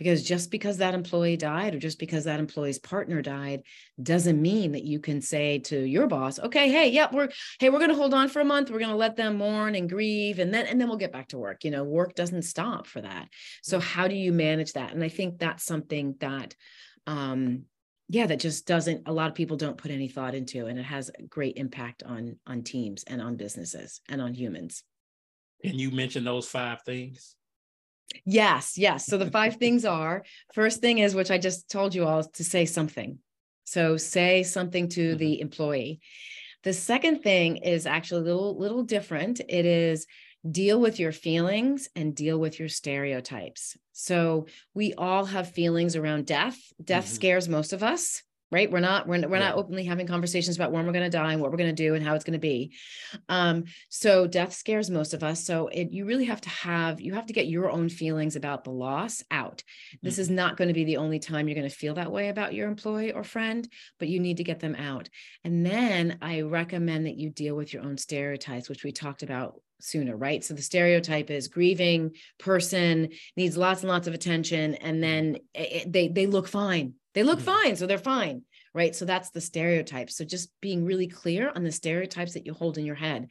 because 0.00 0.22
just 0.22 0.50
because 0.50 0.78
that 0.78 0.94
employee 0.94 1.36
died 1.36 1.74
or 1.74 1.78
just 1.78 1.98
because 1.98 2.24
that 2.24 2.40
employee's 2.40 2.78
partner 2.78 3.20
died 3.20 3.62
doesn't 4.02 4.40
mean 4.40 4.72
that 4.72 4.82
you 4.82 4.98
can 4.98 5.20
say 5.20 5.58
to 5.58 5.78
your 5.78 6.06
boss 6.06 6.38
okay 6.38 6.70
hey 6.70 6.88
yep 6.88 7.12
we're 7.12 7.28
hey 7.58 7.68
we're 7.68 7.78
going 7.78 7.90
to 7.90 7.96
hold 7.96 8.14
on 8.14 8.30
for 8.30 8.40
a 8.40 8.44
month. 8.44 8.70
We're 8.70 8.78
going 8.78 8.90
to 8.90 8.96
let 8.96 9.16
them 9.16 9.36
mourn 9.36 9.74
and 9.74 9.90
grieve 9.90 10.38
and 10.38 10.54
then 10.54 10.64
and 10.64 10.80
then 10.80 10.88
we'll 10.88 10.96
get 10.96 11.12
back 11.12 11.28
to 11.28 11.38
work. 11.38 11.64
You 11.64 11.70
know 11.70 11.84
work 11.84 12.14
doesn't 12.14 12.42
stop 12.42 12.86
for 12.86 13.02
that. 13.02 13.28
So 13.62 13.78
how 13.78 14.08
do 14.08 14.14
you 14.14 14.32
manage 14.32 14.72
that? 14.72 14.92
And 14.92 15.04
i 15.04 15.08
think 15.08 15.38
that's 15.38 15.64
something 15.64 16.14
that 16.20 16.54
um 17.06 17.64
yeah 18.08 18.26
that 18.26 18.40
just 18.40 18.66
doesn't 18.66 19.02
a 19.06 19.12
lot 19.12 19.28
of 19.28 19.34
people 19.34 19.58
don't 19.58 19.76
put 19.76 19.90
any 19.90 20.08
thought 20.08 20.34
into 20.34 20.64
and 20.66 20.78
it 20.78 20.84
has 20.84 21.10
a 21.10 21.22
great 21.24 21.58
impact 21.58 22.02
on 22.02 22.38
on 22.46 22.62
teams 22.62 23.04
and 23.04 23.20
on 23.20 23.36
businesses 23.36 24.00
and 24.08 24.22
on 24.22 24.32
humans. 24.32 24.82
And 25.62 25.78
you 25.78 25.90
mentioned 25.90 26.26
those 26.26 26.48
five 26.48 26.80
things 26.84 27.36
Yes, 28.24 28.76
yes. 28.76 29.06
So 29.06 29.18
the 29.18 29.30
five 29.38 29.56
things 29.56 29.84
are 29.84 30.24
first 30.54 30.80
thing 30.80 30.98
is, 30.98 31.14
which 31.14 31.30
I 31.30 31.38
just 31.38 31.70
told 31.70 31.94
you 31.94 32.06
all, 32.06 32.24
to 32.24 32.44
say 32.44 32.66
something. 32.66 33.18
So 33.64 33.96
say 33.96 34.42
something 34.42 34.88
to 34.90 35.10
mm-hmm. 35.10 35.18
the 35.18 35.40
employee. 35.40 36.00
The 36.62 36.72
second 36.72 37.22
thing 37.22 37.58
is 37.58 37.86
actually 37.86 38.22
a 38.22 38.24
little, 38.24 38.58
little 38.58 38.82
different. 38.82 39.40
It 39.48 39.64
is 39.64 40.06
deal 40.50 40.80
with 40.80 40.98
your 40.98 41.12
feelings 41.12 41.88
and 41.94 42.14
deal 42.14 42.38
with 42.38 42.58
your 42.58 42.68
stereotypes. 42.68 43.76
So 43.92 44.46
we 44.74 44.94
all 44.94 45.24
have 45.26 45.52
feelings 45.52 45.96
around 45.96 46.26
death. 46.26 46.58
Death 46.82 47.04
mm-hmm. 47.04 47.14
scares 47.14 47.48
most 47.48 47.72
of 47.72 47.82
us 47.82 48.22
right 48.50 48.70
we're 48.70 48.80
not 48.80 49.06
we're, 49.06 49.20
we're 49.28 49.38
yeah. 49.38 49.50
not 49.50 49.56
openly 49.56 49.84
having 49.84 50.06
conversations 50.06 50.56
about 50.56 50.72
when 50.72 50.86
we're 50.86 50.92
going 50.92 51.04
to 51.04 51.10
die 51.10 51.32
and 51.32 51.40
what 51.40 51.50
we're 51.50 51.56
going 51.56 51.74
to 51.74 51.82
do 51.82 51.94
and 51.94 52.04
how 52.04 52.14
it's 52.14 52.24
going 52.24 52.32
to 52.32 52.38
be 52.38 52.72
um 53.28 53.64
so 53.88 54.26
death 54.26 54.52
scares 54.52 54.90
most 54.90 55.14
of 55.14 55.22
us 55.22 55.44
so 55.44 55.68
it 55.68 55.92
you 55.92 56.04
really 56.04 56.24
have 56.24 56.40
to 56.40 56.48
have 56.48 57.00
you 57.00 57.14
have 57.14 57.26
to 57.26 57.32
get 57.32 57.46
your 57.46 57.70
own 57.70 57.88
feelings 57.88 58.36
about 58.36 58.64
the 58.64 58.70
loss 58.70 59.22
out 59.30 59.62
this 60.02 60.14
mm-hmm. 60.14 60.22
is 60.22 60.30
not 60.30 60.56
going 60.56 60.68
to 60.68 60.74
be 60.74 60.84
the 60.84 60.96
only 60.96 61.18
time 61.18 61.48
you're 61.48 61.54
going 61.54 61.68
to 61.68 61.74
feel 61.74 61.94
that 61.94 62.12
way 62.12 62.28
about 62.28 62.54
your 62.54 62.68
employee 62.68 63.12
or 63.12 63.24
friend 63.24 63.68
but 63.98 64.08
you 64.08 64.20
need 64.20 64.38
to 64.38 64.44
get 64.44 64.60
them 64.60 64.74
out 64.74 65.08
and 65.44 65.64
then 65.64 66.18
i 66.22 66.40
recommend 66.40 67.06
that 67.06 67.16
you 67.16 67.30
deal 67.30 67.56
with 67.56 67.72
your 67.72 67.82
own 67.82 67.96
stereotypes 67.96 68.68
which 68.68 68.84
we 68.84 68.92
talked 68.92 69.22
about 69.22 69.60
sooner, 69.82 70.16
right? 70.16 70.44
So 70.44 70.54
the 70.54 70.62
stereotype 70.62 71.30
is 71.30 71.48
grieving 71.48 72.12
person 72.38 73.08
needs 73.36 73.56
lots 73.56 73.80
and 73.80 73.88
lots 73.88 74.06
of 74.06 74.14
attention, 74.14 74.74
and 74.74 75.02
then 75.02 75.38
it, 75.54 75.90
they 75.90 76.08
they 76.08 76.26
look 76.26 76.48
fine. 76.48 76.94
They 77.14 77.22
look 77.22 77.38
mm-hmm. 77.38 77.46
fine, 77.46 77.76
so 77.76 77.86
they're 77.86 77.98
fine 77.98 78.42
right? 78.74 78.94
So 78.94 79.04
that's 79.04 79.30
the 79.30 79.40
stereotype. 79.40 80.10
So 80.10 80.24
just 80.24 80.50
being 80.60 80.84
really 80.84 81.08
clear 81.08 81.50
on 81.54 81.64
the 81.64 81.72
stereotypes 81.72 82.34
that 82.34 82.46
you 82.46 82.54
hold 82.54 82.78
in 82.78 82.84
your 82.84 82.94
head. 82.94 83.28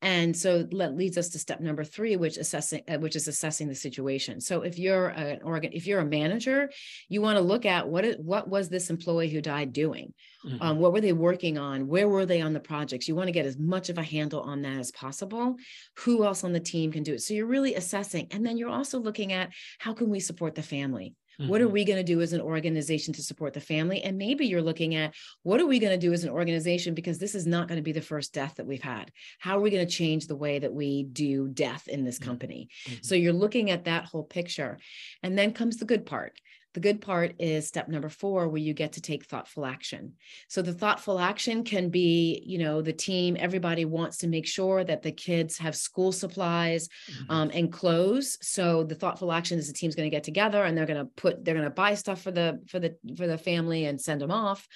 And 0.00 0.36
so 0.36 0.62
that 0.62 0.96
leads 0.96 1.18
us 1.18 1.30
to 1.30 1.38
step 1.38 1.60
number 1.60 1.84
three, 1.84 2.16
which 2.16 2.38
assessing, 2.38 2.82
uh, 2.88 2.96
which 2.98 3.16
is 3.16 3.28
assessing 3.28 3.68
the 3.68 3.74
situation. 3.74 4.40
So 4.40 4.62
if 4.62 4.78
you're 4.78 5.08
an 5.08 5.40
organ, 5.42 5.72
if 5.74 5.86
you're 5.86 6.00
a 6.00 6.06
manager, 6.06 6.70
you 7.08 7.20
want 7.20 7.36
to 7.36 7.42
look 7.42 7.66
at 7.66 7.88
what, 7.88 8.18
what 8.18 8.48
was 8.48 8.68
this 8.68 8.88
employee 8.88 9.28
who 9.28 9.42
died 9.42 9.72
doing? 9.72 10.14
Mm-hmm. 10.46 10.62
Um, 10.62 10.78
what 10.78 10.92
were 10.92 11.00
they 11.00 11.12
working 11.12 11.58
on? 11.58 11.86
Where 11.86 12.08
were 12.08 12.26
they 12.26 12.40
on 12.40 12.54
the 12.54 12.60
projects? 12.60 13.08
You 13.08 13.14
want 13.14 13.28
to 13.28 13.32
get 13.32 13.46
as 13.46 13.58
much 13.58 13.90
of 13.90 13.98
a 13.98 14.02
handle 14.02 14.40
on 14.40 14.62
that 14.62 14.78
as 14.78 14.90
possible. 14.90 15.56
Who 15.98 16.24
else 16.24 16.44
on 16.44 16.52
the 16.52 16.60
team 16.60 16.92
can 16.92 17.02
do 17.02 17.14
it? 17.14 17.20
So 17.20 17.34
you're 17.34 17.46
really 17.46 17.74
assessing. 17.74 18.28
And 18.30 18.46
then 18.46 18.56
you're 18.56 18.70
also 18.70 18.98
looking 19.00 19.32
at 19.32 19.50
how 19.78 19.92
can 19.92 20.08
we 20.08 20.20
support 20.20 20.54
the 20.54 20.62
family? 20.62 21.14
Mm-hmm. 21.40 21.50
What 21.50 21.60
are 21.60 21.64
mm-hmm. 21.64 21.72
we 21.74 21.84
going 21.84 21.98
to 21.98 22.12
do 22.12 22.20
as 22.20 22.32
an 22.32 22.40
organization 22.40 23.14
to 23.14 23.22
support 23.22 23.54
the 23.54 23.60
family? 23.60 24.02
And 24.02 24.18
maybe 24.18 24.46
you're 24.46 24.62
looking 24.62 24.94
at 24.94 25.14
what 25.42 25.60
are 25.60 25.66
we 25.66 25.78
going 25.78 25.98
to 25.98 26.06
do 26.06 26.12
as 26.12 26.24
an 26.24 26.30
organization 26.30 26.94
because 26.94 27.18
this 27.18 27.34
is 27.34 27.46
not 27.46 27.68
going 27.68 27.76
to 27.76 27.82
be 27.82 27.92
the 27.92 28.00
first 28.00 28.34
death 28.34 28.56
that 28.56 28.66
we've 28.66 28.82
had. 28.82 29.12
How 29.38 29.58
are 29.58 29.60
we 29.60 29.70
going 29.70 29.86
to 29.86 29.92
change 29.92 30.26
the 30.26 30.36
way 30.36 30.58
that 30.58 30.72
we 30.72 31.04
do 31.04 31.48
death 31.48 31.86
in 31.88 32.04
this 32.04 32.18
mm-hmm. 32.18 32.28
company? 32.28 32.68
Mm-hmm. 32.86 32.98
So 33.02 33.14
you're 33.14 33.32
looking 33.32 33.70
at 33.70 33.84
that 33.84 34.06
whole 34.06 34.24
picture. 34.24 34.78
And 35.22 35.38
then 35.38 35.52
comes 35.52 35.76
the 35.76 35.84
good 35.84 36.06
part. 36.06 36.38
The 36.74 36.80
good 36.80 37.00
part 37.00 37.34
is 37.38 37.66
step 37.66 37.88
number 37.88 38.08
four, 38.08 38.48
where 38.48 38.60
you 38.60 38.74
get 38.74 38.92
to 38.92 39.00
take 39.00 39.24
thoughtful 39.24 39.64
action. 39.64 40.14
So 40.48 40.62
the 40.62 40.72
thoughtful 40.72 41.18
action 41.18 41.64
can 41.64 41.88
be, 41.88 42.42
you 42.44 42.58
know, 42.58 42.82
the 42.82 42.92
team, 42.92 43.36
everybody 43.38 43.84
wants 43.84 44.18
to 44.18 44.28
make 44.28 44.46
sure 44.46 44.84
that 44.84 45.02
the 45.02 45.12
kids 45.12 45.58
have 45.58 45.74
school 45.74 46.12
supplies 46.12 46.88
mm-hmm. 47.10 47.30
um, 47.30 47.50
and 47.54 47.72
clothes. 47.72 48.36
So 48.42 48.84
the 48.84 48.94
thoughtful 48.94 49.32
action 49.32 49.58
is 49.58 49.66
the 49.66 49.72
team's 49.72 49.94
going 49.94 50.10
to 50.10 50.14
get 50.14 50.24
together 50.24 50.62
and 50.64 50.76
they're 50.76 50.86
going 50.86 51.04
to 51.04 51.10
put, 51.16 51.44
they're 51.44 51.54
going 51.54 51.64
to 51.64 51.70
buy 51.70 51.94
stuff 51.94 52.20
for 52.20 52.30
the, 52.30 52.60
for 52.68 52.78
the, 52.78 52.96
for 53.16 53.26
the 53.26 53.38
family 53.38 53.86
and 53.86 54.00
send 54.00 54.20
them 54.20 54.30
off. 54.30 54.66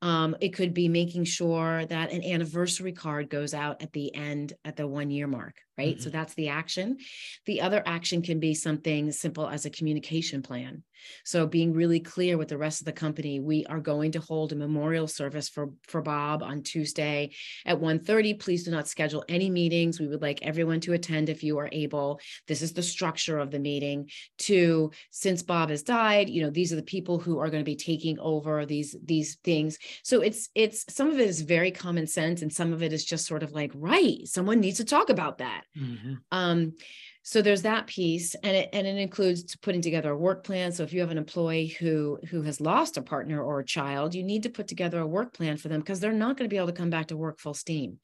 Um, 0.00 0.36
it 0.40 0.50
could 0.54 0.72
be 0.72 0.88
making 0.88 1.24
sure 1.24 1.84
that 1.86 2.12
an 2.12 2.24
anniversary 2.24 2.92
card 2.92 3.28
goes 3.28 3.52
out 3.52 3.82
at 3.82 3.92
the 3.92 4.14
end 4.14 4.54
at 4.64 4.76
the 4.76 4.86
one 4.86 5.10
year 5.10 5.26
mark 5.26 5.56
right? 5.78 5.94
Mm-hmm. 5.94 6.02
So 6.02 6.10
that's 6.10 6.34
the 6.34 6.48
action. 6.48 6.98
The 7.46 7.60
other 7.60 7.82
action 7.84 8.22
can 8.22 8.40
be 8.40 8.54
something 8.54 9.10
simple 9.12 9.48
as 9.48 9.64
a 9.64 9.70
communication 9.70 10.42
plan. 10.42 10.82
So 11.24 11.46
being 11.46 11.72
really 11.72 12.00
clear 12.00 12.38
with 12.38 12.48
the 12.48 12.58
rest 12.58 12.80
of 12.80 12.84
the 12.84 12.92
company, 12.92 13.40
we 13.40 13.66
are 13.66 13.80
going 13.80 14.12
to 14.12 14.20
hold 14.20 14.52
a 14.52 14.56
memorial 14.56 15.08
service 15.08 15.48
for 15.48 15.70
for 15.82 16.02
Bob 16.02 16.42
on 16.42 16.62
Tuesday 16.62 17.30
at 17.66 17.80
1:30. 17.80 18.38
Please 18.38 18.64
do 18.64 18.70
not 18.70 18.88
schedule 18.88 19.24
any 19.28 19.50
meetings. 19.50 20.00
We 20.00 20.08
would 20.08 20.22
like 20.22 20.42
everyone 20.42 20.80
to 20.80 20.92
attend 20.92 21.28
if 21.28 21.42
you 21.42 21.58
are 21.58 21.68
able. 21.72 22.20
This 22.46 22.62
is 22.62 22.72
the 22.72 22.82
structure 22.82 23.38
of 23.38 23.50
the 23.50 23.58
meeting. 23.58 24.10
To 24.38 24.90
since 25.10 25.42
Bob 25.42 25.70
has 25.70 25.82
died, 25.82 26.28
you 26.28 26.42
know, 26.42 26.50
these 26.50 26.72
are 26.72 26.76
the 26.76 26.82
people 26.82 27.18
who 27.18 27.38
are 27.38 27.50
going 27.50 27.64
to 27.64 27.70
be 27.70 27.76
taking 27.76 28.18
over 28.18 28.66
these 28.66 28.96
these 29.04 29.36
things. 29.42 29.78
So 30.02 30.20
it's 30.20 30.48
it's 30.54 30.84
some 30.92 31.10
of 31.10 31.18
it 31.18 31.28
is 31.28 31.40
very 31.42 31.70
common 31.70 32.06
sense 32.06 32.42
and 32.42 32.52
some 32.52 32.72
of 32.72 32.82
it 32.82 32.92
is 32.92 33.04
just 33.04 33.26
sort 33.26 33.42
of 33.42 33.52
like 33.52 33.72
right, 33.74 34.18
someone 34.24 34.60
needs 34.60 34.78
to 34.78 34.84
talk 34.84 35.10
about 35.10 35.38
that. 35.38 35.61
Mm-hmm. 35.76 36.14
Um, 36.30 36.74
so 37.22 37.40
there's 37.40 37.62
that 37.62 37.86
piece 37.86 38.34
and 38.42 38.56
it 38.56 38.68
and 38.72 38.86
it 38.86 38.96
includes 38.96 39.54
putting 39.56 39.80
together 39.80 40.10
a 40.10 40.16
work 40.16 40.44
plan. 40.44 40.72
So 40.72 40.82
if 40.82 40.92
you 40.92 41.00
have 41.00 41.10
an 41.10 41.18
employee 41.18 41.68
who 41.68 42.18
who 42.30 42.42
has 42.42 42.60
lost 42.60 42.96
a 42.96 43.02
partner 43.02 43.42
or 43.42 43.60
a 43.60 43.64
child 43.64 44.14
you 44.14 44.24
need 44.24 44.42
to 44.42 44.50
put 44.50 44.68
together 44.68 44.98
a 45.00 45.06
work 45.06 45.32
plan 45.32 45.56
for 45.56 45.68
them 45.68 45.80
because 45.80 46.00
they're 46.00 46.12
not 46.12 46.36
going 46.36 46.48
to 46.48 46.52
be 46.52 46.56
able 46.56 46.66
to 46.66 46.72
come 46.72 46.90
back 46.90 47.06
to 47.08 47.16
work 47.16 47.38
full 47.38 47.54
steam 47.54 47.98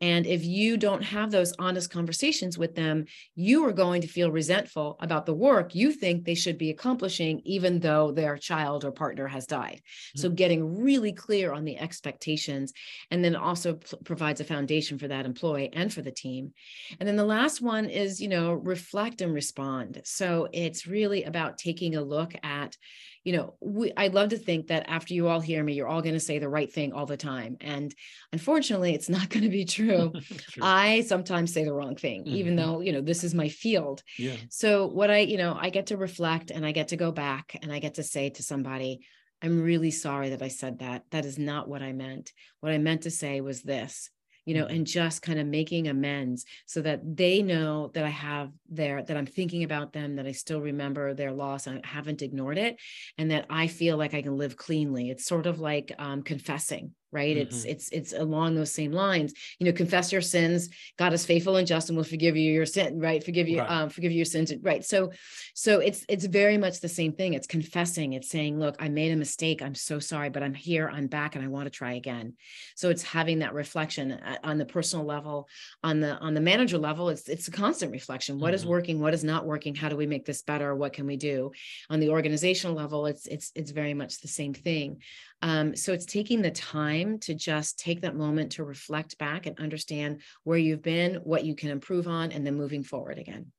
and 0.00 0.26
if 0.26 0.44
you 0.44 0.76
don't 0.76 1.02
have 1.02 1.30
those 1.30 1.52
honest 1.58 1.90
conversations 1.90 2.56
with 2.56 2.74
them, 2.74 3.06
you 3.34 3.64
are 3.66 3.72
going 3.72 4.02
to 4.02 4.08
feel 4.08 4.30
resentful 4.30 4.96
about 5.00 5.26
the 5.26 5.34
work 5.34 5.74
you 5.74 5.92
think 5.92 6.24
they 6.24 6.34
should 6.34 6.56
be 6.56 6.70
accomplishing, 6.70 7.40
even 7.44 7.80
though 7.80 8.12
their 8.12 8.36
child 8.36 8.84
or 8.84 8.92
partner 8.92 9.26
has 9.26 9.46
died. 9.46 9.80
Mm-hmm. 9.80 10.20
So, 10.20 10.30
getting 10.30 10.82
really 10.82 11.12
clear 11.12 11.52
on 11.52 11.64
the 11.64 11.78
expectations 11.78 12.72
and 13.10 13.24
then 13.24 13.34
also 13.34 13.74
p- 13.74 13.96
provides 14.04 14.40
a 14.40 14.44
foundation 14.44 14.98
for 14.98 15.08
that 15.08 15.26
employee 15.26 15.70
and 15.72 15.92
for 15.92 16.02
the 16.02 16.12
team. 16.12 16.52
And 17.00 17.08
then 17.08 17.16
the 17.16 17.24
last 17.24 17.60
one 17.60 17.86
is, 17.86 18.20
you 18.20 18.28
know, 18.28 18.52
reflect 18.52 19.20
and 19.20 19.34
respond. 19.34 20.00
So, 20.04 20.48
it's 20.52 20.86
really 20.86 21.24
about 21.24 21.58
taking 21.58 21.96
a 21.96 22.02
look 22.02 22.34
at, 22.44 22.76
you 23.24 23.32
know, 23.36 23.54
we, 23.60 23.92
I'd 23.96 24.14
love 24.14 24.30
to 24.30 24.38
think 24.38 24.68
that 24.68 24.88
after 24.88 25.14
you 25.14 25.28
all 25.28 25.40
hear 25.40 25.62
me, 25.62 25.74
you're 25.74 25.88
all 25.88 26.02
going 26.02 26.14
to 26.14 26.20
say 26.20 26.38
the 26.38 26.48
right 26.48 26.72
thing 26.72 26.92
all 26.92 27.06
the 27.06 27.16
time. 27.16 27.56
And 27.60 27.94
unfortunately, 28.32 28.94
it's 28.94 29.08
not 29.08 29.28
going 29.28 29.44
to 29.44 29.48
be 29.48 29.64
true. 29.66 30.12
I 30.60 31.02
sometimes 31.02 31.52
say 31.52 31.64
the 31.64 31.74
wrong 31.74 31.96
thing, 31.96 32.22
mm-hmm. 32.24 32.36
even 32.36 32.56
though, 32.56 32.80
you 32.80 32.92
know, 32.92 33.00
this 33.00 33.24
is 33.24 33.34
my 33.34 33.48
field. 33.48 34.02
Yeah. 34.18 34.36
So, 34.50 34.86
what 34.86 35.10
I, 35.10 35.18
you 35.18 35.36
know, 35.36 35.56
I 35.58 35.70
get 35.70 35.86
to 35.86 35.96
reflect 35.96 36.50
and 36.50 36.64
I 36.64 36.72
get 36.72 36.88
to 36.88 36.96
go 36.96 37.12
back 37.12 37.56
and 37.62 37.72
I 37.72 37.78
get 37.78 37.94
to 37.94 38.02
say 38.02 38.30
to 38.30 38.42
somebody, 38.42 39.00
I'm 39.42 39.62
really 39.62 39.90
sorry 39.90 40.30
that 40.30 40.42
I 40.42 40.48
said 40.48 40.80
that. 40.80 41.04
That 41.10 41.24
is 41.24 41.38
not 41.38 41.68
what 41.68 41.82
I 41.82 41.92
meant. 41.92 42.32
What 42.60 42.72
I 42.72 42.78
meant 42.78 43.02
to 43.02 43.10
say 43.10 43.40
was 43.40 43.62
this 43.62 44.10
you 44.48 44.54
know, 44.54 44.64
and 44.64 44.86
just 44.86 45.20
kind 45.20 45.38
of 45.38 45.46
making 45.46 45.88
amends 45.88 46.46
so 46.64 46.80
that 46.80 47.02
they 47.04 47.42
know 47.42 47.90
that 47.92 48.02
I 48.02 48.08
have 48.08 48.50
their, 48.70 49.02
that 49.02 49.14
I'm 49.14 49.26
thinking 49.26 49.62
about 49.62 49.92
them, 49.92 50.16
that 50.16 50.26
I 50.26 50.32
still 50.32 50.62
remember 50.62 51.12
their 51.12 51.32
loss, 51.32 51.66
and 51.66 51.82
I 51.84 51.86
haven't 51.86 52.22
ignored 52.22 52.56
it, 52.56 52.78
and 53.18 53.30
that 53.30 53.44
I 53.50 53.66
feel 53.66 53.98
like 53.98 54.14
I 54.14 54.22
can 54.22 54.38
live 54.38 54.56
cleanly. 54.56 55.10
It's 55.10 55.26
sort 55.26 55.44
of 55.44 55.60
like 55.60 55.92
um, 55.98 56.22
confessing, 56.22 56.94
right? 57.12 57.36
Mm-hmm. 57.36 57.42
it's 57.42 57.64
it's 57.64 57.88
it's 57.90 58.12
along 58.12 58.54
those 58.54 58.72
same 58.72 58.92
lines. 58.92 59.32
You 59.58 59.66
know 59.66 59.72
confess 59.72 60.12
your 60.12 60.20
sins. 60.20 60.68
God 60.96 61.12
is 61.12 61.24
faithful 61.24 61.56
and 61.56 61.66
just 61.66 61.88
and 61.88 61.96
will 61.96 62.04
forgive 62.04 62.36
you 62.36 62.52
your 62.52 62.66
sin 62.66 63.00
right? 63.00 63.22
Forgive 63.22 63.48
you 63.48 63.60
right. 63.60 63.70
um 63.70 63.88
forgive 63.88 64.12
you 64.12 64.18
your 64.18 64.24
sins 64.24 64.52
right? 64.62 64.84
So 64.84 65.12
so 65.54 65.80
it's 65.80 66.04
it's 66.08 66.24
very 66.24 66.58
much 66.58 66.80
the 66.80 66.88
same 66.88 67.12
thing. 67.12 67.34
It's 67.34 67.46
confessing. 67.46 68.12
It's 68.12 68.28
saying 68.28 68.58
look 68.58 68.76
i 68.78 68.88
made 68.88 69.12
a 69.12 69.16
mistake. 69.16 69.62
I'm 69.62 69.74
so 69.74 69.98
sorry 69.98 70.30
but 70.30 70.42
i'm 70.42 70.54
here. 70.54 70.90
I'm 70.92 71.06
back 71.06 71.34
and 71.34 71.44
i 71.44 71.48
want 71.48 71.66
to 71.66 71.70
try 71.70 71.94
again. 71.94 72.34
So 72.76 72.90
it's 72.90 73.02
having 73.02 73.40
that 73.40 73.54
reflection 73.54 74.12
uh, 74.12 74.38
on 74.44 74.58
the 74.58 74.66
personal 74.66 75.04
level 75.04 75.48
on 75.82 76.00
the 76.00 76.16
on 76.18 76.34
the 76.34 76.40
manager 76.40 76.78
level 76.78 77.08
it's 77.08 77.28
it's 77.28 77.48
a 77.48 77.52
constant 77.52 77.92
reflection. 77.92 78.38
What 78.38 78.48
mm-hmm. 78.48 78.54
is 78.54 78.66
working? 78.66 79.00
What 79.00 79.14
is 79.14 79.24
not 79.24 79.46
working? 79.46 79.74
How 79.74 79.88
do 79.88 79.96
we 79.96 80.06
make 80.06 80.24
this 80.24 80.42
better? 80.42 80.74
What 80.74 80.92
can 80.92 81.06
we 81.06 81.16
do? 81.16 81.52
On 81.90 82.00
the 82.00 82.10
organizational 82.10 82.76
level 82.76 83.06
it's 83.06 83.26
it's 83.26 83.52
it's 83.54 83.70
very 83.70 83.94
much 83.94 84.20
the 84.20 84.28
same 84.28 84.54
thing 84.54 85.00
um, 85.40 85.76
so 85.76 85.92
it's 85.92 86.06
taking 86.06 86.42
the 86.42 86.50
time 86.50 87.18
to 87.20 87.34
just 87.34 87.78
take 87.78 88.00
that 88.00 88.16
moment 88.16 88.52
to 88.52 88.64
reflect 88.64 89.18
back 89.18 89.46
and 89.46 89.58
understand 89.60 90.22
where 90.42 90.58
you've 90.58 90.82
been, 90.82 91.16
what 91.16 91.44
you 91.44 91.54
can 91.54 91.70
improve 91.70 92.08
on, 92.08 92.32
and 92.32 92.46
then 92.46 92.56
moving 92.56 92.82
forward 92.82 93.18
again. 93.18 93.52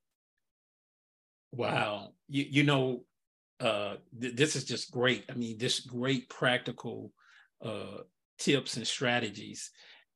Wow. 1.51 2.09
You, 2.27 2.45
you 2.49 2.63
know, 2.63 3.03
uh, 3.59 3.95
th- 4.19 4.35
this 4.35 4.55
is 4.55 4.65
just 4.65 4.91
great. 4.91 5.23
I 5.29 5.35
mean, 5.35 5.57
this 5.57 5.79
great 5.79 6.29
practical 6.29 7.11
uh, 7.63 8.03
tips 8.37 8.75
and 8.77 8.85
strategies. 8.85 9.71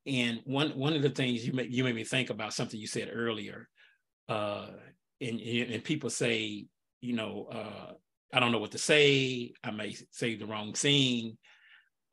And 0.06 0.42
one 0.44 0.72
one 0.72 0.94
of 0.94 1.02
the 1.02 1.10
things 1.10 1.48
you 1.48 1.54
make 1.54 1.72
you 1.72 1.86
made 1.86 1.96
me 1.96 2.04
think 2.04 2.30
about 2.30 2.54
something 2.54 2.78
you 2.78 2.88
said 2.88 3.10
earlier. 3.14 3.70
Uh, 4.28 4.68
and, 5.22 5.40
and 5.40 5.84
people 5.84 6.10
say, 6.10 6.66
you 7.00 7.14
know, 7.14 7.48
uh, 7.50 7.94
I 8.34 8.40
don't 8.42 8.52
know 8.52 8.60
what 8.60 8.72
to 8.72 8.78
say. 8.78 9.54
I 9.64 9.72
may 9.72 9.96
say 10.12 10.36
the 10.36 10.46
wrong 10.46 10.74
thing 10.74 11.38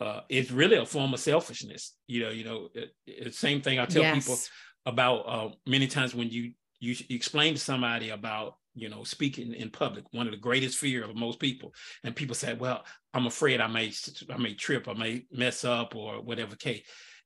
uh, 0.00 0.20
it's 0.28 0.50
really 0.50 0.76
a 0.76 0.86
form 0.86 1.12
of 1.12 1.20
selfishness. 1.20 1.94
You 2.06 2.22
know, 2.22 2.30
you 2.30 2.44
know, 2.44 2.68
it, 2.74 2.90
it, 3.06 3.34
same 3.34 3.60
thing 3.60 3.78
I 3.78 3.86
tell 3.86 4.02
yes. 4.02 4.24
people 4.24 4.38
about 4.86 5.18
uh, 5.28 5.48
many 5.66 5.86
times 5.86 6.14
when 6.14 6.30
you 6.30 6.52
you 6.80 6.96
explain 7.10 7.54
to 7.54 7.60
somebody 7.60 8.08
about 8.08 8.54
you 8.74 8.88
know 8.88 9.04
speaking 9.04 9.52
in 9.52 9.70
public, 9.70 10.04
one 10.12 10.26
of 10.26 10.32
the 10.32 10.38
greatest 10.38 10.78
fear 10.78 11.04
of 11.04 11.14
most 11.14 11.38
people, 11.38 11.74
and 12.02 12.16
people 12.16 12.34
say, 12.34 12.54
"Well, 12.54 12.84
I'm 13.12 13.26
afraid 13.26 13.60
I 13.60 13.66
may 13.66 13.92
I 14.30 14.38
may 14.38 14.54
trip, 14.54 14.88
I 14.88 14.94
may 14.94 15.24
mess 15.30 15.64
up, 15.64 15.94
or 15.94 16.22
whatever 16.22 16.56
case." 16.56 16.82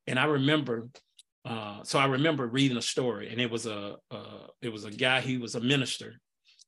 And 0.06 0.18
I 0.18 0.24
remember, 0.24 0.88
uh, 1.44 1.82
so 1.84 1.98
I 1.98 2.06
remember 2.06 2.46
reading 2.46 2.76
a 2.76 2.82
story, 2.82 3.30
and 3.30 3.40
it 3.40 3.50
was 3.50 3.66
a 3.66 3.96
uh, 4.10 4.46
it 4.62 4.72
was 4.72 4.84
a 4.84 4.90
guy. 4.90 5.20
He 5.20 5.38
was 5.38 5.54
a 5.54 5.60
minister, 5.60 6.20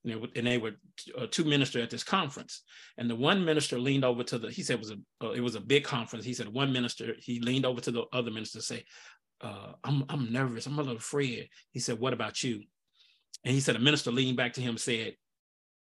and 0.06 0.14
they, 0.14 0.38
and 0.38 0.46
they 0.46 0.58
were 0.58 0.72
uh, 1.18 1.26
two 1.30 1.44
ministers 1.44 1.82
at 1.82 1.90
this 1.90 2.04
conference. 2.04 2.62
And 2.96 3.10
the 3.10 3.16
one 3.16 3.44
minister 3.44 3.78
leaned 3.78 4.04
over 4.04 4.22
to 4.24 4.38
the, 4.38 4.50
he 4.50 4.62
said 4.62 4.74
it 4.74 4.80
was 4.80 4.92
a, 4.92 5.26
uh, 5.26 5.32
it 5.32 5.40
was 5.40 5.56
a 5.56 5.60
big 5.60 5.84
conference. 5.84 6.24
He 6.24 6.34
said 6.34 6.48
one 6.48 6.72
minister, 6.72 7.14
he 7.18 7.40
leaned 7.40 7.66
over 7.66 7.80
to 7.80 7.90
the 7.90 8.04
other 8.12 8.30
minister 8.30 8.58
to 8.58 8.64
say, 8.64 8.84
uh, 9.40 9.72
I'm, 9.84 10.04
I'm 10.08 10.32
nervous. 10.32 10.66
I'm 10.66 10.78
a 10.78 10.82
little 10.82 10.96
afraid. 10.96 11.48
He 11.72 11.80
said, 11.80 11.98
what 11.98 12.12
about 12.12 12.42
you? 12.42 12.62
And 13.44 13.54
he 13.54 13.60
said, 13.60 13.76
a 13.76 13.80
minister 13.80 14.10
leaned 14.10 14.36
back 14.36 14.54
to 14.54 14.60
him 14.60 14.70
and 14.70 14.80
said, 14.80 15.14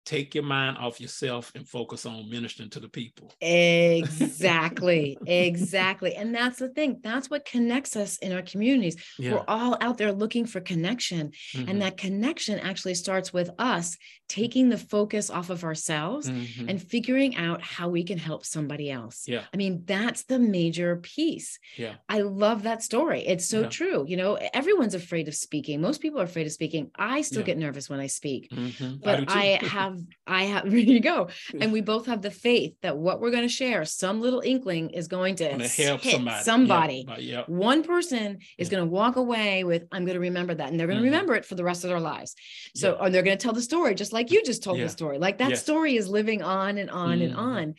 take 0.07 0.35
your 0.35 0.45
mind 0.45 0.79
off 0.79 1.01
yourself 1.01 1.53
and 1.55 1.69
focus 1.69 2.07
on 2.07 2.31
ministering 2.31 2.71
to 2.71 2.81
the 2.81 2.89
people. 2.89 3.35
Exactly. 3.41 5.19
exactly. 5.27 6.15
And 6.15 6.35
that's 6.35 6.59
the 6.61 6.69
thing. 6.69 7.01
That's 7.03 7.29
what 7.29 7.45
connects 7.45 7.97
us 7.97 8.17
in 8.19 8.33
our 8.33 8.43
communities. 8.43 8.97
Yeah. 9.19 9.33
We're 9.33 9.45
all 9.49 9.77
out 9.81 9.99
there 9.99 10.13
looking 10.13 10.47
for 10.47 10.61
connection. 10.61 11.33
Mm-hmm. 11.55 11.69
And 11.69 11.83
that 11.83 11.97
connection 11.97 12.61
actually 12.61 12.95
starts 12.95 13.33
with 13.33 13.51
us 13.59 13.99
taking 14.29 14.69
the 14.69 14.79
focus 14.79 15.31
off 15.31 15.51
of 15.51 15.63
ourselves 15.63 16.29
mm-hmm. 16.29 16.69
and 16.69 16.83
figuring 16.83 17.37
out 17.37 17.63
how 17.63 17.89
we 17.89 18.03
can 18.03 18.19
help 18.19 18.45
somebody 18.45 18.91
else. 18.91 19.29
Yeah. 19.29 19.43
I 19.53 19.57
mean, 19.57 19.83
that's 19.85 20.25
the 20.25 20.39
major 20.39 20.97
piece. 20.97 21.59
Yeah. 21.77 21.95
I 22.09 22.23
love 22.23 22.65
that 22.65 22.83
story. 22.83 23.25
It's 23.27 23.49
so 23.49 23.63
yeah. 23.63 23.69
true. 23.69 24.05
You 24.09 24.17
know, 24.17 24.39
everyone's 24.53 24.95
afraid 24.95 25.29
of 25.29 25.35
speaking. 25.35 25.81
Most 25.81 26.01
people 26.01 26.21
are 26.21 26.25
afraid 26.25 26.47
of 26.47 26.53
speaking. 26.53 26.91
I 26.97 27.23
still 27.23 27.41
yeah. 27.41 27.47
get 27.47 27.59
nervous 27.59 27.89
when 27.89 28.01
I 28.01 28.09
speak, 28.09 28.51
mm-hmm. 28.51 28.97
but 29.03 29.31
I, 29.31 29.61
I 29.63 29.67
have, 29.67 30.01
I 30.27 30.43
have, 30.45 30.65
there 30.71 30.79
you 30.79 31.01
go. 31.01 31.29
And 31.61 31.73
we 31.73 31.81
both 31.81 32.07
have 32.07 32.23
the 32.23 32.31
faith 32.31 32.75
that 32.83 32.97
what 32.97 33.21
we're 33.21 33.31
going 33.31 33.43
to 33.43 33.49
share, 33.49 33.85
some 33.85 34.21
little 34.21 34.41
inkling 34.41 34.91
is 34.91 35.07
going 35.07 35.37
to 35.37 35.49
help 35.69 36.03
somebody. 36.03 36.43
somebody. 36.43 37.07
Yeah. 37.19 37.45
One 37.47 37.85
person 37.85 38.39
is 38.59 38.69
going 38.69 38.83
to 38.83 38.91
walk 38.91 39.17
away 39.17 39.63
with, 39.63 39.85
I'm 39.93 40.05
going 40.05 40.15
to 40.15 40.21
remember 40.21 40.55
that. 40.55 40.71
And 40.71 40.81
they're 40.81 40.89
going 40.89 40.99
to 40.99 41.05
mm-hmm. 41.05 41.13
remember 41.13 41.35
it 41.35 41.45
for 41.45 41.55
the 41.55 41.65
rest 41.65 41.85
of 41.85 41.91
their 41.91 42.01
lives. 42.01 42.35
So, 42.75 42.97
and 42.97 43.15
they're 43.15 43.23
going 43.23 43.39
to 43.39 43.43
tell 43.43 43.53
the 43.53 43.63
story 43.63 43.95
just 43.95 44.13
like 44.17 44.31
you 44.31 44.43
just 44.43 44.63
told 44.63 44.79
yeah. 44.79 44.85
the 44.85 44.91
story. 44.91 45.19
Like 45.19 45.39
that 45.39 45.51
yes. 45.51 45.63
story 45.63 45.95
is 45.97 46.09
living 46.09 46.43
on 46.43 46.79
and 46.79 46.91
on 46.91 47.19
mm. 47.19 47.25
and 47.25 47.33
mm-hmm. 47.33 47.39
on. 47.39 47.75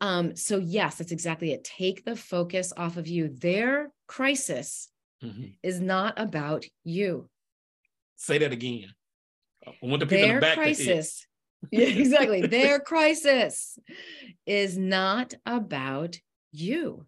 Um, 0.00 0.36
so 0.36 0.58
yes, 0.58 0.94
that's 0.94 1.10
exactly 1.10 1.52
it. 1.52 1.64
Take 1.64 2.04
the 2.04 2.14
focus 2.14 2.72
off 2.76 2.96
of 2.96 3.08
you. 3.08 3.28
Their 3.28 3.90
crisis 4.06 4.88
mm-hmm. 5.22 5.46
is 5.64 5.80
not 5.80 6.14
about 6.16 6.64
you. 6.84 7.28
Say 8.16 8.38
that 8.38 8.52
again. 8.52 8.94
I 9.66 9.72
want 9.82 9.98
the 9.98 10.06
people 10.06 10.28
Their 10.28 10.36
the 10.36 10.40
back 10.40 10.54
crisis. 10.54 11.26
yeah, 11.72 11.86
exactly. 11.88 12.42
Their 12.46 12.78
crisis 12.78 13.76
is 14.46 14.78
not 14.78 15.34
about 15.44 16.20
you. 16.52 17.04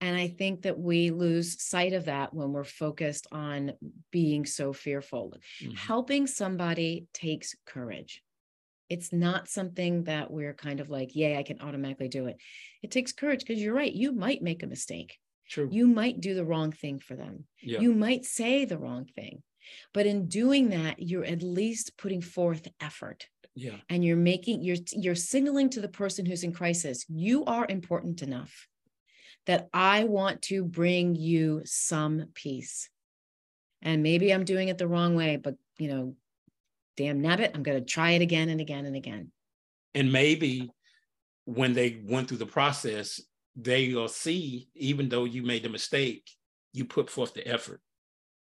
And 0.00 0.16
I 0.16 0.28
think 0.28 0.62
that 0.62 0.78
we 0.78 1.10
lose 1.10 1.62
sight 1.62 1.92
of 1.92 2.04
that 2.04 2.32
when 2.32 2.52
we're 2.52 2.64
focused 2.64 3.26
on 3.32 3.72
being 4.12 4.46
so 4.46 4.72
fearful. 4.72 5.34
Mm-hmm. 5.62 5.74
Helping 5.74 6.26
somebody 6.26 7.06
takes 7.12 7.56
courage. 7.66 8.22
It's 8.88 9.12
not 9.12 9.48
something 9.48 10.04
that 10.04 10.30
we're 10.30 10.54
kind 10.54 10.80
of 10.80 10.88
like, 10.88 11.14
yay, 11.14 11.36
I 11.36 11.42
can 11.42 11.60
automatically 11.60 12.08
do 12.08 12.26
it. 12.26 12.36
It 12.82 12.90
takes 12.90 13.12
courage 13.12 13.40
because 13.40 13.60
you're 13.60 13.74
right. 13.74 13.92
You 13.92 14.12
might 14.12 14.40
make 14.40 14.62
a 14.62 14.68
mistake. 14.68 15.18
True. 15.48 15.68
You 15.70 15.86
might 15.86 16.20
do 16.20 16.34
the 16.34 16.44
wrong 16.44 16.72
thing 16.72 16.98
for 16.98 17.14
them. 17.16 17.44
Yeah. 17.60 17.80
You 17.80 17.92
might 17.92 18.24
say 18.24 18.64
the 18.64 18.78
wrong 18.78 19.04
thing. 19.04 19.42
But 19.92 20.06
in 20.06 20.28
doing 20.28 20.70
that, 20.70 21.02
you're 21.02 21.24
at 21.24 21.42
least 21.42 21.98
putting 21.98 22.22
forth 22.22 22.68
effort. 22.80 23.26
Yeah. 23.54 23.76
And 23.90 24.04
you're 24.04 24.16
making 24.16 24.62
you're 24.62 24.76
you're 24.92 25.14
signaling 25.14 25.68
to 25.70 25.80
the 25.80 25.88
person 25.88 26.24
who's 26.24 26.44
in 26.44 26.52
crisis, 26.52 27.04
you 27.08 27.44
are 27.44 27.66
important 27.68 28.22
enough 28.22 28.68
that 29.48 29.68
I 29.72 30.04
want 30.04 30.42
to 30.42 30.62
bring 30.62 31.16
you 31.16 31.62
some 31.64 32.26
peace. 32.34 32.90
And 33.80 34.02
maybe 34.02 34.32
I'm 34.32 34.44
doing 34.44 34.68
it 34.68 34.76
the 34.76 34.86
wrong 34.86 35.16
way, 35.16 35.36
but 35.36 35.56
you 35.78 35.88
know, 35.88 36.14
damn 36.96 37.22
nabbit, 37.22 37.52
I'm 37.54 37.62
going 37.62 37.78
to 37.78 37.84
try 37.84 38.10
it 38.10 38.22
again 38.22 38.50
and 38.50 38.60
again 38.60 38.84
and 38.84 38.94
again. 38.94 39.32
And 39.94 40.12
maybe 40.12 40.70
when 41.46 41.72
they 41.72 42.00
went 42.04 42.28
through 42.28 42.38
the 42.38 42.46
process, 42.46 43.22
they 43.56 43.92
will 43.94 44.08
see, 44.08 44.68
even 44.74 45.08
though 45.08 45.24
you 45.24 45.42
made 45.42 45.62
the 45.62 45.70
mistake, 45.70 46.28
you 46.74 46.84
put 46.84 47.08
forth 47.08 47.32
the 47.32 47.48
effort 47.48 47.80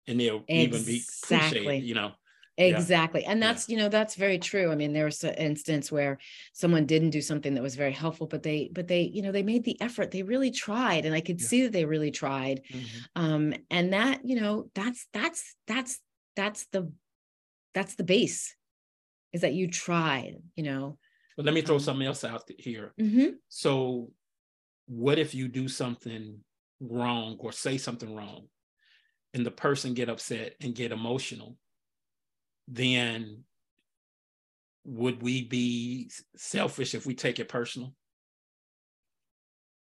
and 0.08 0.20
they'll 0.20 0.44
exactly. 0.48 0.56
even 0.58 0.86
be 0.86 1.02
appreciated, 1.24 1.84
you 1.84 1.96
know. 1.96 2.12
Exactly. 2.58 3.22
Yeah. 3.22 3.32
And 3.32 3.42
that's, 3.42 3.68
yeah. 3.68 3.76
you 3.76 3.82
know, 3.82 3.90
that's 3.90 4.16
very 4.16 4.38
true. 4.38 4.72
I 4.72 4.76
mean, 4.76 4.94
there 4.94 5.06
was 5.06 5.24
an 5.24 5.34
instance 5.36 5.92
where 5.92 6.20
someone 6.54 6.86
didn't 6.86 7.12
do 7.12 7.22
something 7.22 7.54
that 7.56 7.64
was 7.64 7.76
very 7.76 7.94
helpful, 7.94 8.28
but 8.28 8.44
they, 8.44 8.70
but 8.72 8.88
they, 8.88 9.02
you 9.02 9.22
know, 9.22 9.32
they 9.32 9.44
made 9.44 9.64
the 9.64 9.80
effort. 9.82 10.12
They 10.12 10.24
really 10.24 10.52
tried. 10.52 11.06
And 11.06 11.16
I 11.16 11.22
could 11.22 11.42
yeah. 11.42 11.48
see 11.48 11.64
that 11.64 11.72
they 11.72 11.86
really 11.86 12.12
tried. 12.12 12.62
Mm-hmm. 12.72 13.22
Um, 13.24 13.54
and 13.70 13.94
that, 13.94 14.26
you 14.26 14.40
know, 14.40 14.70
that's, 14.76 15.08
that's, 15.14 15.56
that's, 15.68 16.00
that's 16.36 16.66
the 16.68 16.92
that's 17.74 17.96
the 17.96 18.04
base 18.04 18.56
is 19.34 19.42
that 19.42 19.54
you 19.54 19.68
tried, 19.68 20.38
you 20.56 20.64
know. 20.64 20.98
But 21.36 21.46
let 21.46 21.54
me 21.54 21.62
throw 21.62 21.76
Um, 21.76 21.82
something 21.82 22.08
else 22.08 22.24
out 22.24 22.50
here. 22.58 22.94
Mhm. 23.00 23.36
So, 23.50 24.12
what 24.88 25.20
if 25.20 25.34
you 25.34 25.48
do 25.48 25.68
something 25.68 26.44
wrong 26.80 27.38
or 27.40 27.52
say 27.52 27.78
something 27.78 28.14
wrong, 28.14 28.48
and 29.34 29.46
the 29.46 29.52
person 29.52 29.94
get 29.94 30.10
upset 30.10 30.56
and 30.62 30.76
get 30.76 30.92
emotional? 30.92 31.58
Then, 32.68 33.44
would 34.86 35.22
we 35.22 35.44
be 35.44 36.10
selfish 36.36 36.96
if 36.96 37.06
we 37.06 37.14
take 37.14 37.40
it 37.40 37.50
personal? 37.50 37.94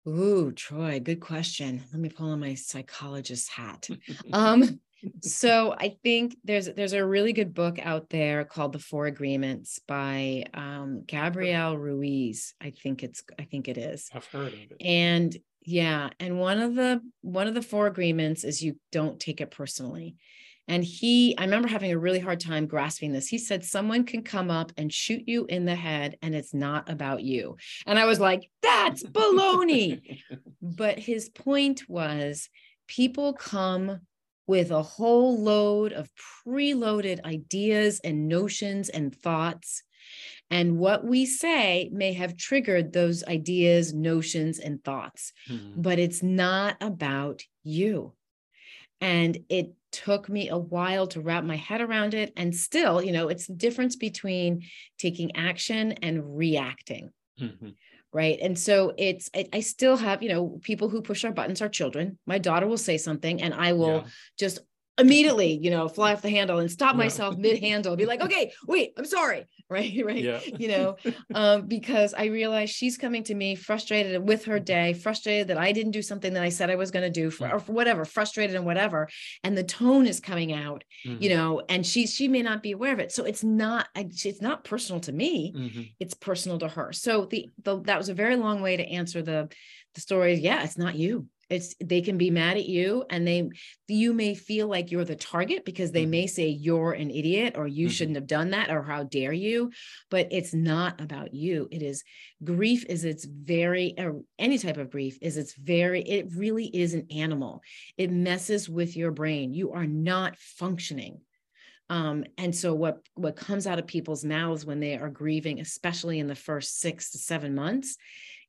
Ooh, 0.07 0.51
Troy, 0.51 0.99
good 0.99 1.19
question. 1.19 1.83
Let 1.91 1.99
me 1.99 2.09
pull 2.09 2.29
on 2.29 2.39
my 2.39 2.55
psychologist 2.55 3.51
hat. 3.51 3.87
Um, 4.33 4.79
so 5.21 5.75
I 5.77 5.97
think 6.03 6.35
there's 6.43 6.67
there's 6.67 6.93
a 6.93 7.05
really 7.05 7.33
good 7.33 7.53
book 7.53 7.77
out 7.81 8.09
there 8.09 8.43
called 8.43 8.73
The 8.73 8.79
Four 8.79 9.05
Agreements 9.05 9.79
by 9.87 10.45
um, 10.53 11.03
Gabrielle 11.05 11.77
Ruiz. 11.77 12.53
I 12.61 12.71
think 12.71 13.03
it's 13.03 13.23
I 13.39 13.43
think 13.43 13.67
it 13.67 13.77
is. 13.77 14.09
I've 14.13 14.25
heard 14.25 14.53
of 14.53 14.53
it. 14.53 14.77
And 14.81 15.35
yeah, 15.63 16.09
and 16.19 16.39
one 16.39 16.59
of 16.59 16.75
the 16.75 17.01
one 17.21 17.47
of 17.47 17.53
the 17.53 17.61
four 17.61 17.87
agreements 17.87 18.43
is 18.43 18.63
you 18.63 18.79
don't 18.91 19.19
take 19.19 19.41
it 19.41 19.51
personally. 19.51 20.15
And 20.67 20.83
he, 20.83 21.37
I 21.37 21.43
remember 21.43 21.67
having 21.67 21.91
a 21.91 21.99
really 21.99 22.19
hard 22.19 22.39
time 22.39 22.65
grasping 22.65 23.11
this. 23.11 23.27
He 23.27 23.37
said, 23.37 23.63
Someone 23.63 24.03
can 24.03 24.23
come 24.23 24.49
up 24.49 24.71
and 24.77 24.91
shoot 24.91 25.23
you 25.27 25.45
in 25.45 25.65
the 25.65 25.75
head, 25.75 26.17
and 26.21 26.33
it's 26.33 26.53
not 26.53 26.89
about 26.89 27.21
you. 27.23 27.57
And 27.85 27.99
I 27.99 28.05
was 28.05 28.19
like, 28.19 28.49
That's 28.61 29.03
baloney. 29.03 30.19
but 30.61 30.99
his 30.99 31.29
point 31.29 31.87
was 31.87 32.49
people 32.87 33.33
come 33.33 34.01
with 34.47 34.71
a 34.71 34.83
whole 34.83 35.41
load 35.41 35.91
of 35.93 36.09
preloaded 36.47 37.23
ideas 37.25 37.99
and 38.03 38.27
notions 38.27 38.89
and 38.89 39.15
thoughts. 39.15 39.83
And 40.51 40.77
what 40.77 41.03
we 41.03 41.25
say 41.25 41.89
may 41.91 42.13
have 42.13 42.37
triggered 42.37 42.93
those 42.93 43.23
ideas, 43.23 43.93
notions, 43.93 44.59
and 44.59 44.83
thoughts, 44.83 45.33
Mhm. 45.49 45.73
but 45.81 45.97
it's 45.97 46.21
not 46.21 46.77
about 46.81 47.41
you. 47.63 48.13
And 49.01 49.39
it 49.49 49.73
took 49.95 50.27
me 50.27 50.49
a 50.49 50.57
while 50.57 51.07
to 51.07 51.21
wrap 51.21 51.43
my 51.43 51.55
head 51.55 51.79
around 51.81 52.13
it. 52.13 52.33
And 52.35 52.53
still, 52.53 53.01
you 53.01 53.13
know, 53.13 53.29
it's 53.29 53.47
the 53.47 53.53
difference 53.53 53.95
between 53.95 54.63
taking 54.97 55.35
action 55.35 55.93
and 56.03 56.37
reacting 56.37 57.11
Mhm. 57.41 57.75
right 58.13 58.39
and 58.41 58.57
so 58.57 58.93
it's 58.97 59.29
I, 59.35 59.45
I 59.51 59.59
still 59.59 59.97
have 59.97 60.23
you 60.23 60.29
know 60.29 60.59
people 60.61 60.87
who 60.87 61.01
push 61.01 61.25
our 61.25 61.33
buttons 61.33 61.61
are 61.61 61.67
children 61.67 62.17
my 62.25 62.37
daughter 62.37 62.65
will 62.65 62.77
say 62.77 62.97
something 62.97 63.41
and 63.41 63.53
i 63.53 63.73
will 63.73 64.03
Yeah. 64.05 64.09
just 64.39 64.59
immediately 64.97 65.59
you 65.61 65.69
know 65.69 65.87
fly 65.89 66.13
off 66.13 66.21
the 66.21 66.29
handle 66.29 66.59
and 66.59 66.71
stop 66.71 66.93
Yeah. 66.93 66.99
myself 66.99 67.37
mid 67.37 67.59
handle 67.59 67.95
be 67.97 68.05
like 68.05 68.21
okay 68.21 68.53
wait 68.65 68.93
i'm 68.97 69.05
sorry 69.05 69.45
right 69.69 69.93
right 70.05 70.23
Yeah. 70.23 70.39
you 70.57 70.67
know 70.69 70.95
um 71.33 71.67
because 71.67 72.13
i 72.13 72.25
realize 72.25 72.69
she's 72.69 72.97
coming 72.97 73.23
to 73.23 73.35
me 73.35 73.55
frustrated 73.55 74.25
with 74.25 74.45
her 74.45 74.59
day 74.59 74.93
frustrated 74.93 75.49
that 75.49 75.57
i 75.57 75.71
didn't 75.73 75.91
do 75.91 76.01
something 76.01 76.33
that 76.33 76.43
i 76.43 76.49
said 76.49 76.69
i 76.69 76.75
was 76.75 76.91
going 76.91 77.03
to 77.03 77.09
do 77.09 77.29
for, 77.29 77.51
or 77.51 77.59
for 77.59 77.73
whatever 77.73 78.05
frustrated 78.05 78.55
and 78.55 78.65
whatever 78.65 79.09
and 79.43 79.57
the 79.57 79.63
tone 79.63 80.05
is 80.07 80.19
coming 80.19 80.53
out 80.53 80.83
you 81.03 81.29
Mhm. 81.29 81.35
know 81.35 81.61
and 81.67 81.85
she 81.85 82.07
she 82.07 82.27
may 82.27 82.41
not 82.41 82.63
be 82.63 82.71
aware 82.71 82.93
of 82.93 82.99
it 82.99 83.11
so 83.11 83.25
it's 83.25 83.43
not 83.43 83.87
it's 83.95 84.41
not 84.41 84.63
personal 84.63 85.01
to 85.01 85.11
me 85.11 85.53
Mhm. 85.55 85.89
it's 85.99 86.13
personal 86.13 86.59
to 86.59 86.67
her. 86.67 86.93
So 86.93 87.25
the, 87.25 87.49
the 87.63 87.81
that 87.81 87.97
was 87.97 88.09
a 88.09 88.13
very 88.13 88.35
long 88.35 88.61
way 88.61 88.77
to 88.77 88.83
answer 88.87 89.21
the 89.21 89.49
the 89.93 90.01
story. 90.01 90.33
Yeah, 90.35 90.63
it's 90.63 90.77
not 90.77 90.95
you. 90.95 91.27
It's 91.49 91.75
they 91.79 92.01
can 92.01 92.17
be 92.17 92.31
mad 92.31 92.57
at 92.57 92.65
you 92.65 93.05
and 93.09 93.27
they 93.27 93.49
you 93.87 94.13
may 94.13 94.33
feel 94.33 94.67
like 94.67 94.89
you're 94.91 95.05
the 95.05 95.15
target 95.15 95.63
because 95.63 95.91
they 95.91 96.05
Mhm. 96.05 96.09
may 96.09 96.27
say 96.27 96.47
you're 96.47 96.93
an 96.93 97.11
idiot 97.11 97.53
or 97.55 97.67
you 97.67 97.87
Mhm. 97.87 97.91
shouldn't 97.91 98.17
have 98.17 98.25
done 98.27 98.49
that 98.51 98.71
or 98.71 98.81
how 98.81 99.03
dare 99.03 99.33
you, 99.33 99.71
but 100.09 100.27
it's 100.31 100.53
not 100.53 100.99
about 101.01 101.33
you. 101.33 101.67
It 101.71 101.83
is 101.83 102.03
grief 102.43 102.85
is 102.89 103.05
it's 103.05 103.25
very 103.25 103.93
or 103.97 104.23
any 104.39 104.57
type 104.57 104.77
of 104.77 104.89
grief 104.89 105.17
is 105.21 105.37
it's 105.37 105.55
very 105.55 106.01
it 106.01 106.33
really 106.35 106.65
is 106.65 106.93
an 106.95 107.07
animal. 107.11 107.61
It 107.97 108.11
messes 108.11 108.67
with 108.67 108.97
your 108.97 109.11
brain. 109.11 109.53
You 109.53 109.71
are 109.73 109.87
not 109.87 110.37
functioning 110.37 111.21
um, 111.89 112.25
and 112.37 112.55
so 112.55 112.73
what 112.73 113.01
what 113.13 113.35
comes 113.35 113.67
out 113.67 113.77
of 113.77 113.85
people's 113.85 114.25
mouths 114.25 114.65
when 114.65 114.79
they 114.79 114.97
are 114.97 115.09
grieving 115.09 115.59
especially 115.59 116.19
in 116.19 116.27
the 116.27 116.35
first 116.35 116.79
six 116.79 117.11
to 117.11 117.17
seven 117.19 117.53
months 117.53 117.97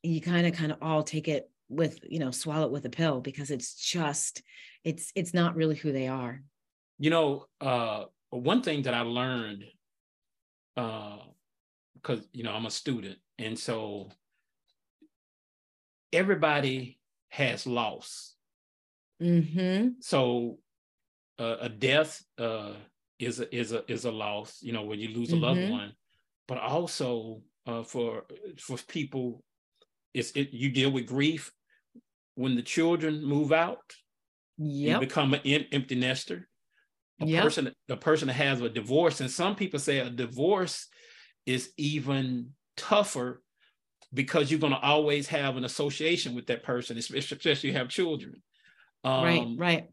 you 0.03 0.21
kind 0.21 0.47
of 0.47 0.55
kind 0.55 0.73
of 0.73 0.79
all 0.81 1.03
take 1.03 1.29
it 1.29 1.51
with 1.69 1.99
you 2.09 2.19
know 2.19 2.31
swallow 2.31 2.67
it 2.67 2.73
with 2.73 2.85
a 2.87 2.91
pill 2.91 3.21
because 3.21 3.51
it's 3.51 3.75
just 3.75 4.43
it's 4.85 5.11
it's 5.15 5.35
not 5.35 5.57
really 5.57 5.77
who 5.77 5.93
they 5.93 6.09
are 6.09 6.43
You 6.99 7.11
know, 7.11 7.47
uh, 7.61 8.05
one 8.31 8.63
thing 8.63 8.83
that 8.83 8.95
I 8.95 9.01
learned, 9.03 9.65
uh 10.77 11.19
because 11.95 12.29
you 12.33 12.43
know 12.45 12.53
I'm 12.53 12.67
a 12.67 12.71
student, 12.71 13.19
and 13.39 13.59
so 13.59 14.11
everybody 16.13 16.99
has 17.31 17.67
loss. 17.67 18.37
mm-hmm 19.21 19.89
So 20.01 20.59
uh, 21.39 21.57
a 21.61 21.69
death 21.69 22.25
uh, 22.39 22.75
is 23.19 23.41
a, 23.41 23.55
is 23.55 23.73
a 23.73 23.91
is 23.91 24.05
a 24.05 24.11
loss. 24.11 24.63
You 24.63 24.73
know, 24.73 24.85
when 24.85 24.99
you 25.01 25.09
lose 25.09 25.33
a 25.33 25.37
loved 25.37 25.63
Mhm. 25.63 25.71
one, 25.71 25.93
but 26.49 26.59
also 26.59 27.43
uh, 27.67 27.83
for 27.83 28.25
for 28.59 28.79
people, 28.89 29.43
it's 30.17 30.31
it, 30.33 30.53
you 30.53 30.71
deal 30.71 30.91
with 30.91 31.07
grief 31.07 31.53
when 32.35 32.57
the 32.57 32.63
children 32.63 33.25
move 33.25 33.53
out. 33.53 33.95
You 34.59 34.99
become 34.99 35.35
an 35.35 35.41
em- 35.45 35.67
empty 35.73 35.95
nester. 35.95 36.49
A 37.21 37.27
Yep. 37.27 37.43
person, 37.43 37.75
the 37.89 37.97
person 37.97 38.29
that 38.29 38.35
has 38.35 38.61
a 38.61 38.69
divorce, 38.69 39.21
and 39.21 39.31
some 39.31 39.57
people 39.57 39.79
say 39.79 39.99
a 39.99 40.11
divorce 40.11 40.89
is 41.47 41.73
even 41.77 42.51
tougher 42.77 43.43
because 44.13 44.51
you're 44.51 44.61
going 44.61 44.73
to 44.73 44.81
always 44.81 45.29
have 45.29 45.57
an 45.57 45.65
association 45.65 46.35
with 46.35 46.47
that 46.47 46.63
person, 46.63 46.99
especially 46.99 47.37
especially 47.37 47.71
you 47.71 47.77
have 47.77 47.89
children. 47.89 48.43
Um, 49.05 49.25
right 49.25 49.47
right 49.59 49.85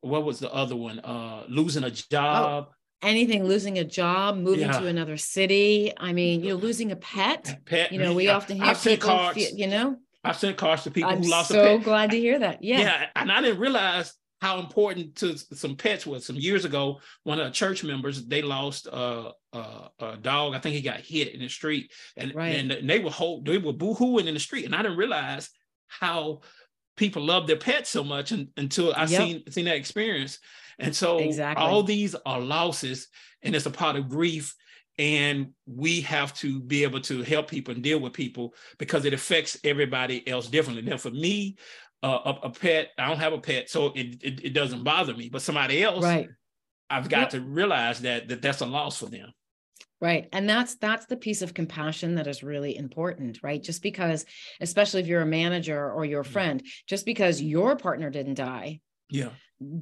What 0.00 0.24
was 0.24 0.38
the 0.38 0.52
other 0.52 0.76
one? 0.76 0.98
Uh, 1.00 1.44
losing 1.48 1.84
a 1.84 1.90
job. 1.90 2.68
Anything 3.04 3.44
losing 3.44 3.78
a 3.78 3.84
job 3.84 4.36
moving 4.36 4.68
Yeah. 4.68 4.78
to 4.80 4.86
another 4.86 5.16
city 5.16 5.92
i 5.98 6.12
mean 6.12 6.42
you 6.42 6.50
know 6.50 6.56
losing 6.56 6.90
a 6.92 6.96
pet 6.96 7.58
Pet. 7.66 7.92
you 7.92 7.98
know 7.98 8.14
we 8.14 8.24
Yeah. 8.26 8.36
often 8.36 8.56
hear 8.56 8.66
I've 8.66 8.82
people 8.82 9.28
feel, 9.32 9.50
you 9.54 9.66
know 9.66 9.96
I've 10.24 10.36
sent 10.38 10.56
cards 10.56 10.82
to 10.84 10.90
people 10.90 11.10
i'm 11.10 11.22
who 11.22 11.28
lost 11.30 11.50
so 11.50 11.60
a 11.60 11.62
pet. 11.62 11.80
So 11.80 11.84
glad 11.84 12.10
to 12.12 12.18
hear 12.18 12.38
that 12.38 12.62
yeah, 12.64 12.80
yeah, 12.80 13.06
and 13.16 13.30
I 13.30 13.40
didn't 13.42 13.60
realize 13.60 14.14
how 14.40 14.58
important 14.58 15.16
to 15.16 15.38
some 15.38 15.74
pets 15.74 16.04
was. 16.06 16.26
Some 16.26 16.36
years 16.36 16.66
ago, 16.66 17.00
one 17.22 17.40
of 17.40 17.46
the 17.46 17.50
church 17.52 17.82
members 17.82 18.26
they 18.26 18.42
lost 18.42 18.86
uh, 18.86 19.30
uh, 19.54 19.88
a 19.98 20.16
dog. 20.18 20.54
I 20.54 20.58
think 20.58 20.74
he 20.74 20.82
got 20.82 21.00
hit 21.00 21.32
in 21.34 21.40
the 21.40 21.48
street, 21.48 21.90
and 22.16 22.34
Right. 22.34 22.54
and 22.56 22.90
they 22.90 22.98
were 22.98 23.10
hold, 23.10 23.46
they 23.46 23.56
were 23.56 23.72
boohooing 23.72 24.26
in 24.26 24.34
the 24.34 24.40
street, 24.40 24.66
and 24.66 24.74
I 24.74 24.82
didn't 24.82 24.98
realize 24.98 25.48
how 25.88 26.40
people 26.96 27.22
love 27.22 27.46
their 27.46 27.56
pets 27.56 27.90
so 27.90 28.04
much 28.04 28.32
un- 28.32 28.48
until 28.56 28.92
I 28.94 29.04
Yep. 29.06 29.08
seen 29.08 29.50
seen 29.50 29.64
that 29.66 29.76
experience. 29.76 30.38
And 30.78 30.94
so 30.94 31.18
Exactly. 31.18 31.64
all 31.64 31.82
these 31.82 32.14
are 32.26 32.40
losses, 32.40 33.08
and 33.42 33.54
it's 33.54 33.66
a 33.66 33.70
part 33.70 33.96
of 33.96 34.08
grief. 34.08 34.54
And 34.96 35.54
we 35.66 36.02
have 36.02 36.32
to 36.34 36.60
be 36.60 36.84
able 36.84 37.00
to 37.00 37.22
help 37.22 37.50
people 37.50 37.74
and 37.74 37.82
deal 37.82 37.98
with 37.98 38.12
people 38.12 38.54
because 38.78 39.04
it 39.04 39.12
affects 39.12 39.58
everybody 39.64 40.26
else 40.28 40.46
differently. 40.48 40.82
Now, 40.82 40.98
for 40.98 41.10
me, 41.10 41.56
uh, 42.04 42.20
a, 42.26 42.46
a 42.46 42.50
pet, 42.50 42.90
I 42.96 43.08
don't 43.08 43.18
have 43.18 43.32
a 43.32 43.40
pet, 43.40 43.68
so 43.68 43.86
it, 43.96 44.22
it, 44.22 44.44
it 44.44 44.50
doesn't 44.54 44.84
bother 44.84 45.14
me. 45.14 45.28
But 45.28 45.42
somebody 45.42 45.82
else, 45.82 46.04
right 46.04 46.28
I've 46.90 47.08
got 47.08 47.20
Yep. 47.20 47.30
to 47.30 47.40
realize 47.40 48.00
that, 48.02 48.28
that 48.28 48.40
that's 48.42 48.60
a 48.60 48.66
loss 48.66 48.98
for 48.98 49.06
them. 49.06 49.32
Right. 50.04 50.28
And 50.34 50.46
that's 50.46 50.74
that's 50.74 51.06
the 51.06 51.16
piece 51.16 51.40
of 51.40 51.54
compassion 51.54 52.16
that 52.16 52.26
is 52.26 52.42
really 52.42 52.76
important, 52.76 53.38
right? 53.42 53.62
Just 53.62 53.82
because, 53.82 54.26
especially 54.60 55.00
if 55.00 55.06
you're 55.06 55.22
a 55.22 55.26
manager 55.26 55.90
or 55.90 56.04
your 56.04 56.22
Mhm. 56.22 56.26
friend, 56.26 56.62
just 56.86 57.06
because 57.06 57.40
your 57.40 57.74
partner 57.76 58.10
didn't 58.10 58.34
die 58.34 58.80
Yeah. 59.08 59.30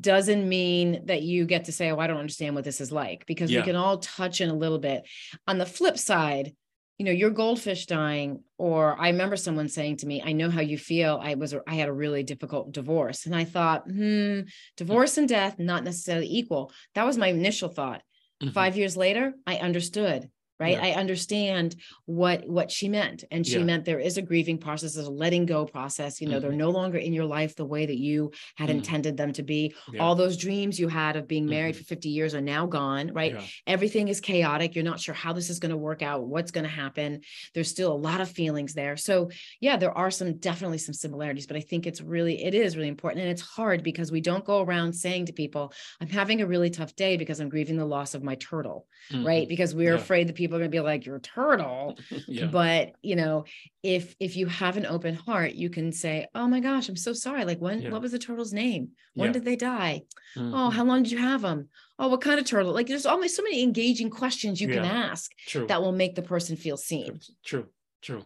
doesn't 0.01 0.49
mean 0.49 1.07
that 1.07 1.23
you 1.23 1.45
get 1.45 1.65
to 1.65 1.73
say, 1.73 1.91
Oh, 1.91 1.99
I 1.99 2.07
don't 2.07 2.19
understand 2.19 2.55
what 2.55 2.63
this 2.63 2.81
is 2.81 2.93
like, 2.93 3.27
because 3.27 3.51
Yeah. 3.51 3.63
we 3.63 3.65
can 3.65 3.75
all 3.75 3.99
touch 3.99 4.41
in 4.41 4.49
a 4.49 4.55
little 4.55 4.79
bit. 4.79 5.03
On 5.49 5.59
the 5.59 5.67
flip 5.67 5.99
side, 5.99 6.55
you 6.99 7.05
know, 7.05 7.11
your 7.11 7.31
goldfish 7.31 7.87
dying, 7.87 8.45
or 8.59 8.97
I 9.01 9.09
remember 9.09 9.35
someone 9.35 9.67
saying 9.69 9.97
to 9.99 10.07
me, 10.07 10.23
I 10.23 10.31
know 10.35 10.51
how 10.51 10.61
you 10.61 10.79
feel. 10.79 11.19
I 11.21 11.35
was 11.35 11.53
I 11.67 11.75
had 11.75 11.89
a 11.89 11.93
really 11.93 12.23
difficult 12.23 12.71
divorce. 12.71 13.27
And 13.27 13.35
I 13.35 13.43
thought, 13.43 13.91
hmm, 13.91 14.43
divorce 14.77 15.19
and 15.19 15.29
death, 15.29 15.59
not 15.59 15.83
necessarily 15.83 16.29
equal. 16.31 16.71
That 16.95 17.07
was 17.07 17.19
my 17.19 17.27
initial 17.27 17.71
thought 17.71 18.03
Mhm. 18.43 18.53
five 18.53 18.77
years 18.77 18.97
later 18.97 19.35
i 19.47 19.57
understood 19.57 20.31
right 20.63 20.79
Yeah. 20.79 20.89
i 20.89 20.91
understand 21.05 21.69
what 22.07 22.39
what 22.57 22.69
she 22.77 22.87
meant 22.89 23.19
and 23.33 23.43
she 23.47 23.59
Yeah. 23.59 23.65
meant 23.69 23.85
there 23.85 24.05
is 24.09 24.17
a 24.17 24.23
grieving 24.31 24.59
process 24.67 24.91
there's 24.95 25.07
a 25.07 25.11
letting 25.25 25.45
go 25.55 25.61
process 25.77 26.21
you 26.21 26.29
know 26.29 26.39
they're 26.41 26.53
no 26.67 26.71
longer 26.81 26.99
in 27.07 27.13
your 27.19 27.25
life 27.39 27.53
the 27.57 27.71
way 27.75 27.85
that 27.91 27.99
you 28.07 28.19
had 28.61 28.69
Mhm. 28.69 28.77
intended 28.79 29.15
them 29.17 29.33
to 29.39 29.43
be 29.43 29.61
Yeah. 29.93 30.03
all 30.03 30.15
those 30.15 30.37
dreams 30.47 30.79
you 30.83 30.89
had 30.89 31.17
of 31.17 31.25
being 31.35 31.47
married 31.57 31.75
Mhm. 31.75 31.79
for 31.79 31.85
50 31.85 32.09
years 32.19 32.35
are 32.35 32.41
now 32.57 32.65
gone 32.67 33.07
right 33.21 33.35
everything 33.67 34.07
is 34.09 34.21
chaotic 34.21 34.75
you're 34.75 34.91
not 34.93 35.01
sure 35.01 35.15
how 35.25 35.33
this 35.33 35.49
is 35.51 35.59
going 35.63 35.71
to 35.77 35.77
work 35.89 36.03
out 36.11 36.27
what's 36.35 36.53
going 36.57 36.65
to 36.71 36.77
happen 36.85 37.21
there's 37.55 37.69
still 37.77 37.93
a 37.93 38.03
lot 38.09 38.21
of 38.21 38.29
feelings 38.41 38.73
there 38.75 38.97
so 38.97 39.15
yeah 39.61 39.77
there 39.77 39.97
are 40.03 40.11
some 40.11 40.31
definitely 40.51 40.79
some 40.79 40.95
similarities 40.95 41.47
but 41.47 41.57
i 41.57 41.61
think 41.61 41.87
it's 41.87 42.01
really 42.01 42.35
it 42.49 42.55
is 42.55 42.77
really 42.77 42.89
important 42.97 43.23
and 43.23 43.31
it's 43.31 43.43
hard 43.59 43.83
because 43.83 44.11
we 44.13 44.21
don't 44.21 44.45
go 44.45 44.61
around 44.63 44.93
saying 44.93 45.27
to 45.27 45.33
people 45.33 45.73
i'm 46.01 46.09
having 46.09 46.41
a 46.41 46.47
really 46.47 46.71
tough 46.71 46.95
day 46.97 47.17
because 47.17 47.41
i'm 47.41 47.49
grieving 47.49 47.77
the 47.77 47.85
loss 47.97 48.15
of 48.15 48.23
my 48.23 48.35
turtle 48.37 48.87
right 49.31 49.49
because 49.49 49.75
we're 49.75 49.95
afraid 49.95 50.29
that 50.29 50.37
people 50.43 50.52
are 50.55 50.59
going 50.59 50.71
to 50.71 50.77
be 50.77 50.81
like 50.81 51.07
your 51.07 51.19
turtle 51.21 51.99
Mhm. 52.11 52.25
Yeah. 52.29 52.47
but 52.47 52.93
you 53.03 53.17
know 53.17 53.45
if 53.83 54.15
if 54.21 54.37
you 54.37 54.47
have 54.47 54.77
an 54.77 54.87
open 54.87 55.15
heart 55.15 55.53
you 55.55 55.71
can 55.71 55.93
say 55.93 56.27
oh 56.35 56.47
my 56.47 56.61
gosh 56.61 56.89
i'm 56.89 56.97
so 56.97 57.13
sorry 57.13 57.45
like 57.45 57.59
when 57.61 57.83
Yeah. 57.83 57.91
what 57.91 58.03
was 58.03 58.13
the 58.13 58.19
turtle's 58.19 58.53
name 58.53 58.91
when 59.15 59.29
Yeah. 59.29 59.33
did 59.35 59.45
they 59.45 59.57
die 59.57 60.03
oh 60.37 60.41
Mhm. 60.41 60.73
how 60.73 60.85
long 60.85 61.03
did 61.03 61.13
you 61.13 61.19
have 61.19 61.43
them 61.43 61.69
oh 61.99 62.09
what 62.09 62.21
kind 62.21 62.39
of 62.41 62.47
turtle 62.47 62.73
like 62.73 62.87
there's 62.87 63.07
almost 63.07 63.37
so 63.37 63.43
many 63.43 63.63
engaging 63.63 64.11
questions 64.11 64.61
you 64.61 64.69
can 64.69 64.85
ask 64.85 65.31
True. 65.47 65.67
that 65.67 65.81
will 65.83 65.93
make 65.93 66.15
the 66.15 66.23
person 66.23 66.57
feel 66.57 66.77
seen 66.77 67.21
True, 67.45 67.67
true. 68.03 68.25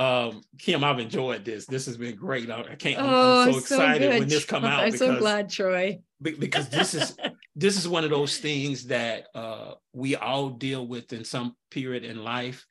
Um, 0.00 0.42
Kim, 0.60 0.84
I've 0.84 1.00
enjoyed 1.00 1.44
this. 1.44 1.66
This 1.66 1.86
has 1.86 1.96
been 1.96 2.14
great. 2.14 2.48
I, 2.48 2.60
I 2.60 2.74
can't. 2.76 2.98
Oh 3.00 3.42
I'm, 3.42 3.52
so 3.52 3.58
excited 3.58 4.08
when 4.20 4.28
this 4.28 4.44
come 4.44 4.64
out 4.72 4.78
i'm 4.84 4.92
because, 4.92 5.00
so 5.00 5.18
glad 5.18 5.50
troy 5.50 5.98
because 6.20 6.68
this 6.68 6.94
is 6.94 7.16
this 7.56 7.76
is 7.76 7.88
one 7.88 8.04
of 8.04 8.10
those 8.10 8.38
things 8.38 8.86
that 8.86 9.26
uh, 9.34 9.72
we 9.92 10.16
all 10.16 10.50
deal 10.50 10.86
with 10.86 11.12
in 11.12 11.24
some 11.24 11.56
period 11.70 12.04
in 12.04 12.22
life, 12.24 12.66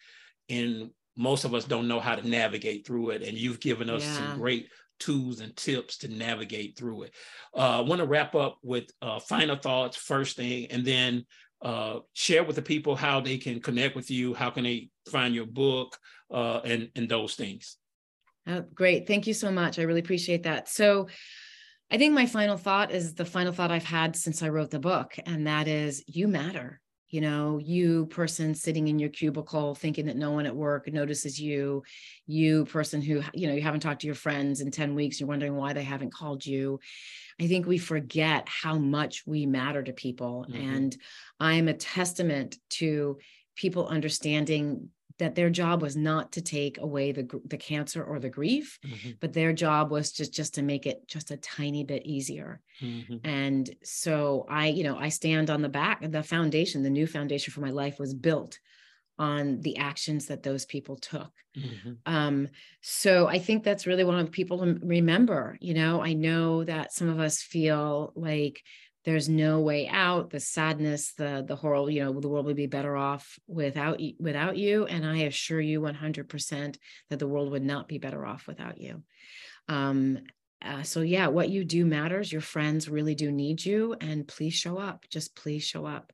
and 0.50 0.92
most 1.16 1.44
of 1.44 1.54
us 1.54 1.66
don't 1.66 1.88
know 1.88 2.00
how 2.00 2.16
to 2.16 2.28
navigate 2.28 2.86
through 2.86 3.10
it. 3.12 3.24
And 3.24 3.38
you've 3.38 3.60
given 3.60 3.90
us 3.90 4.04
Yeah. 4.04 4.12
some 4.12 4.40
great 4.40 4.70
tools 5.00 5.40
and 5.42 5.56
tips 5.56 5.98
to 6.00 6.08
navigate 6.08 6.78
through 6.78 7.04
it. 7.04 7.14
Uh, 7.56 7.80
I 7.80 7.82
want 7.82 8.00
to 8.00 8.08
wrap 8.08 8.34
up 8.36 8.58
with 8.64 8.86
uh, 9.02 9.20
final 9.20 9.56
thoughts 9.56 9.98
first 9.98 10.38
thing, 10.38 10.68
and 10.68 10.86
then 10.86 11.26
uh, 11.62 12.00
share 12.14 12.44
with 12.44 12.56
the 12.56 12.62
people 12.62 12.96
how 12.96 13.20
they 13.20 13.38
can 13.38 13.60
connect 13.60 13.96
with 13.96 14.12
you, 14.12 14.34
how 14.34 14.50
can 14.50 14.64
they 14.64 14.90
find 15.10 15.34
your 15.34 15.48
book, 15.48 15.98
uh, 16.32 16.60
and 16.64 16.90
and 16.96 17.10
those 17.10 17.36
things. 17.36 17.78
Oh, 18.48 18.64
great. 18.74 19.08
Thank 19.08 19.28
you 19.28 19.34
so 19.34 19.52
much. 19.52 19.78
I 19.78 19.82
really 19.84 20.00
appreciate 20.00 20.44
that. 20.44 20.70
So, 20.70 21.08
I 21.90 21.98
think 21.98 22.14
my 22.14 22.26
final 22.26 22.58
thought 22.58 22.92
is 22.92 23.14
the 23.16 23.26
final 23.26 23.54
thought 23.54 23.72
I've 23.72 23.86
had 23.86 24.16
since 24.16 24.44
I 24.44 24.50
wrote 24.50 24.72
the 24.72 24.80
book, 24.80 25.16
and 25.26 25.48
that 25.48 25.68
is 25.68 26.04
you 26.08 26.28
matter. 26.28 26.82
You 27.10 27.22
know, 27.22 27.58
you 27.58 28.08
person 28.08 28.54
sitting 28.54 28.90
in 28.90 29.00
your 29.00 29.10
cubicle 29.10 29.76
thinking 29.76 30.08
that 30.08 30.18
no 30.18 30.32
one 30.32 30.46
at 30.46 30.54
work 30.58 30.92
notices 30.92 31.40
you, 31.40 31.84
you 32.26 32.66
person 32.66 33.02
who, 33.02 33.24
you 33.34 33.48
know, 33.48 33.54
you 33.54 33.62
haven't 33.62 33.80
talked 33.80 34.02
to 34.02 34.08
your 34.08 34.16
friends 34.16 34.60
in 34.60 34.72
10 34.72 34.94
weeks, 34.94 35.18
you're 35.18 35.30
wondering 35.30 35.56
why 35.56 35.72
they 35.72 35.84
haven't 35.84 36.14
called 36.14 36.46
you. 36.46 36.82
I 37.40 37.48
think 37.48 37.66
we 37.66 37.78
forget 37.78 38.50
how 38.50 38.78
much 38.78 39.26
we 39.28 39.46
matter 39.46 39.84
to 39.84 39.94
people. 39.94 40.46
Mhm. 40.50 40.62
And 40.62 40.98
I'm 41.40 41.68
a 41.70 41.74
testament 41.74 42.58
to 42.72 43.20
people 43.56 43.88
understanding 43.88 44.90
that 45.20 45.36
their 45.36 45.50
job 45.50 45.82
was 45.82 45.96
not 45.96 46.32
to 46.34 46.42
take 46.42 46.78
away 46.80 47.12
the 47.12 47.28
the 47.46 47.58
cancer 47.58 48.04
or 48.04 48.20
the 48.20 48.30
grief 48.30 48.80
Mhm, 48.84 49.20
but 49.20 49.34
their 49.34 49.54
job 49.54 49.92
was 49.92 50.12
just 50.12 50.34
just 50.34 50.56
to 50.56 50.62
make 50.64 50.86
it 50.86 51.08
just 51.08 51.32
a 51.32 51.38
tiny 51.38 51.84
bit 51.84 52.06
easier. 52.06 52.62
Mhm, 52.80 53.26
and 53.26 53.76
so 53.84 54.46
i 54.50 54.68
you 54.68 54.84
know 54.84 54.98
i 54.98 55.10
stand 55.10 55.50
on 55.50 55.62
the 55.62 55.70
back 55.70 56.02
the 56.12 56.24
foundation 56.24 56.84
the 56.84 56.90
new 56.90 57.08
foundation 57.08 57.52
for 57.54 57.62
my 57.62 57.72
life 57.72 58.00
was 58.00 58.14
built 58.14 58.60
on 59.20 59.62
the 59.62 59.78
actions 59.78 60.28
that 60.28 60.44
those 60.44 60.66
people 60.66 60.98
took. 60.98 61.34
Mhm, 61.56 62.04
um 62.06 62.48
so 62.82 63.28
i 63.28 63.38
think 63.38 63.64
that's 63.64 63.88
really 63.88 64.04
one 64.04 64.20
of 64.20 64.32
people 64.32 64.60
to 64.60 64.80
remember 64.84 65.58
you 65.62 65.74
know? 65.74 66.02
I 66.02 66.14
know 66.14 66.64
that 66.64 66.94
some 66.94 67.10
of 67.10 67.20
us 67.20 67.42
feel 67.42 68.14
like 68.16 68.64
there's 69.08 69.30
no 69.30 69.62
way 69.62 69.88
out. 69.88 70.32
The 70.32 70.42
sadness 70.42 71.14
the 71.14 71.42
the 71.48 71.56
horror 71.56 71.90
you 71.90 72.04
know 72.04 72.20
the 72.20 72.28
world 72.28 72.46
would 72.46 72.58
be 72.58 72.68
better 72.68 72.98
off 72.98 73.40
without 73.48 74.02
without 74.20 74.58
you. 74.58 74.86
And 74.86 75.06
i 75.06 75.20
assure 75.20 75.62
you 75.62 75.80
100% 75.80 76.78
that 77.10 77.18
the 77.18 77.28
world 77.28 77.52
would 77.52 77.64
not 77.64 77.88
be 77.88 78.00
better 78.00 78.26
off 78.26 78.48
without 78.48 78.82
you. 78.82 79.04
Um 79.70 80.20
uh, 80.62 80.84
so 80.84 81.00
yeah 81.00 81.28
what 81.28 81.48
you 81.48 81.64
do 81.64 81.86
matters. 81.86 82.34
Your 82.34 82.42
friends 82.42 82.90
really 82.90 83.16
do 83.16 83.32
need 83.32 83.64
you. 83.64 83.96
And 84.02 84.28
please 84.28 84.56
show 84.56 84.78
up. 84.78 85.06
Just 85.10 85.38
please 85.38 85.64
show 85.64 85.86
up 85.86 86.12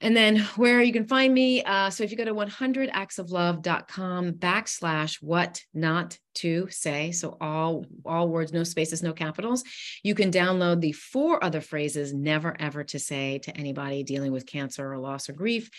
and 0.00 0.16
then 0.16 0.38
where 0.56 0.82
you 0.82 0.92
can 0.92 1.06
find 1.06 1.32
me. 1.34 1.62
Uh, 1.62 1.90
so 1.90 2.02
if 2.04 2.10
you 2.10 2.16
go 2.16 2.24
to 2.24 2.34
100actsoflove.com 2.34 4.32
backslash 4.32 5.22
what 5.22 5.62
not 5.74 6.18
to 6.36 6.68
say. 6.70 7.12
So 7.12 7.36
all, 7.40 7.84
all 8.04 8.28
words, 8.28 8.52
no 8.52 8.64
spaces, 8.64 9.02
no 9.02 9.12
capitals. 9.12 9.64
You 10.02 10.14
can 10.14 10.30
download 10.30 10.80
the 10.80 10.92
four 10.92 11.42
other 11.42 11.60
phrases 11.60 12.14
never 12.14 12.56
ever 12.58 12.84
to 12.84 12.98
say 12.98 13.38
to 13.40 13.56
anybody 13.56 14.02
dealing 14.02 14.32
with 14.32 14.46
cancer 14.46 14.90
or 14.92 14.98
loss 14.98 15.28
or 15.28 15.34
grief. 15.34 15.70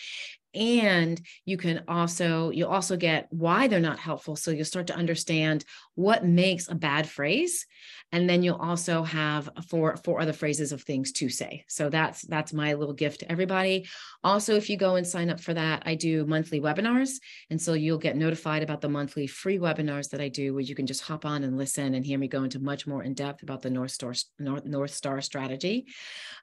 And 0.54 1.20
you 1.44 1.56
can 1.56 1.82
also, 1.88 2.50
you'll 2.50 2.70
also 2.70 2.96
get 2.96 3.28
why 3.30 3.68
they're 3.68 3.80
not 3.80 3.98
helpful. 3.98 4.36
So 4.36 4.50
you'll 4.50 4.64
start 4.64 4.88
to 4.88 4.96
understand 4.96 5.64
what 5.94 6.24
makes 6.24 6.68
a 6.68 6.74
bad 6.74 7.08
phrase. 7.08 7.66
And 8.12 8.28
then 8.28 8.42
you'll 8.42 8.56
also 8.56 9.02
have 9.02 9.48
four, 9.68 9.96
four 9.96 10.20
other 10.20 10.34
phrases 10.34 10.72
of 10.72 10.82
things 10.82 11.12
to 11.12 11.30
say. 11.30 11.64
So 11.68 11.88
that's, 11.88 12.22
that's 12.22 12.52
my 12.52 12.74
little 12.74 12.94
gift 12.94 13.20
to 13.20 13.32
everybody. 13.32 13.88
Also, 14.22 14.54
if 14.54 14.68
you 14.68 14.76
go 14.76 14.96
and 14.96 15.06
sign 15.06 15.30
up 15.30 15.40
for 15.40 15.54
that, 15.54 15.82
I 15.86 15.94
do 15.94 16.26
monthly 16.26 16.60
webinars. 16.60 17.12
And 17.48 17.60
so 17.60 17.72
you'll 17.72 17.98
get 17.98 18.16
notified 18.16 18.62
about 18.62 18.82
the 18.82 18.88
monthly 18.88 19.26
free 19.26 19.58
webinars 19.58 20.10
that 20.10 20.20
I 20.20 20.28
do, 20.28 20.52
where 20.52 20.62
you 20.62 20.74
can 20.74 20.86
just 20.86 21.02
hop 21.02 21.24
on 21.24 21.42
and 21.44 21.56
listen 21.56 21.94
and 21.94 22.04
hear 22.04 22.18
me 22.18 22.28
go 22.28 22.44
into 22.44 22.58
much 22.58 22.86
more 22.86 23.02
in 23.02 23.14
depth 23.14 23.42
about 23.42 23.62
the 23.62 23.70
North 23.70 23.92
Star, 23.92 24.12
North, 24.38 24.66
North 24.66 24.92
Star 24.92 25.20
strategy. 25.22 25.86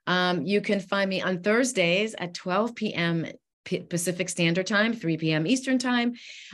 Um, 0.07 0.43
you 0.43 0.61
can 0.61 0.79
find 0.79 1.09
me 1.09 1.21
on 1.21 1.43
Thursdays 1.43 2.15
at 2.17 2.33
12 2.33 2.75
p.m. 2.75 3.27
P- 3.65 3.81
Pacific 3.81 4.29
Standard 4.29 4.67
Time, 4.67 4.93
3 4.93 5.17
p.m. 5.17 5.45
Eastern 5.45 5.77
Time, 5.77 6.13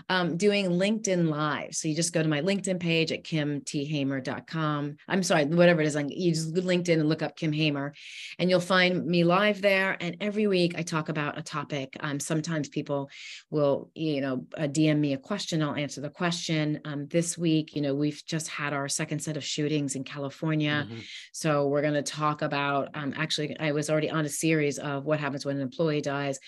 um, 0.09 0.37
doing 0.37 0.67
LinkedIn 0.67 1.29
Live. 1.29 1.73
So 1.75 1.87
you 1.87 1.95
just 1.95 2.13
go 2.13 2.21
to 2.21 2.29
my 2.29 2.41
LinkedIn 2.41 2.79
page 2.79 3.11
at 3.11 3.23
kimthamer.com. 3.23 4.95
I'm 5.07 5.23
sorry, 5.23 5.45
whatever 5.45 5.81
it 5.81 5.87
is. 5.87 5.95
You 5.95 6.33
just 6.33 6.53
go 6.53 6.61
LinkedIn 6.61 6.99
and 6.99 7.09
look 7.09 7.21
up 7.21 7.35
Kim 7.35 7.53
Hamer, 7.53 7.93
and 8.39 8.49
you'll 8.49 8.59
find 8.59 9.05
me 9.05 9.23
live 9.23 9.61
there. 9.61 9.97
And 9.99 10.17
every 10.19 10.47
week 10.47 10.73
I 10.77 10.81
talk 10.81 11.09
about 11.09 11.37
a 11.37 11.41
topic. 11.41 11.95
Um, 11.99 12.19
sometimes 12.19 12.69
people 12.69 13.09
will, 13.49 13.91
you 13.95 14.21
know, 14.21 14.45
uh, 14.57 14.63
DM 14.63 14.99
me 14.99 15.13
a 15.13 15.17
question. 15.17 15.61
I'll 15.61 15.75
answer 15.75 16.01
the 16.01 16.09
question. 16.09 16.79
Um, 16.85 17.07
this 17.07 17.37
week, 17.37 17.75
you 17.75 17.81
know, 17.81 17.93
we've 17.95 18.21
just 18.25 18.47
had 18.47 18.73
our 18.73 18.87
second 18.87 19.19
set 19.19 19.37
of 19.37 19.43
shootings 19.43 19.95
in 19.95 20.03
California. 20.03 20.87
mhm. 20.89 21.03
So 21.33 21.67
we're 21.67 21.81
going 21.81 21.93
to 21.93 22.03
talk 22.03 22.41
about. 22.41 22.89
Um, 22.93 23.13
actually, 23.15 23.57
I 23.59 23.71
was 23.71 23.89
already 23.89 24.09
on 24.09 24.25
a 24.25 24.29
series 24.29 24.79
of 24.79 25.05
what 25.05 25.19
happens 25.19 25.45
when 25.45 25.57
an 25.57 25.61
employee 25.61 26.01
dies. 26.01 26.39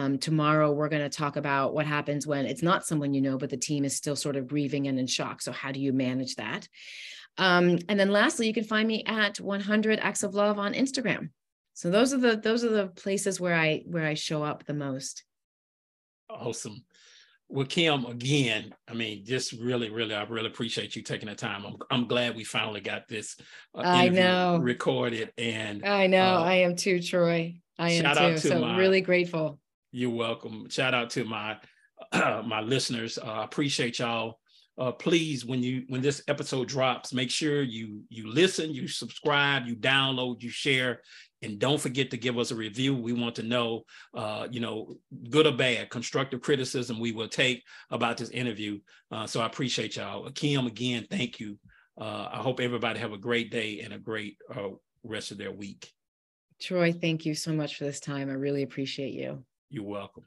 Um, 0.00 0.18
tomorrow, 0.18 0.72
we're 0.72 0.88
going 0.88 1.02
to 1.02 1.14
talk 1.14 1.36
about 1.36 1.74
what 1.74 1.84
happens 1.84 2.26
when 2.26 2.46
it's 2.46 2.62
not 2.62 2.86
someone 2.86 3.12
you 3.12 3.20
know, 3.20 3.36
but 3.36 3.50
the 3.50 3.56
team 3.58 3.84
is 3.84 3.94
still 3.94 4.16
sort 4.16 4.36
of 4.36 4.48
grieving 4.48 4.86
and 4.88 4.98
in 4.98 5.06
shock. 5.06 5.42
So 5.42 5.52
how 5.52 5.72
do 5.72 5.80
you 5.80 5.92
manage 5.92 6.36
that? 6.36 6.66
Um, 7.36 7.78
and 7.88 8.00
then 8.00 8.10
lastly, 8.10 8.46
you 8.46 8.54
can 8.54 8.64
find 8.64 8.88
me 8.88 9.04
at 9.06 9.38
100 9.38 9.98
Acts 10.00 10.22
of 10.22 10.34
Love 10.34 10.58
on 10.58 10.72
Instagram. 10.72 11.30
So 11.74 11.90
those 11.90 12.14
are 12.14 12.18
the 12.18 12.36
those 12.36 12.64
are 12.64 12.70
the 12.70 12.88
places 12.88 13.40
where 13.40 13.54
I 13.54 13.82
where 13.86 14.06
I 14.06 14.14
show 14.14 14.42
up 14.42 14.64
the 14.64 14.74
most. 14.74 15.24
Awesome. 16.28 16.84
Well, 17.48 17.66
Kim, 17.66 18.06
again, 18.06 18.74
I 18.88 18.94
mean, 18.94 19.24
just 19.24 19.52
really, 19.52 19.90
really, 19.90 20.14
I 20.14 20.22
really 20.24 20.46
appreciate 20.46 20.94
you 20.94 21.02
taking 21.02 21.28
the 21.28 21.34
time. 21.34 21.64
I'm, 21.66 21.76
I'm 21.90 22.06
glad 22.06 22.36
we 22.36 22.44
finally 22.44 22.80
got 22.80 23.08
this 23.08 23.36
uh, 23.74 23.80
I 23.80 24.08
know. 24.08 24.58
recorded, 24.62 25.32
and 25.36 25.84
I 25.84 26.06
know 26.06 26.22
Uh, 26.36 26.42
I 26.44 26.54
am 26.54 26.76
too, 26.76 27.02
Troy. 27.02 27.60
I 27.78 27.92
am 27.92 28.34
too. 28.34 28.38
So 28.38 28.76
really 28.76 29.00
grateful. 29.00 29.58
You're 29.92 30.10
welcome. 30.10 30.68
Shout 30.68 30.94
out 30.94 31.10
to 31.10 31.24
my 31.24 31.56
my 32.14 32.60
listeners. 32.60 33.18
Uh, 33.18 33.26
I 33.26 33.44
appreciate 33.44 33.98
y'all. 33.98 34.38
Uh, 34.78 34.92
please, 34.92 35.44
when 35.44 35.62
you 35.62 35.84
when 35.88 36.00
this 36.00 36.22
episode 36.28 36.68
drops, 36.68 37.12
make 37.12 37.30
sure 37.30 37.62
you 37.62 38.02
you 38.08 38.32
listen, 38.32 38.72
you 38.72 38.88
subscribe, 38.88 39.66
you 39.66 39.76
download, 39.76 40.42
you 40.42 40.48
share, 40.48 41.00
and 41.42 41.58
don't 41.58 41.80
forget 41.80 42.10
to 42.10 42.16
give 42.16 42.38
us 42.38 42.50
a 42.50 42.54
review. 42.54 42.96
We 42.96 43.12
want 43.12 43.34
to 43.36 43.42
know, 43.42 43.82
uh, 44.14 44.48
you 44.50 44.60
know, 44.60 44.94
good 45.28 45.46
or 45.46 45.52
bad, 45.52 45.90
constructive 45.90 46.40
criticism 46.40 46.98
we 46.98 47.12
will 47.12 47.28
take 47.28 47.62
about 47.90 48.16
this 48.16 48.30
interview. 48.30 48.78
Uh, 49.10 49.26
so 49.26 49.40
I 49.40 49.46
appreciate 49.46 49.96
y'all. 49.96 50.30
Kim, 50.30 50.66
again, 50.66 51.06
thank 51.10 51.40
you. 51.40 51.58
Uh, 52.00 52.28
I 52.32 52.38
hope 52.38 52.60
everybody 52.60 52.98
have 53.00 53.12
a 53.12 53.18
great 53.18 53.50
day 53.50 53.80
and 53.80 53.92
a 53.92 53.98
great 53.98 54.38
uh, 54.54 54.68
rest 55.02 55.30
of 55.30 55.38
their 55.38 55.52
week. 55.52 55.92
Troy, 56.60 56.92
thank 56.92 57.26
you 57.26 57.34
so 57.34 57.52
much 57.52 57.76
for 57.76 57.84
this 57.84 58.00
time. 58.00 58.30
I 58.30 58.34
really 58.34 58.62
appreciate 58.62 59.14
you. 59.14 59.44
You're 59.70 59.84
welcome. 59.84 60.24